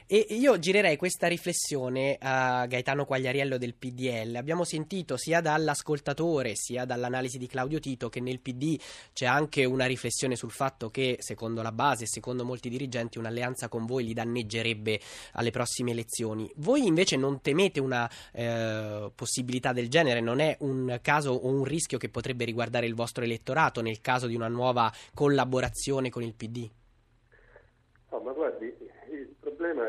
E 0.08 0.24
io 0.28 0.56
girerei 0.60 0.96
questa 0.96 1.26
riflessione 1.26 2.16
a 2.20 2.64
Gaetano 2.66 3.04
Quagliariello 3.04 3.58
del 3.58 3.74
PDL. 3.74 4.36
Abbiamo 4.36 4.62
sentito 4.62 5.16
sia 5.16 5.40
dall'ascoltatore 5.40 6.52
sia 6.54 6.84
dall'analisi 6.84 7.38
di 7.38 7.48
Claudio 7.48 7.80
Tito 7.80 8.08
che 8.08 8.20
nel 8.20 8.38
PD 8.38 8.78
c'è 9.12 9.26
anche 9.26 9.64
una 9.64 9.84
riflessione 9.86 10.36
sul 10.36 10.52
fatto 10.52 10.90
che, 10.90 11.16
secondo 11.18 11.60
la 11.60 11.72
base 11.72 12.04
e 12.04 12.06
secondo 12.06 12.44
molti 12.44 12.68
dirigenti, 12.68 13.18
un'alleanza 13.18 13.66
con 13.66 13.84
voi 13.84 14.04
li 14.04 14.12
danneggerebbe 14.12 15.00
alle 15.32 15.50
prossime 15.50 15.90
elezioni. 15.90 16.48
Voi 16.58 16.86
invece 16.86 17.16
non 17.16 17.40
temete 17.40 17.80
una 17.80 18.08
eh, 18.30 19.10
possibilità 19.12 19.72
del 19.72 19.88
genere? 19.88 20.20
Non 20.20 20.38
è 20.38 20.56
un 20.60 21.00
caso 21.02 21.32
o 21.32 21.48
un 21.48 21.64
rischio 21.64 21.98
che 21.98 22.10
potrebbe 22.10 22.44
riguardare 22.44 22.86
il 22.86 22.94
vostro 22.94 23.24
elettorato 23.24 23.82
nel 23.82 24.00
caso 24.00 24.28
di 24.28 24.36
una 24.36 24.46
nuova 24.46 24.88
collaborazione 25.14 26.10
con 26.10 26.22
il 26.22 26.34
PD? 26.34 26.70
No, 28.12 28.20
ma 28.20 28.30
guardi, 28.30 28.65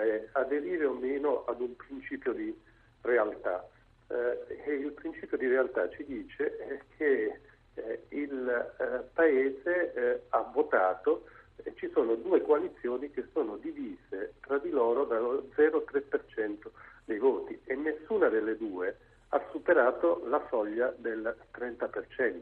è 0.02 0.28
aderire 0.34 0.86
o 0.86 0.94
meno 0.94 1.46
ad 1.46 1.62
un 1.62 1.76
principio 1.76 2.34
di 2.34 2.56
realtà. 3.02 3.68
Eh, 4.08 4.64
e 4.66 4.74
il 4.74 4.92
principio 4.94 5.38
di 5.38 5.48
realtà 5.48 5.90
ci 5.90 6.06
dice 6.06 6.58
eh, 6.58 6.82
che 6.96 7.40
eh, 7.74 8.04
il 8.10 8.48
eh, 8.80 9.04
Paese 9.14 9.94
eh, 9.94 10.22
ha 10.30 10.42
votato 10.54 11.26
e 11.64 11.74
ci 11.76 11.90
sono 11.92 12.16
due 12.16 12.42
coalizioni 12.42 13.12
che 13.12 13.26
sono 13.34 13.58
divise 13.58 14.36
tra 14.42 14.58
di 14.60 14.70
loro 14.70 15.06
dallo 15.06 15.50
0,3% 15.56 16.70
dei 17.06 17.18
voti 17.18 17.60
e 17.66 17.76
nessuna 17.76 18.30
delle 18.30 18.56
due 18.56 18.98
ha 19.30 19.44
superato 19.52 20.24
la 20.28 20.46
soglia 20.50 20.94
del 20.98 21.36
30%. 21.54 22.42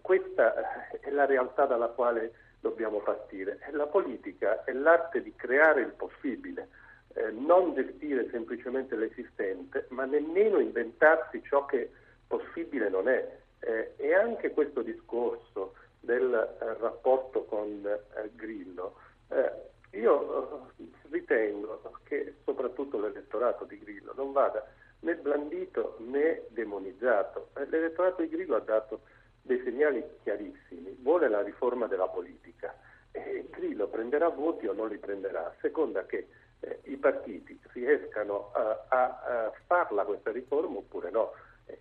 questa 0.00 0.54
è 1.00 1.10
la 1.10 1.26
realtà 1.26 1.66
dalla 1.66 1.88
quale 1.88 2.32
dobbiamo 2.60 2.98
partire. 3.00 3.58
La 3.72 3.86
politica 3.86 4.64
è 4.64 4.72
l'arte 4.72 5.22
di 5.22 5.34
creare 5.34 5.80
il 5.80 5.92
possibile, 5.92 6.68
eh, 7.14 7.30
non 7.30 7.74
gestire 7.74 8.28
semplicemente 8.30 8.94
l'esistente, 8.96 9.86
ma 9.88 10.04
nemmeno 10.04 10.60
inventarsi 10.60 11.42
ciò 11.42 11.64
che 11.66 11.90
possibile 12.26 12.88
non 12.88 13.08
è. 13.08 13.38
Eh, 13.60 13.92
e 13.96 14.14
anche 14.14 14.52
questo 14.52 14.82
discorso 14.82 15.74
del 16.00 16.32
eh, 16.32 16.74
rapporto 16.78 17.44
con 17.44 17.84
eh, 17.84 18.30
Grillo, 18.34 18.96
eh, 19.28 19.98
io 19.98 20.70
eh, 20.78 20.84
ritengo 21.10 21.98
che 22.04 22.36
soprattutto 22.44 22.98
l'elettorato 22.98 23.64
di 23.64 23.78
Grillo 23.78 24.12
non 24.14 24.32
vada 24.32 24.66
né 25.00 25.14
blandito 25.16 25.96
né 25.98 26.42
demonizzato. 26.48 27.50
L'elettorato 27.54 28.22
di 28.22 28.28
Grillo 28.28 28.56
ha 28.56 28.60
dato 28.60 29.00
dei 29.42 29.60
segnali 29.64 30.02
chiarissimi. 30.22 30.96
Vuole 31.00 31.28
la 31.28 31.42
riforma 31.42 31.86
della 31.86 32.08
politica. 32.08 32.74
E 33.12 33.46
Grillo 33.50 33.88
prenderà 33.88 34.28
voti 34.28 34.66
o 34.66 34.72
non 34.72 34.88
li 34.88 34.98
prenderà, 34.98 35.46
a 35.46 35.54
seconda 35.60 36.06
che 36.06 36.28
eh, 36.60 36.80
i 36.84 36.96
partiti 36.96 37.58
riescano 37.72 38.50
a, 38.52 38.84
a, 38.88 39.46
a, 39.46 39.52
farla 39.66 40.04
questa 40.04 40.30
riforma 40.30 40.78
oppure 40.78 41.10
no. 41.10 41.32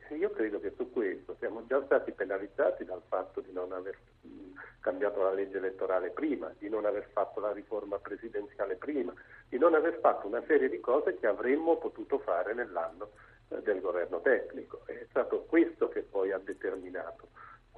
Io 0.10 0.30
credo 0.32 0.60
che 0.60 0.74
su 0.76 0.92
questo 0.92 1.36
siamo 1.40 1.66
già 1.66 1.84
stati 1.86 2.12
penalizzati 2.12 2.84
dal 2.84 3.02
fatto 3.08 3.42
di 3.42 3.52
non 3.52 3.72
aver 3.72 3.98
mh, 4.22 4.30
cambiato 4.80 5.22
la 5.22 5.34
legge 5.34 5.58
elettorale 5.58 6.10
prima, 6.10 6.54
di 6.58 6.70
non 6.70 6.86
aver 6.86 7.10
fatto 7.12 7.40
la 7.40 7.52
riforma 7.52 7.98
presidenziale 7.98 8.76
prima, 8.76 9.14
di 9.48 9.58
non 9.58 9.74
aver 9.74 10.00
fatto 10.00 10.28
una 10.28 10.44
serie 10.46 10.70
di 10.70 10.80
cose 10.80 11.18
che 11.18 11.28
avremmo 11.28 11.78
potuto 11.78 12.20
fare 12.20 12.54
nell'anno 12.54 13.10
eh, 13.50 13.62
del 13.62 13.82
governo 13.82 14.22
tecnico. 14.22 14.82
È 14.86 15.06
stato 15.10 15.46
questo 15.46 15.90
che 15.90 16.02
poi 16.02 16.32
ha 16.32 16.40
determinato 16.40 17.30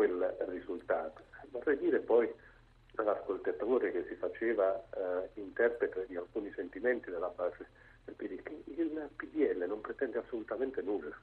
quel 0.02 0.36
risultato. 0.48 1.22
Vorrei 1.52 1.78
dire 1.78 2.00
poi 2.00 2.28
all'ascoltatore 2.96 3.92
che 3.92 4.06
si 4.08 4.16
faceva 4.16 4.76
eh, 4.76 5.30
interprete 5.36 6.08
di 6.08 6.16
alcuni 6.16 6.52
sentimenti 6.56 7.12
della 7.12 7.28
base 7.30 7.68
del 8.06 8.16
PD 8.16 8.42
che 8.42 8.64
il 8.66 9.10
PDL 9.16 9.64
non 9.68 9.80
pretende 9.80 10.18
assolutamente 10.18 10.82
nulla. 10.82 11.16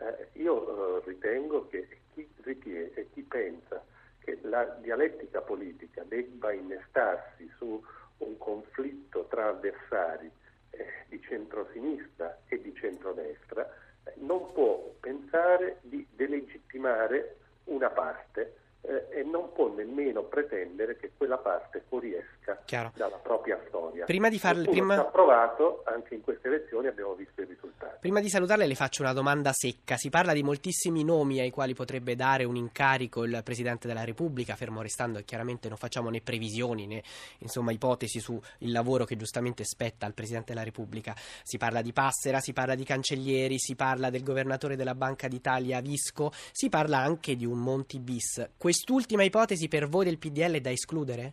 Eh, 0.00 0.40
io 0.40 0.98
eh, 0.98 1.02
ritengo 1.06 1.68
che 1.68 1.86
chi 2.12 2.28
ritiene 2.42 2.92
e 2.94 3.06
chi 3.12 3.22
pensa 3.22 3.84
che 4.18 4.38
la 4.42 4.64
dialettica 4.64 5.40
politica 5.40 6.02
debba 6.02 6.50
innestarsi 6.50 7.48
su 7.56 7.80
un 8.18 8.36
conflitto 8.36 9.26
tra 9.30 9.46
avversari 9.46 10.28
eh, 10.70 10.86
di 11.06 11.22
centrosinistra 11.22 12.36
e 12.48 12.60
di 12.60 12.74
centrodestra 12.74 13.64
eh, 14.02 14.12
non 14.16 14.52
può 14.52 14.92
pensare 14.98 15.78
di 15.82 16.04
delegittimare 16.16 17.36
una 17.68 17.90
parte 17.90 18.54
eh, 18.82 19.06
e 19.10 19.22
non 19.22 19.52
può 19.52 19.72
nemmeno 19.72 20.22
pretendere 20.22 20.96
che 20.96 21.12
quella 21.16 21.38
parte 21.38 21.82
fuoriesca 21.88 22.62
Chiaro. 22.64 22.92
dalla 22.94 23.16
propria 23.16 23.60
storia. 23.68 24.04
Prima 24.04 24.28
di 24.28 24.38
farle, 24.38 24.68
prima... 24.68 24.98
ha 24.98 25.04
provato, 25.04 25.82
anche 25.84 26.14
in 26.14 26.22
queste 26.22 26.48
elezioni 26.48 26.86
abbiamo 26.86 27.14
visto 27.14 27.42
i 27.42 27.44
risultati. 27.44 27.96
Prima 28.00 28.20
di 28.20 28.28
salutarle 28.28 28.66
le 28.66 28.74
faccio 28.74 29.02
una 29.02 29.12
domanda 29.12 29.52
secca. 29.52 29.96
Si 29.96 30.08
parla 30.08 30.32
di 30.32 30.42
moltissimi 30.42 31.04
nomi 31.04 31.40
ai 31.40 31.50
quali 31.50 31.74
potrebbe 31.74 32.14
dare 32.14 32.44
un 32.44 32.56
incarico 32.56 33.24
il 33.24 33.40
Presidente 33.44 33.88
della 33.88 34.04
Repubblica, 34.04 34.54
fermo 34.54 34.82
restando 34.82 35.18
che 35.18 35.24
chiaramente 35.24 35.68
non 35.68 35.76
facciamo 35.76 36.08
né 36.08 36.20
previsioni 36.20 36.86
né 36.86 37.02
insomma, 37.38 37.72
ipotesi 37.72 38.20
sul 38.20 38.40
lavoro 38.58 39.04
che 39.04 39.16
giustamente 39.16 39.64
spetta 39.64 40.06
al 40.06 40.14
Presidente 40.14 40.52
della 40.52 40.64
Repubblica. 40.64 41.14
Si 41.42 41.58
parla 41.58 41.82
di 41.82 41.92
Passera, 41.92 42.40
si 42.40 42.52
parla 42.52 42.74
di 42.74 42.84
Cancellieri, 42.84 43.58
si 43.58 43.74
parla 43.74 44.10
del 44.10 44.22
Governatore 44.22 44.76
della 44.76 44.94
Banca 44.94 45.28
d'Italia 45.28 45.80
Visco, 45.80 46.30
si 46.52 46.68
parla 46.68 46.98
anche 46.98 47.36
di 47.36 47.44
un 47.44 47.58
Monti 47.58 47.98
bis. 47.98 48.48
Quest'ultima 48.68 49.22
ipotesi 49.22 49.66
per 49.66 49.88
voi 49.88 50.04
del 50.04 50.18
PDL 50.18 50.56
è 50.56 50.60
da 50.60 50.70
escludere? 50.70 51.32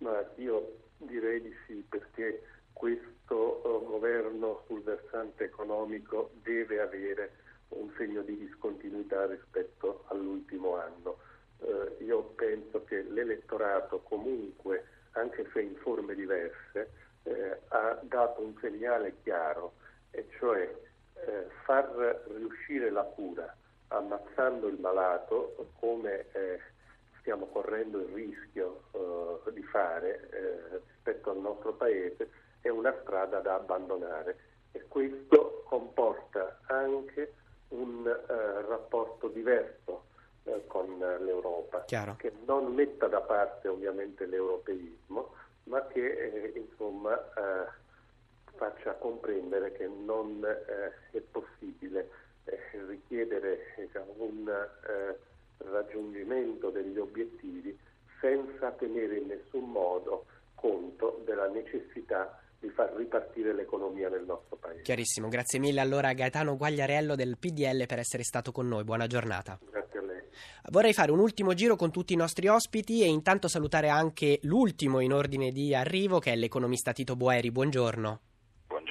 Ma 0.00 0.22
io 0.36 0.90
direi 0.98 1.40
di 1.40 1.54
sì, 1.66 1.82
perché 1.88 2.42
questo 2.74 3.62
uh, 3.64 3.82
governo 3.86 4.62
sul 4.66 4.82
versante 4.82 5.44
economico 5.44 6.32
deve 6.42 6.82
avere 6.82 7.32
un 7.68 7.90
segno 7.96 8.20
di 8.20 8.36
discontinuità 8.36 9.24
rispetto 9.24 10.04
all'ultimo 10.08 10.76
anno. 10.76 11.16
Uh, 11.60 12.04
io 12.04 12.22
penso 12.36 12.84
che 12.84 13.00
l'elettorato 13.04 14.00
comunque, 14.00 14.84
anche 15.12 15.48
se 15.50 15.62
in 15.62 15.76
forme 15.76 16.14
diverse, 16.14 16.90
eh, 17.22 17.58
ha 17.68 17.98
dato 18.02 18.42
un 18.42 18.52
segnale 18.60 19.14
chiaro, 19.22 19.76
e 20.10 20.28
cioè 20.38 20.60
eh, 20.60 21.46
far 21.64 22.22
riuscire 22.36 22.90
la 22.90 23.04
cura 23.04 23.56
ammazzando 23.96 24.66
il 24.66 24.78
malato 24.78 25.54
come 25.78 26.26
eh, 26.32 26.60
stiamo 27.20 27.46
correndo 27.46 27.98
il 28.00 28.12
rischio 28.12 28.82
uh, 28.92 29.50
di 29.50 29.62
fare 29.62 30.28
eh, 30.30 30.78
rispetto 30.86 31.30
al 31.30 31.38
nostro 31.38 31.72
Paese 31.72 32.28
è 32.60 32.68
una 32.68 32.94
strada 33.02 33.40
da 33.40 33.54
abbandonare 33.54 34.36
e 34.72 34.84
questo 34.88 35.62
comporta 35.66 36.60
anche 36.66 37.34
un 37.68 38.06
eh, 38.06 38.62
rapporto 38.66 39.28
diverso 39.28 40.04
eh, 40.44 40.64
con 40.66 40.98
l'Europa, 40.98 41.84
Chiaro. 41.84 42.16
che 42.18 42.32
non 42.44 42.74
metta 42.74 43.06
da 43.06 43.20
parte 43.20 43.68
ovviamente 43.68 44.26
l'europeismo, 44.26 45.32
ma 45.64 45.86
che 45.86 46.06
eh, 46.06 46.52
insomma 46.56 47.14
eh, 47.16 47.68
faccia 48.56 48.92
comprendere 48.94 49.72
che 49.72 49.86
non 49.86 50.44
eh, 50.44 51.16
è 51.16 51.20
possibile 51.20 52.08
eh, 52.44 52.84
richiedere 52.86 53.74
diciamo, 53.76 54.14
un 54.18 54.48
eh, 54.48 55.18
raggiungimento 55.58 56.70
degli 56.70 56.98
obiettivi 56.98 57.76
senza 58.20 58.70
tenere 58.72 59.18
in 59.18 59.26
nessun 59.26 59.70
modo 59.70 60.26
conto 60.54 61.22
della 61.24 61.48
necessità 61.48 62.38
di 62.58 62.70
far 62.70 62.94
ripartire 62.94 63.52
l'economia 63.52 64.08
nel 64.08 64.24
nostro 64.24 64.56
paese. 64.56 64.82
Chiarissimo, 64.82 65.28
grazie 65.28 65.58
mille 65.58 65.80
allora 65.80 66.08
a 66.08 66.12
Gaetano 66.14 66.56
Guagliarello 66.56 67.14
del 67.14 67.36
PDL 67.38 67.86
per 67.86 67.98
essere 67.98 68.22
stato 68.22 68.52
con 68.52 68.66
noi, 68.66 68.84
buona 68.84 69.06
giornata. 69.06 69.58
Grazie 69.70 69.98
a 69.98 70.02
lei. 70.02 70.22
Vorrei 70.70 70.94
fare 70.94 71.12
un 71.12 71.18
ultimo 71.18 71.52
giro 71.52 71.76
con 71.76 71.90
tutti 71.90 72.14
i 72.14 72.16
nostri 72.16 72.48
ospiti 72.48 73.02
e 73.02 73.06
intanto 73.06 73.48
salutare 73.48 73.90
anche 73.90 74.38
l'ultimo 74.42 75.00
in 75.00 75.12
ordine 75.12 75.50
di 75.50 75.74
arrivo 75.74 76.18
che 76.18 76.32
è 76.32 76.36
l'economista 76.36 76.92
Tito 76.92 77.16
Boeri, 77.16 77.50
buongiorno. 77.50 78.20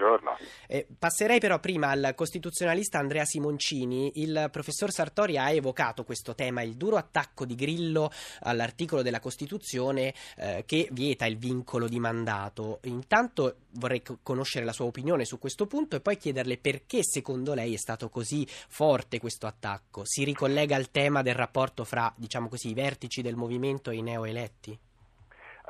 Buongiorno. 0.03 0.37
Eh, 0.67 0.85
passerei 0.99 1.39
però 1.39 1.59
prima 1.59 1.89
al 1.89 2.11
costituzionalista 2.13 2.99
Andrea 2.99 3.23
Simoncini. 3.23 4.11
Il 4.15 4.49
professor 4.51 4.91
Sartori 4.91 5.37
ha 5.37 5.49
evocato 5.49 6.03
questo 6.03 6.35
tema, 6.35 6.61
il 6.61 6.75
duro 6.75 6.97
attacco 6.97 7.45
di 7.45 7.55
Grillo 7.55 8.11
all'articolo 8.41 9.01
della 9.01 9.21
Costituzione 9.21 10.13
eh, 10.35 10.63
che 10.65 10.89
vieta 10.91 11.25
il 11.25 11.37
vincolo 11.37 11.87
di 11.87 11.99
mandato. 11.99 12.79
Intanto 12.83 13.55
vorrei 13.75 14.01
co- 14.01 14.19
conoscere 14.21 14.65
la 14.65 14.73
sua 14.73 14.85
opinione 14.85 15.23
su 15.23 15.39
questo 15.39 15.67
punto 15.67 15.95
e 15.95 16.01
poi 16.01 16.17
chiederle 16.17 16.57
perché 16.57 16.99
secondo 17.01 17.53
lei 17.53 17.73
è 17.73 17.77
stato 17.77 18.09
così 18.09 18.45
forte 18.47 19.19
questo 19.19 19.47
attacco. 19.47 20.01
Si 20.03 20.25
ricollega 20.25 20.75
al 20.75 20.91
tema 20.91 21.21
del 21.21 21.35
rapporto 21.35 21.85
fra, 21.85 22.13
diciamo 22.17 22.49
così, 22.49 22.69
i 22.69 22.73
vertici 22.73 23.21
del 23.21 23.37
movimento 23.37 23.89
e 23.89 23.95
i 23.95 24.01
neoeletti? 24.01 24.77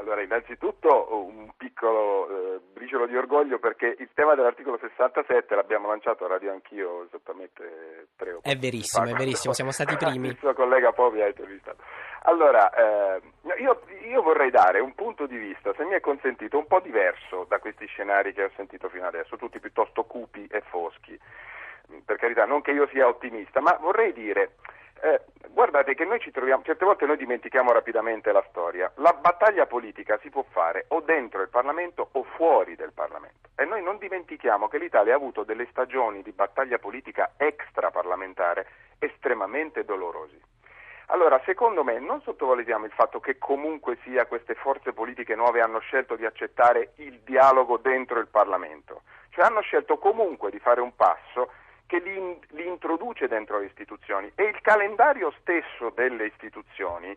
Allora, 0.03 0.21
innanzitutto 0.21 1.15
un 1.15 1.51
piccolo 1.55 2.27
eh, 2.27 2.59
briciolo 2.73 3.07
di 3.07 3.15
orgoglio 3.15 3.57
perché 3.57 3.95
il 3.97 4.09
tema 4.13 4.35
dell'articolo 4.35 4.77
67 4.77 5.55
l'abbiamo 5.55 5.87
lanciato 5.87 6.25
a 6.25 6.27
Radio 6.27 6.51
Anch'io 6.51 7.05
esattamente 7.05 8.07
tre 8.17 8.33
o 8.33 8.41
quattro 8.41 8.51
È 8.51 8.57
verissimo, 8.57 9.05
fa, 9.05 9.11
è 9.11 9.15
verissimo, 9.15 9.53
siamo 9.53 9.71
stati 9.71 9.93
i 9.95 9.97
primi. 9.97 10.27
Il 10.27 10.37
suo 10.39 10.53
collega 10.53 10.91
Povi 10.91 11.21
ha 11.21 11.27
intervistato. 11.27 11.81
Allora, 12.23 12.69
eh, 12.71 13.21
io, 13.61 13.81
io 14.05 14.21
vorrei 14.21 14.51
dare 14.51 14.81
un 14.81 14.93
punto 14.93 15.25
di 15.25 15.37
vista, 15.37 15.73
se 15.73 15.85
mi 15.85 15.93
è 15.93 16.01
consentito, 16.01 16.57
un 16.57 16.67
po' 16.67 16.81
diverso 16.81 17.45
da 17.47 17.59
questi 17.59 17.85
scenari 17.85 18.33
che 18.33 18.43
ho 18.43 18.51
sentito 18.57 18.89
fino 18.89 19.07
adesso, 19.07 19.37
tutti 19.37 19.61
piuttosto 19.61 20.03
cupi 20.03 20.45
e 20.51 20.61
foschi. 20.67 21.17
Per 22.03 22.17
carità, 22.17 22.43
non 22.45 22.61
che 22.61 22.71
io 22.71 22.87
sia 22.87 23.07
ottimista, 23.07 23.61
ma 23.61 23.77
vorrei 23.79 24.11
dire 24.11 24.55
eh, 25.01 25.21
guardate 25.49 25.95
che 25.95 26.05
noi 26.05 26.19
ci 26.19 26.31
troviamo, 26.31 26.63
certe 26.63 26.85
volte 26.85 27.05
noi 27.05 27.17
dimentichiamo 27.17 27.71
rapidamente 27.71 28.31
la 28.31 28.43
storia. 28.49 28.91
La 28.95 29.13
battaglia 29.13 29.65
politica 29.65 30.17
si 30.21 30.29
può 30.29 30.45
fare 30.49 30.85
o 30.89 31.01
dentro 31.01 31.41
il 31.41 31.49
Parlamento 31.49 32.09
o 32.13 32.23
fuori 32.23 32.75
del 32.75 32.93
Parlamento. 32.93 33.49
E 33.55 33.65
noi 33.65 33.83
non 33.83 33.97
dimentichiamo 33.97 34.67
che 34.67 34.77
l'Italia 34.77 35.13
ha 35.13 35.17
avuto 35.17 35.43
delle 35.43 35.67
stagioni 35.69 36.21
di 36.21 36.31
battaglia 36.31 36.79
politica 36.79 37.33
extraparlamentare 37.37 38.67
estremamente 38.99 39.83
dolorosi. 39.83 40.39
Allora, 41.07 41.39
secondo 41.45 41.83
me, 41.83 41.99
non 41.99 42.21
sottovalutiamo 42.21 42.85
il 42.85 42.91
fatto 42.91 43.19
che 43.19 43.37
comunque 43.37 43.97
sia 44.03 44.25
queste 44.25 44.55
forze 44.55 44.93
politiche 44.93 45.35
nuove 45.35 45.61
hanno 45.61 45.79
scelto 45.79 46.15
di 46.15 46.25
accettare 46.25 46.93
il 46.95 47.19
dialogo 47.19 47.77
dentro 47.77 48.19
il 48.19 48.27
Parlamento, 48.27 49.01
cioè 49.29 49.45
hanno 49.45 49.61
scelto 49.61 49.97
comunque 49.97 50.49
di 50.49 50.59
fare 50.59 50.79
un 50.79 50.95
passo 50.95 51.51
che 51.93 51.99
li, 51.99 52.39
li, 52.49 52.65
introduce 52.65 53.27
dentro 53.27 53.59
le 53.59 53.65
istituzioni 53.65 54.31
e 54.33 54.45
il 54.45 54.59
calendario 54.61 55.31
stesso 55.41 55.91
delle 55.93 56.25
istituzioni, 56.25 57.15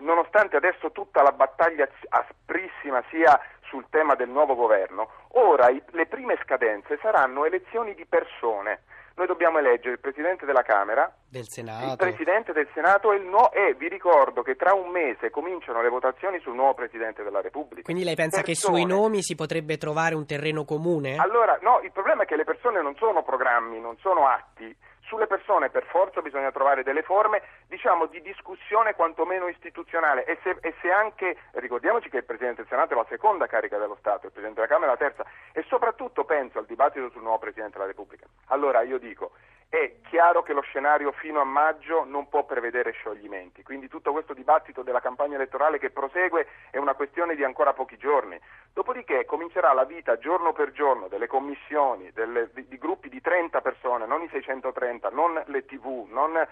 nonostante 0.00 0.56
adesso 0.56 0.92
tutta 0.92 1.22
la 1.22 1.32
battaglia 1.32 1.88
asprissima 2.10 3.02
sia 3.08 3.40
sul 3.62 3.86
tema 3.88 4.14
del 4.16 4.28
nuovo 4.28 4.54
governo, 4.54 5.08
ora 5.28 5.68
le 5.70 6.06
prime 6.06 6.38
scadenze 6.42 6.98
saranno 7.00 7.46
elezioni 7.46 7.94
di 7.94 8.04
persone. 8.04 8.82
Noi 9.18 9.26
dobbiamo 9.26 9.58
eleggere 9.58 9.94
il 9.94 9.98
Presidente 9.98 10.46
della 10.46 10.62
Camera, 10.62 11.12
del 11.28 11.48
Senato. 11.48 11.90
il 11.90 11.96
Presidente 11.96 12.52
del 12.52 12.68
Senato 12.72 13.10
e, 13.10 13.16
il 13.16 13.24
no, 13.24 13.50
e 13.50 13.74
vi 13.74 13.88
ricordo 13.88 14.42
che 14.42 14.54
tra 14.54 14.74
un 14.74 14.90
mese 14.90 15.30
cominciano 15.30 15.82
le 15.82 15.88
votazioni 15.88 16.38
sul 16.38 16.54
nuovo 16.54 16.74
Presidente 16.74 17.24
della 17.24 17.40
Repubblica. 17.40 17.82
Quindi 17.82 18.04
lei 18.04 18.14
pensa 18.14 18.42
persone. 18.42 18.78
che 18.78 18.84
sui 18.84 18.96
nomi 18.96 19.20
si 19.20 19.34
potrebbe 19.34 19.76
trovare 19.76 20.14
un 20.14 20.24
terreno 20.24 20.64
comune? 20.64 21.16
Allora, 21.16 21.58
no, 21.62 21.80
il 21.82 21.90
problema 21.90 22.22
è 22.22 22.26
che 22.26 22.36
le 22.36 22.44
persone 22.44 22.80
non 22.80 22.94
sono 22.94 23.24
programmi, 23.24 23.80
non 23.80 23.96
sono 23.98 24.28
atti. 24.28 24.72
Sulle 25.08 25.26
persone 25.26 25.70
per 25.70 25.84
forza 25.84 26.20
bisogna 26.20 26.52
trovare 26.52 26.82
delle 26.82 27.00
forme, 27.02 27.40
diciamo, 27.66 28.04
di 28.06 28.20
discussione 28.20 28.94
quantomeno 28.94 29.48
istituzionale 29.48 30.26
e 30.26 30.38
se, 30.42 30.58
e 30.60 30.74
se, 30.82 30.92
anche, 30.92 31.34
ricordiamoci 31.52 32.10
che 32.10 32.18
il 32.18 32.24
Presidente 32.24 32.60
del 32.60 32.68
Senato 32.68 32.92
è 32.92 32.96
la 32.96 33.06
seconda 33.08 33.46
carica 33.46 33.78
dello 33.78 33.96
Stato, 34.00 34.26
il 34.26 34.32
Presidente 34.32 34.60
della 34.60 34.70
Camera 34.70 34.92
è 34.92 34.94
la 35.00 35.08
terza 35.08 35.24
e 35.52 35.64
soprattutto 35.66 36.24
penso 36.24 36.58
al 36.58 36.66
dibattito 36.66 37.08
sul 37.08 37.22
nuovo 37.22 37.38
Presidente 37.38 37.78
della 37.78 37.86
Repubblica. 37.86 38.26
Allora 38.48 38.82
io 38.82 38.98
dico, 38.98 39.32
è 39.70 39.96
chiaro 40.08 40.42
che 40.42 40.54
lo 40.54 40.62
scenario 40.62 41.12
fino 41.12 41.40
a 41.40 41.44
maggio 41.44 42.04
non 42.04 42.28
può 42.28 42.44
prevedere 42.44 42.92
scioglimenti, 42.92 43.62
quindi 43.62 43.86
tutto 43.86 44.12
questo 44.12 44.32
dibattito 44.32 44.82
della 44.82 45.00
campagna 45.00 45.34
elettorale 45.34 45.78
che 45.78 45.90
prosegue 45.90 46.46
è 46.70 46.78
una 46.78 46.94
questione 46.94 47.34
di 47.34 47.44
ancora 47.44 47.74
pochi 47.74 47.98
giorni. 47.98 48.40
Dopodiché 48.72 49.26
comincerà 49.26 49.74
la 49.74 49.84
vita 49.84 50.18
giorno 50.18 50.52
per 50.52 50.72
giorno 50.72 51.08
delle 51.08 51.26
commissioni, 51.26 52.10
delle, 52.12 52.48
di, 52.54 52.66
di, 52.66 52.78
gruppi 52.78 53.10
di 53.10 53.20
30 53.20 53.60
persone, 53.60 54.06
non 54.06 54.22
i 54.22 54.28
630, 54.30 55.10
non 55.10 55.42
le 55.44 55.64
tv, 55.66 56.06
non 56.08 56.34
eh, 56.36 56.46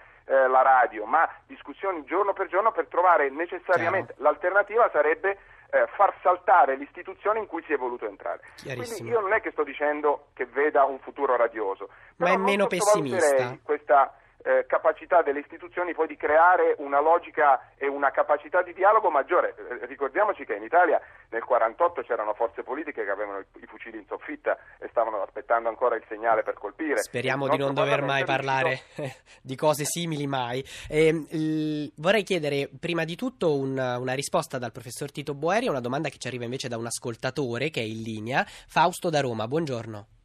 la 0.47 0.61
radio, 0.61 1.05
ma 1.05 1.27
discussioni 1.47 2.03
giorno 2.03 2.33
per 2.33 2.47
giorno 2.47 2.71
per 2.71 2.85
trovare 2.85 3.29
necessariamente 3.29 4.13
l'alternativa 4.17 4.89
sarebbe 4.91 5.39
eh, 5.69 5.87
far 5.95 6.13
saltare 6.21 6.77
l'istituzione 6.77 7.39
in 7.39 7.47
cui 7.47 7.63
si 7.65 7.73
è 7.73 7.77
voluto 7.77 8.07
entrare. 8.07 8.41
Quindi 8.61 9.03
io 9.03 9.19
non 9.19 9.33
è 9.33 9.41
che 9.41 9.51
sto 9.51 9.63
dicendo 9.63 10.27
che 10.33 10.45
veda 10.45 10.83
un 10.83 10.99
futuro 10.99 11.35
radioso, 11.35 11.89
ma 12.17 12.31
è 12.31 12.37
meno 12.37 12.67
pessimista. 12.67 13.57
Questa 13.61 14.13
eh, 14.47 14.65
capacità 14.65 15.21
delle 15.21 15.39
istituzioni 15.39 15.93
poi 15.93 16.07
di 16.07 16.15
creare 16.15 16.75
una 16.77 17.01
logica 17.01 17.73
e 17.75 17.87
una 17.87 18.11
capacità 18.11 18.63
di 18.63 18.73
dialogo 18.73 19.09
maggiore. 19.09 19.55
Eh, 19.57 19.85
ricordiamoci 19.87 20.45
che 20.45 20.55
in 20.55 20.63
Italia 20.63 21.01
nel 21.29 21.43
48 21.43 22.01
c'erano 22.03 22.33
forze 22.33 22.63
politiche 22.63 23.03
che 23.03 23.09
avevano 23.09 23.39
i, 23.39 23.65
fucili 23.65 23.97
in 23.97 24.05
soffitta 24.07 24.57
e 24.79 24.87
stavano 24.87 25.21
aspettando 25.21 25.67
ancora 25.67 25.95
il 25.97 26.03
segnale 26.07 26.43
per 26.43 26.53
colpire. 26.53 26.99
Speriamo 26.99 27.49
di 27.49 27.57
non 27.57 27.73
dover 27.73 28.01
mai 28.01 28.23
parlare 28.23 28.79
di 29.43 29.55
cose 29.57 29.83
simili 29.83 30.27
mai. 30.27 30.63
Eh, 30.87 31.11
l- 31.11 31.91
vorrei 31.97 32.23
chiedere 32.23 32.69
prima 32.79 33.03
di 33.03 33.17
tutto 33.17 33.53
un, 33.53 33.77
una 33.77 34.13
risposta 34.13 34.57
dal 34.57 34.71
professor 34.71 35.11
Tito 35.11 35.33
Boeri 35.33 35.67
a 35.67 35.71
una 35.71 35.81
domanda 35.81 36.07
che 36.07 36.19
ci 36.19 36.27
arriva 36.27 36.45
invece 36.45 36.69
da 36.69 36.77
un 36.77 36.85
ascoltatore 36.85 37.69
che 37.69 37.81
è 37.81 37.83
in 37.83 38.01
linea, 38.01 38.45
Fausto 38.45 39.09
da 39.09 39.19
Roma. 39.19 39.45
Buongiorno. 39.45 40.16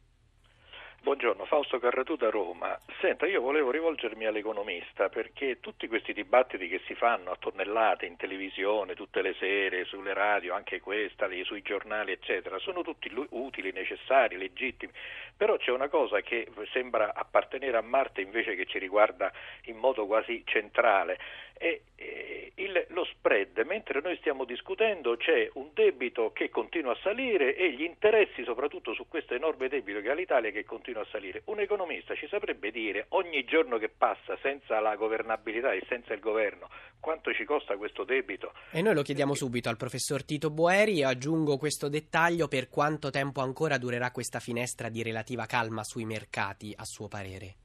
Buongiorno, 1.03 1.43
Fausto 1.43 1.79
Carratù 1.79 2.15
da 2.15 2.29
Roma. 2.29 2.79
Senta, 3.01 3.25
io 3.25 3.41
volevo 3.41 3.71
rivolgermi 3.71 4.25
all'economista 4.25 5.09
perché 5.09 5.59
tutti 5.59 5.89
questi 5.89 6.13
dibattiti 6.13 6.69
che 6.69 6.79
si 6.85 6.95
fanno 6.95 7.31
a 7.31 7.35
tonnellate 7.37 8.05
in 8.05 8.15
televisione, 8.15 8.95
tutte 8.95 9.21
le 9.21 9.35
sere, 9.37 9.83
sulle 9.83 10.13
radio, 10.13 10.53
anche 10.53 10.79
questa, 10.79 11.27
sui 11.43 11.61
giornali, 11.61 12.13
eccetera, 12.13 12.57
sono 12.57 12.83
tutti 12.83 13.11
utili, 13.31 13.73
necessari, 13.73 14.37
legittimi, 14.37 14.93
però 15.35 15.57
c'è 15.57 15.71
una 15.71 15.89
cosa 15.89 16.21
che 16.21 16.47
sembra 16.71 17.13
appartenere 17.13 17.75
a 17.75 17.81
Marte 17.81 18.21
invece 18.21 18.55
che 18.55 18.65
ci 18.65 18.79
riguarda 18.79 19.29
in 19.63 19.75
modo 19.75 20.05
quasi 20.05 20.41
centrale. 20.45 21.19
È, 21.63 21.79
è 21.95 22.51
il, 22.55 22.85
lo 22.89 23.05
spread, 23.05 23.57
mentre 23.65 24.01
noi 24.01 24.15
stiamo 24.17 24.45
discutendo 24.45 25.17
c'è 25.17 25.49
un 25.53 25.69
debito 25.73 26.31
che 26.33 26.49
continua 26.49 26.91
a 26.91 26.97
salire 27.01 27.55
e 27.55 27.73
gli 27.73 27.83
interessi 27.83 28.43
soprattutto 28.43 28.93
su 28.93 29.07
questo 29.07 29.33
enorme 29.33 29.67
debito 29.69 30.01
che 30.01 30.09
ha 30.09 30.13
l'Italia 30.13 30.51
che 30.51 30.63
continua 30.63 31.01
a 31.01 31.07
salire. 31.09 31.41
Un 31.45 31.59
economista 31.59 32.13
ci 32.15 32.27
saprebbe 32.27 32.71
dire 32.71 33.05
ogni 33.09 33.43
giorno 33.45 33.77
che 33.77 33.89
passa 33.89 34.37
senza 34.41 34.79
la 34.79 34.95
governabilità 34.95 35.73
e 35.73 35.83
senza 35.87 36.13
il 36.13 36.19
governo 36.19 36.69
quanto 36.99 37.33
ci 37.33 37.43
costa 37.43 37.75
questo 37.75 38.03
debito. 38.03 38.53
E 38.71 38.81
noi 38.81 38.93
lo 38.93 39.01
chiediamo 39.01 39.33
subito 39.33 39.69
al 39.69 39.77
professor 39.77 40.23
Tito 40.23 40.49
Boeri 40.49 40.99
e 40.99 41.05
aggiungo 41.05 41.57
questo 41.57 41.89
dettaglio 41.89 42.47
per 42.47 42.69
quanto 42.69 43.09
tempo 43.09 43.41
ancora 43.41 43.77
durerà 43.77 44.11
questa 44.11 44.39
finestra 44.39 44.89
di 44.89 45.03
relativa 45.03 45.45
calma 45.45 45.83
sui 45.83 46.05
mercati 46.05 46.73
a 46.75 46.85
suo 46.85 47.07
parere. 47.07 47.62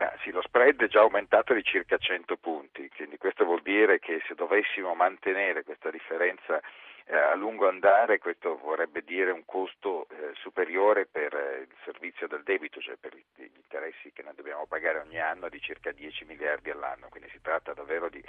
Beh, 0.00 0.12
sì, 0.22 0.30
lo 0.30 0.40
spread 0.40 0.82
è 0.82 0.88
già 0.88 1.00
aumentato 1.00 1.52
di 1.52 1.62
circa 1.62 1.98
100 1.98 2.38
punti, 2.38 2.88
quindi 2.88 3.18
questo 3.18 3.44
vuol 3.44 3.60
dire 3.60 3.98
che 3.98 4.22
se 4.26 4.34
dovessimo 4.34 4.94
mantenere 4.94 5.62
questa 5.62 5.90
differenza 5.90 6.58
eh, 7.10 7.16
a 7.16 7.34
lungo 7.34 7.68
andare, 7.68 8.18
questo 8.18 8.56
vorrebbe 8.58 9.02
dire 9.02 9.32
un 9.32 9.44
costo 9.44 10.06
eh, 10.10 10.30
superiore 10.34 11.06
per 11.06 11.34
eh, 11.34 11.60
il 11.62 11.76
servizio 11.84 12.28
del 12.28 12.44
debito, 12.44 12.80
cioè 12.80 12.96
per 12.96 13.16
gli 13.16 13.50
interessi 13.56 14.12
che 14.12 14.22
noi 14.22 14.34
dobbiamo 14.36 14.66
pagare 14.66 15.00
ogni 15.00 15.18
anno 15.18 15.48
di 15.48 15.60
circa 15.60 15.90
10 15.90 16.24
miliardi 16.24 16.70
all'anno, 16.70 17.08
quindi 17.10 17.28
si 17.30 17.40
tratta 17.40 17.74
davvero 17.74 18.08
di 18.08 18.22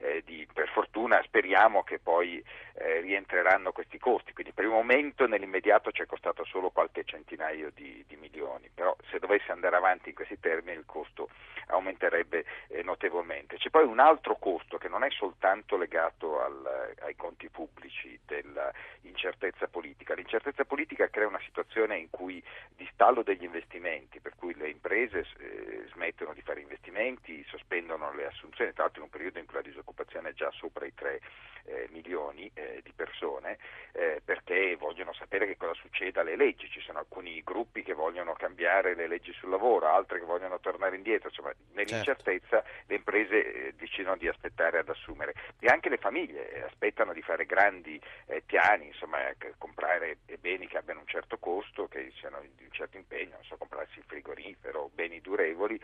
eh, 0.00 0.22
di, 0.24 0.46
per 0.52 0.68
fortuna 0.68 1.20
speriamo 1.22 1.82
che 1.82 1.98
poi 1.98 2.42
eh, 2.74 3.00
rientreranno 3.00 3.72
questi 3.72 3.98
costi, 3.98 4.32
quindi 4.32 4.52
per 4.52 4.64
il 4.64 4.70
momento 4.70 5.26
nell'immediato 5.26 5.90
ci 5.92 6.02
è 6.02 6.06
costato 6.06 6.44
solo 6.44 6.70
qualche 6.70 7.04
centinaio 7.04 7.70
di, 7.74 8.04
di 8.06 8.16
milioni, 8.16 8.70
però 8.74 8.96
se 9.10 9.18
dovesse 9.18 9.52
andare 9.52 9.76
avanti 9.76 10.08
in 10.08 10.14
questi 10.14 10.40
termini 10.40 10.78
il 10.78 10.86
costo 10.86 11.28
aumenterebbe 11.66 12.44
eh, 12.68 12.82
notevolmente. 12.82 13.56
C'è 13.56 13.70
poi 13.70 13.84
un 13.84 14.00
altro 14.00 14.36
costo 14.36 14.78
che 14.78 14.88
non 14.88 15.04
è 15.04 15.10
soltanto 15.10 15.76
legato 15.76 16.40
al, 16.42 16.94
ai 17.00 17.14
conti 17.14 17.48
pubblici 17.48 18.18
dell'incertezza 18.26 19.66
politica. 19.68 20.14
L'incertezza 20.14 20.64
politica 20.64 21.08
crea 21.08 21.26
una 21.26 21.40
situazione 21.44 21.98
in 21.98 22.10
cui 22.10 22.42
di 22.76 22.88
stallo 22.92 23.22
degli 23.22 23.44
investimenti, 23.44 24.20
per 24.20 24.34
cui 24.36 24.54
le 24.54 24.68
imprese 24.68 25.26
eh, 25.38 25.86
smettono 25.92 26.32
di 26.32 26.42
fare 26.42 26.60
investimenti, 26.60 27.44
sospendono 27.48 28.12
le 28.12 28.26
assunzioni, 28.26 28.72
tra 28.72 28.84
l'altro 28.84 29.02
in 29.02 29.08
un 29.10 29.10
periodo 29.10 29.38
in 29.38 29.46
cui 29.46 29.54
la 29.54 29.62
disoccupazione 29.62 30.30
è 30.30 30.34
già 30.34 30.50
sopra 30.52 30.86
i 30.86 30.94
3 30.94 31.20
eh, 31.64 31.88
milioni 31.90 32.50
eh, 32.54 32.80
di 32.82 32.92
persone, 32.92 33.58
eh, 33.92 34.20
perché 34.24 34.76
vogliono 34.76 35.12
sapere 35.12 35.46
che 35.46 35.56
cosa 35.56 35.74
succede 35.74 36.20
alle 36.20 36.36
leggi. 36.36 36.68
Ci 36.70 36.80
sono 36.80 36.98
alcuni 36.98 37.42
gruppi 37.42 37.82
che 37.82 37.94
vogliono 37.94 38.32
cambiare 38.34 38.94
le 38.94 39.06
leggi 39.06 39.32
sul 39.32 39.50
lavoro, 39.50 39.86
altri 39.88 40.18
che 40.18 40.24
vogliono 40.24 40.60
tornare 40.60 40.96
indietro, 40.96 41.28
insomma 41.28 41.52
nell'incertezza 41.72 42.62
certo. 42.62 42.84
le 42.86 42.94
imprese 42.94 43.52
eh, 43.52 43.74
decidono 43.74 44.16
di 44.16 44.28
aspettare 44.28 44.78
ad 44.78 44.88
assumere 44.88 45.34
e 45.58 45.68
anche 45.68 45.88
le 45.88 45.98
famiglie 45.98 46.50
eh, 46.50 46.62
aspettano 46.62 47.12
di 47.12 47.22
fare 47.22 47.46
grandi 47.46 48.00
eh, 48.26 48.42
piani, 48.44 48.86
insomma 48.86 49.18
comprare 49.58 50.18
beni 50.40 50.66
che 50.66 50.78
abbiano 50.78 51.00
un 51.00 51.06
certo 51.06 51.38
costo, 51.38 51.86
che 51.88 52.12
siano 52.18 52.40
di 52.40 52.64
un 52.64 52.72
certo 52.72 52.96
impegno, 52.96 53.34
non 53.34 53.44
so, 53.44 53.56
comprarsi 53.56 53.98
il 53.98 54.04
frigorifero, 54.06 54.90
beni 54.94 55.20
durevoli, 55.20 55.80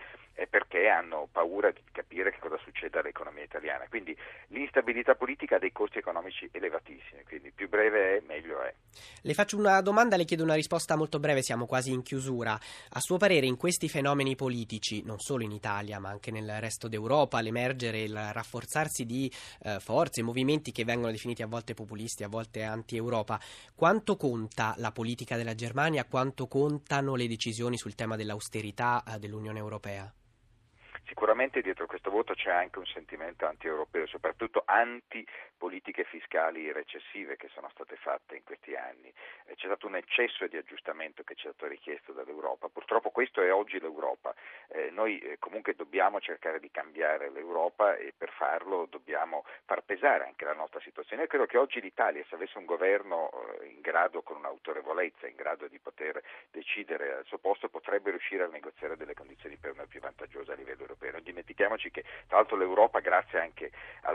perché 0.49 0.89
hanno 0.89 1.29
paura 1.31 1.71
di 1.71 1.83
capire 1.93 2.31
che 2.31 2.39
cosa 2.39 2.59
succede 2.63 2.99
all'economia 2.99 3.43
italiana. 3.43 3.87
Quindi 3.89 4.17
l'instabilità 4.49 5.15
politica 5.15 5.57
ha 5.57 5.59
dei 5.59 5.73
costi 5.73 5.99
economici 5.99 6.49
elevatissimi, 6.53 7.25
quindi 7.25 7.51
più 7.53 7.69
breve 7.69 8.19
è 8.19 8.23
meglio 8.27 8.63
è. 8.63 8.75
Le 9.23 9.35
faccio 9.35 9.57
una 9.57 9.81
domanda, 9.81 10.17
le 10.17 10.25
chiedo 10.25 10.43
una 10.43 10.55
risposta 10.55 10.97
molto 10.97 11.19
breve, 11.19 11.43
siamo 11.43 11.67
quasi 11.67 11.93
in 11.93 12.03
chiusura. 12.03 12.53
A 12.91 13.01
suo 13.01 13.17
parere 13.17 13.47
in 13.47 13.57
questi 13.57 13.89
fenomeni 13.89 14.35
politici, 14.37 15.03
non 15.05 15.19
solo 15.19 15.43
in 15.43 15.53
Italia 15.53 15.99
ma 15.99 16.11
anche 16.11 16.31
nel 16.31 16.61
resto 16.61 16.89
d'Europa, 16.89 17.41
l'emergere 17.41 18.01
il 18.01 18.17
rafforzarsi 18.33 19.05
di 19.05 19.31
eh, 19.63 19.79
forze, 19.81 20.23
movimenti 20.23 20.73
che 20.73 20.85
vengono 20.85 21.13
definiti 21.13 21.43
a 21.43 21.47
volte 21.47 21.75
populisti, 21.75 22.06
a 22.25 22.29
volte 22.29 22.63
anti-Europa, 22.63 23.39
quanto 23.75 24.17
conta 24.17 24.75
la 24.79 24.93
politica 24.93 25.37
della 25.37 25.55
Germania, 25.55 26.07
quanto 26.07 26.47
contano 26.47 27.15
le 27.15 27.27
decisioni 27.27 27.77
sul 27.77 27.95
tema 27.95 28.17
dell'austerità 28.17 29.03
eh, 29.07 29.19
dell'Unione 29.19 29.59
Europea? 29.59 30.13
Sicuramente 31.07 31.61
dietro 31.61 31.87
questo 31.87 32.11
voto 32.11 32.35
c'è 32.35 32.51
anche 32.51 32.79
un 32.79 32.87
sentimento 32.87 33.47
anti-europeo, 33.47 34.07
soprattutto 34.07 34.63
anti-politiche 35.57 36.05
fiscali 36.05 36.71
recessive 36.71 37.37
che 37.37 37.49
sono 37.49 37.69
state 37.71 37.97
fatte 37.97 38.37
in 38.37 38.45
questi 38.45 38.75
anni. 38.77 39.13
Eh, 39.47 39.55
c'è 39.57 39.67
stato 39.67 39.87
un 39.87 39.97
eccesso 39.97 40.47
di 40.47 40.57
aggiustamento 40.57 41.23
che 41.25 41.35
ci 41.35 41.49
è 41.49 41.53
stato 41.53 41.67
richiesto 41.67 42.13
dall'Europa. 42.13 42.69
Purtroppo 42.69 43.11
questo 43.11 43.41
è 43.41 43.53
oggi 43.53 43.81
l'Europa. 43.81 44.35
Eh, 44.69 44.91
noi 44.91 45.19
eh, 45.19 45.39
comunque 45.39 45.75
dobbiamo 45.75 46.21
cercare 46.21 46.61
di 46.61 46.71
cambiare 46.71 47.31
l'Europa 47.31 47.97
e 47.97 48.13
per 48.17 48.31
farlo 48.31 48.87
dobbiamo 48.91 49.45
far 49.65 49.83
pesare 49.83 50.25
anche 50.25 50.45
la 50.45 50.53
nostra 50.53 50.81
situazione. 50.81 51.23
Io 51.23 51.29
credo 51.29 51.47
che 51.47 51.59
oggi 51.59 51.81
l'Italia, 51.81 52.25
se 52.29 52.35
avesse 52.35 52.59
un 52.59 52.67
governo 52.67 53.31
eh, 53.61 53.67
in 53.67 53.81
grado, 53.81 54.23
con 54.23 54.37
un'autorevolezza, 54.37 55.27
in 55.27 55.37
grado 55.37 55.67
di 55.69 55.79
poter 55.79 56.23
decidere 56.51 57.15
al 57.15 57.25
suo 57.25 57.39
posto, 57.39 57.69
potrebbe 57.69 58.11
riuscire 58.11 58.45
a 58.45 58.49
negoziare 58.49 58.97
delle 58.97 59.15
condizioni 59.15 59.57
per 59.57 59.75
noi 59.75 59.87
più 59.87 60.01
vantaggiose 60.01 60.53
a 60.53 60.55
livello 60.55 60.83
europeo. 60.83 61.13
Non 61.13 61.23
dimentichiamoci 61.23 61.91
che 61.91 62.03
tra 62.27 62.37
l'altro 62.37 62.57
l'Europa, 62.57 63.01
grazie 63.01 63.41
anche 63.41 63.71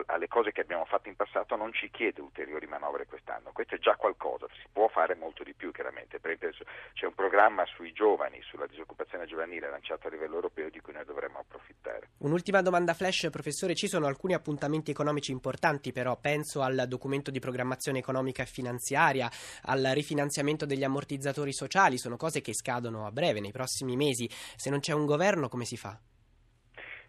alle 0.05 0.27
cose 0.27 0.51
che 0.51 0.61
abbiamo 0.61 0.85
fatto 0.85 1.09
in 1.09 1.15
passato, 1.15 1.30
non 1.55 1.73
ci 1.73 1.89
chiede 1.91 2.21
ulteriori 2.21 2.67
manovre 2.67 3.05
quest'anno. 3.05 3.51
Questo 3.53 3.75
è 3.75 3.77
già 3.77 3.95
qualcosa, 3.95 4.47
si 4.61 4.67
può 4.71 4.88
fare 4.88 5.15
molto 5.15 5.43
di 5.43 5.53
più 5.53 5.71
chiaramente. 5.71 6.19
Per 6.19 6.32
esempio 6.32 6.65
c'è 6.93 7.05
un 7.05 7.13
programma 7.13 7.65
sui 7.65 7.91
giovani, 7.91 8.41
sulla 8.41 8.67
disoccupazione 8.67 9.25
giovanile 9.25 9.69
lanciato 9.69 10.07
a 10.07 10.09
livello 10.09 10.36
europeo 10.36 10.69
di 10.69 10.79
cui 10.79 10.93
noi 10.93 11.05
dovremmo 11.05 11.39
approfittare. 11.39 12.09
Un'ultima 12.19 12.61
domanda 12.61 12.93
flash, 12.93 13.27
professore, 13.32 13.75
ci 13.75 13.88
sono 13.88 14.07
alcuni 14.07 14.34
appuntamenti 14.34 14.91
economici 14.91 15.32
importanti 15.32 15.91
però, 15.91 16.17
penso 16.17 16.61
al 16.61 16.86
documento 16.88 17.32
di 17.32 17.39
programmazione 17.39 17.99
economica 17.99 18.43
e 18.43 18.47
finanziaria, 18.47 19.29
al 19.63 19.84
rifinanziamento 19.93 20.65
degli 20.65 20.84
ammortizzatori 20.84 21.53
sociali, 21.53 21.97
sono 21.97 22.17
cose 22.17 22.41
che 22.41 22.53
scadono 22.53 23.05
a 23.05 23.11
breve, 23.11 23.39
nei 23.39 23.51
prossimi 23.51 23.95
mesi. 23.95 24.29
Se 24.29 24.69
non 24.69 24.79
c'è 24.79 24.93
un 24.93 25.05
governo 25.05 25.47
come 25.47 25.65
si 25.65 25.77
fa? 25.77 25.97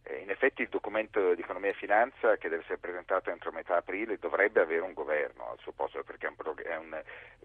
Eh, 0.05 0.19
in 0.19 0.31
effetti 0.31 0.63
il 0.63 0.69
documento 0.69 1.35
di 1.35 1.43
economia 1.43 1.71
e 1.71 1.75
finanza 1.75 2.37
che 2.37 2.49
deve 2.49 2.63
essere 2.63 2.79
presentato 2.79 3.31
entro 3.31 3.53
metà 3.53 3.77
aprile 3.77 4.19
dovrebbe 4.19 4.61
avere 4.61 4.81
un 4.81 4.93
governo 4.95 5.51
al 5.51 5.59
suo 5.61 5.73
posto 5.73 6.03
perché 6.03 6.27
è 6.27 6.77
un, 6.77 7.03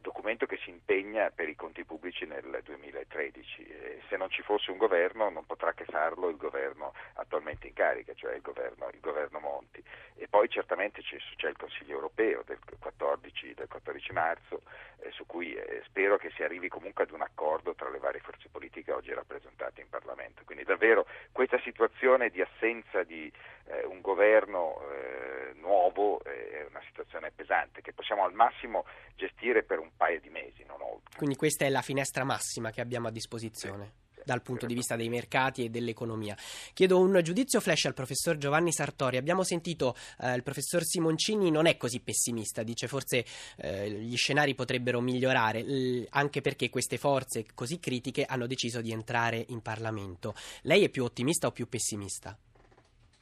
documento 0.08 0.45
che 0.45 0.58
si 0.64 0.70
impegna 0.70 1.30
per 1.32 1.49
i 1.49 1.55
conti 1.55 1.84
pubblici 1.84 2.26
nel 2.26 2.62
2013. 2.64 3.68
E 3.68 4.01
se 4.08 4.16
non 4.16 4.30
ci 4.30 4.41
fosse 4.41 4.72
un 4.72 4.78
governo 4.78 5.30
non 5.30 5.45
potrà 5.45 5.74
che 5.74 5.86
farlo 5.86 6.30
il 6.30 6.38
governo 6.38 6.93
attualmente 7.14 7.68
in 7.68 7.74
carica, 7.74 8.14
cioè 8.14 8.36
il 8.36 8.41
governo, 8.41 8.88
il 8.91 8.99
governo 8.99 9.39
Monti. 9.39 9.84
E 10.16 10.28
poi 10.28 10.49
certamente 10.49 11.01
c'è, 11.01 11.18
c'è, 11.36 11.49
il 11.49 11.58
Consiglio 11.58 11.95
europeo 11.95 12.43
del 12.45 12.60
14, 12.80 13.53
del 13.53 13.68
14 13.68 14.14
marzo 14.14 14.62
eh, 15.01 15.12
su 15.12 15.26
cui 15.26 15.53
eh, 15.53 15.82
spero 15.86 16.18
che 16.18 16.32
si 16.32 16.43
arrivi 16.43 16.70
comunque 16.70 17.03
ad 17.03 17.12
un 17.12 17.22
accordo 17.22 17.76
tra 17.76 17.89
le 17.89 17.99
varie 17.99 18.22
forze 18.22 18.47
politiche 18.49 18.91
oggi 18.91 19.14
rappresentate 19.14 19.82
in 19.82 19.89
Parlamento. 19.89 20.43
Quindi 20.45 20.64
davvero 20.64 21.05
questa 21.32 21.60
situazione 21.60 22.30
di 22.30 22.41
assenza 22.58 23.03
di 23.03 23.32
eh, 23.66 23.86
un 23.86 24.01
governo 24.01 24.82
eh, 24.82 25.53
nuovo 25.60 26.22
eh, 26.24 26.62
è 26.62 26.66
una 26.70 26.82
situazione 26.88 27.32
pesante 27.32 27.82
che 27.82 27.93
possiamo 27.93 28.24
al 28.24 28.34
massimo 28.34 28.86
gestire 29.16 29.64
per 29.64 29.80
un 29.80 29.91
paio 29.95 30.20
di 30.20 30.30
mesi, 30.30 30.64
non 30.66 30.82
oltre. 30.82 31.16
Quindi 31.16 31.36
questa 31.36 31.66
è 31.66 31.70
la 31.70 31.82
finestra 31.82 32.24
massima 32.24 32.72
che 32.72 32.82
abbiamo 32.82 33.08
a 33.08 33.12
disposizione. 33.12 33.86
Sì 33.86 34.05
dal 34.26 34.41
punto 34.41 34.65
di 34.65 34.74
vista 34.74 34.95
dei 34.95 35.09
mercati 35.09 35.65
e 35.65 35.70
dell'economia. 35.70 36.36
Chiedo 36.74 36.99
un 36.99 37.20
giudizio 37.24 37.59
flash 37.59 37.86
al 37.86 37.93
professor 37.93 38.38
Giovanni 38.38 38.72
Sartori. 38.72 39.18
Abbiamo 39.18 39.43
sentito 39.43 39.95
eh, 40.20 40.34
il 40.34 40.43
professor 40.43 40.84
Simoncini 40.84 41.51
non 41.51 41.65
è 41.65 41.78
così 41.78 42.01
pessimista, 42.01 42.63
dice 42.63 42.88
forse 42.88 43.26
eh, 43.57 43.89
gli 43.89 44.15
scenari 44.15 44.55
potrebbero 44.55 45.01
migliorare, 45.01 45.61
l- 45.63 46.07
anche 46.11 46.41
perché 46.41 46.70
queste 46.70 46.97
forze 46.97 47.45
così 47.53 47.80
critiche 47.80 48.26
hanno 48.26 48.47
deciso 48.47 48.82
di 48.82 48.91
entrare 48.91 49.43
in 49.49 49.61
Parlamento. 49.61 50.34
Lei 50.63 50.84
è 50.84 50.89
più 50.89 51.03
ottimista 51.03 51.47
o 51.47 51.51
più 51.51 51.68
pessimista? 51.68 52.38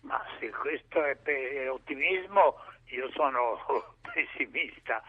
Ma 0.02 0.24
se 0.39 0.50
questo 0.50 1.04
è, 1.04 1.18
è 1.22 1.70
ottimismo, 1.70 2.56
io 2.89 3.10
sono 3.12 3.58
pessimista. 4.14 5.02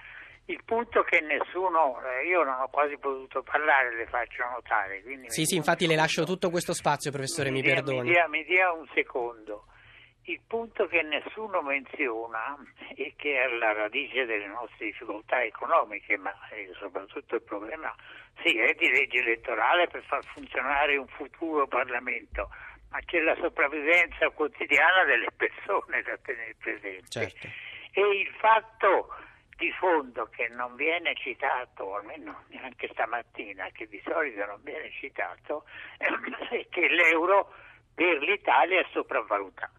Il 0.48 0.62
punto 0.64 1.02
che 1.02 1.20
nessuno, 1.20 2.00
eh, 2.02 2.26
io 2.26 2.44
non 2.44 2.60
ho 2.60 2.68
quasi 2.68 2.96
potuto 2.98 3.42
parlare, 3.42 3.96
le 3.96 4.06
faccio 4.06 4.44
notare. 4.48 5.02
Sì, 5.26 5.44
sì, 5.44 5.56
infatti 5.56 5.86
le 5.86 5.96
lascio 5.96 6.24
tutto 6.24 6.50
questo 6.50 6.72
spazio, 6.72 7.10
professore, 7.10 7.50
mi, 7.50 7.56
mi 7.56 7.62
dia, 7.62 7.74
perdoni. 7.74 8.00
Mi 8.02 8.10
dia, 8.10 8.28
mi 8.28 8.44
dia 8.44 8.72
un 8.72 8.86
secondo. 8.94 9.66
Il 10.28 10.40
punto 10.46 10.86
che 10.86 11.02
nessuno 11.02 11.62
menziona 11.62 12.56
e 12.94 13.14
che 13.16 13.34
è 13.34 13.42
alla 13.42 13.72
radice 13.72 14.24
delle 14.24 14.46
nostre 14.46 14.86
difficoltà 14.86 15.42
economiche, 15.42 16.16
ma 16.16 16.32
soprattutto 16.78 17.36
il 17.36 17.42
problema 17.42 17.94
sì, 18.42 18.56
è 18.56 18.72
di 18.74 18.88
legge 18.88 19.18
elettorale 19.18 19.86
per 19.88 20.02
far 20.04 20.24
funzionare 20.26 20.96
un 20.96 21.06
futuro 21.08 21.66
Parlamento 21.66 22.48
ma 22.90 23.00
c'è 23.04 23.20
la 23.20 23.36
sopravvivenza 23.40 24.30
quotidiana 24.30 25.04
delle 25.04 25.28
persone 25.36 26.02
da 26.02 26.16
tenere 26.22 26.54
presente. 26.58 27.08
Certo. 27.08 27.48
E 27.92 28.00
il 28.00 28.28
fatto 28.38 29.08
di 29.56 29.72
fondo 29.72 30.26
che 30.26 30.48
non 30.48 30.74
viene 30.76 31.14
citato, 31.14 31.96
almeno 31.96 32.44
neanche 32.48 32.88
stamattina, 32.92 33.68
che 33.72 33.86
di 33.88 34.00
solito 34.04 34.44
non 34.44 34.60
viene 34.62 34.90
citato, 34.90 35.64
è 35.98 36.66
che 36.68 36.88
l'euro 36.88 37.52
per 37.94 38.18
l'Italia 38.18 38.80
è 38.80 38.86
sopravvalutato. 38.92 39.72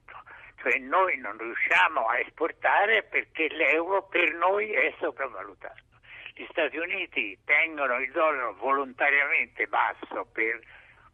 Cioè 0.61 0.79
noi 0.79 1.17
non 1.17 1.37
riusciamo 1.37 2.07
a 2.07 2.17
esportare 2.19 3.03
perché 3.03 3.47
l'euro 3.49 4.07
per 4.07 4.33
noi 4.33 4.71
è 4.71 4.93
sopravvalutato. 4.99 5.85
Gli 6.33 6.45
Stati 6.49 6.77
Uniti 6.77 7.37
tengono 7.45 7.97
il 7.97 8.11
dollaro 8.11 8.53
volontariamente 8.55 9.67
basso 9.67 10.25
per 10.31 10.59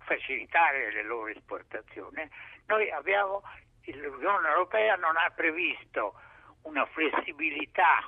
facilitare 0.05 0.91
le 0.91 1.03
loro 1.03 1.27
esportazioni, 1.27 2.29
noi 2.67 2.89
abbiamo, 2.91 3.41
l'Unione 3.85 4.47
Europea 4.49 4.95
non 4.95 5.15
ha 5.17 5.29
previsto 5.35 6.13
una 6.63 6.85
flessibilità 6.85 7.99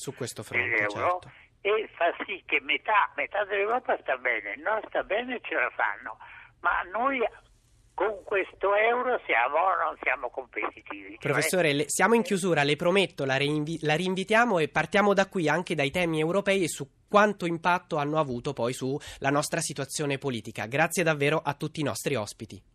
su 0.00 0.14
questo 0.14 0.42
fronte 0.42 0.88
certo. 0.88 1.20
e 1.60 1.88
fa 1.94 2.10
sì 2.24 2.42
che 2.46 2.60
metà, 2.62 3.12
metà 3.16 3.44
dell'Europa 3.44 3.98
sta 4.00 4.16
bene, 4.16 4.56
non 4.56 4.80
sta 4.88 5.02
bene 5.02 5.40
ce 5.42 5.54
la 5.54 5.70
fanno, 5.76 6.16
ma 6.60 6.80
noi 6.90 7.20
con 7.92 8.24
questo 8.24 8.74
euro 8.74 9.20
siamo 9.26 9.58
non 9.84 9.94
siamo 10.00 10.30
competitivi. 10.30 11.10
Cioè 11.10 11.18
Professore, 11.18 11.74
le, 11.74 11.84
siamo 11.86 12.14
in 12.14 12.22
chiusura, 12.22 12.62
le 12.62 12.76
prometto, 12.76 13.26
la, 13.26 13.36
reinvi- 13.36 13.78
la, 13.82 13.94
rinvitiamo 13.94 14.58
e 14.58 14.68
partiamo 14.68 15.12
da 15.12 15.28
qui 15.28 15.50
anche 15.50 15.74
dai 15.74 15.90
temi 15.90 16.18
europei 16.18 16.62
e 16.62 16.68
su 16.68 16.88
quanto 17.06 17.44
impatto 17.44 17.98
hanno 17.98 18.18
avuto 18.18 18.54
poi 18.54 18.72
sulla 18.72 19.28
nostra 19.30 19.60
situazione 19.60 20.16
politica. 20.16 20.64
Grazie 20.64 21.02
davvero 21.02 21.42
a 21.44 21.52
tutti 21.52 21.80
i 21.80 21.84
nostri 21.84 22.14
ospiti. 22.14 22.69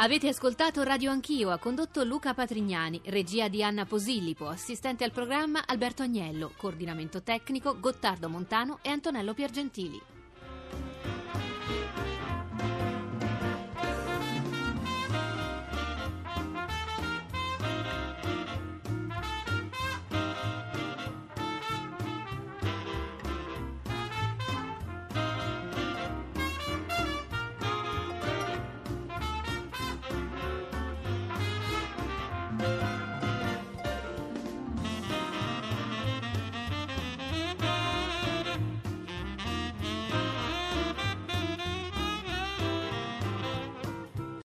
Avete 0.00 0.28
ascoltato 0.28 0.84
Radio 0.84 1.10
Anch'io, 1.10 1.50
ha 1.50 1.58
condotto 1.58 2.04
Luca 2.04 2.32
Patrignani, 2.32 3.00
regia 3.06 3.48
di 3.48 3.64
Anna 3.64 3.84
Posillipo, 3.84 4.46
assistente 4.46 5.02
al 5.02 5.10
programma 5.10 5.64
Alberto 5.66 6.04
Agnello, 6.04 6.52
coordinamento 6.56 7.20
tecnico 7.20 7.80
Gottardo 7.80 8.28
Montano 8.28 8.78
e 8.82 8.90
Antonello 8.90 9.34
Piergentili. 9.34 10.00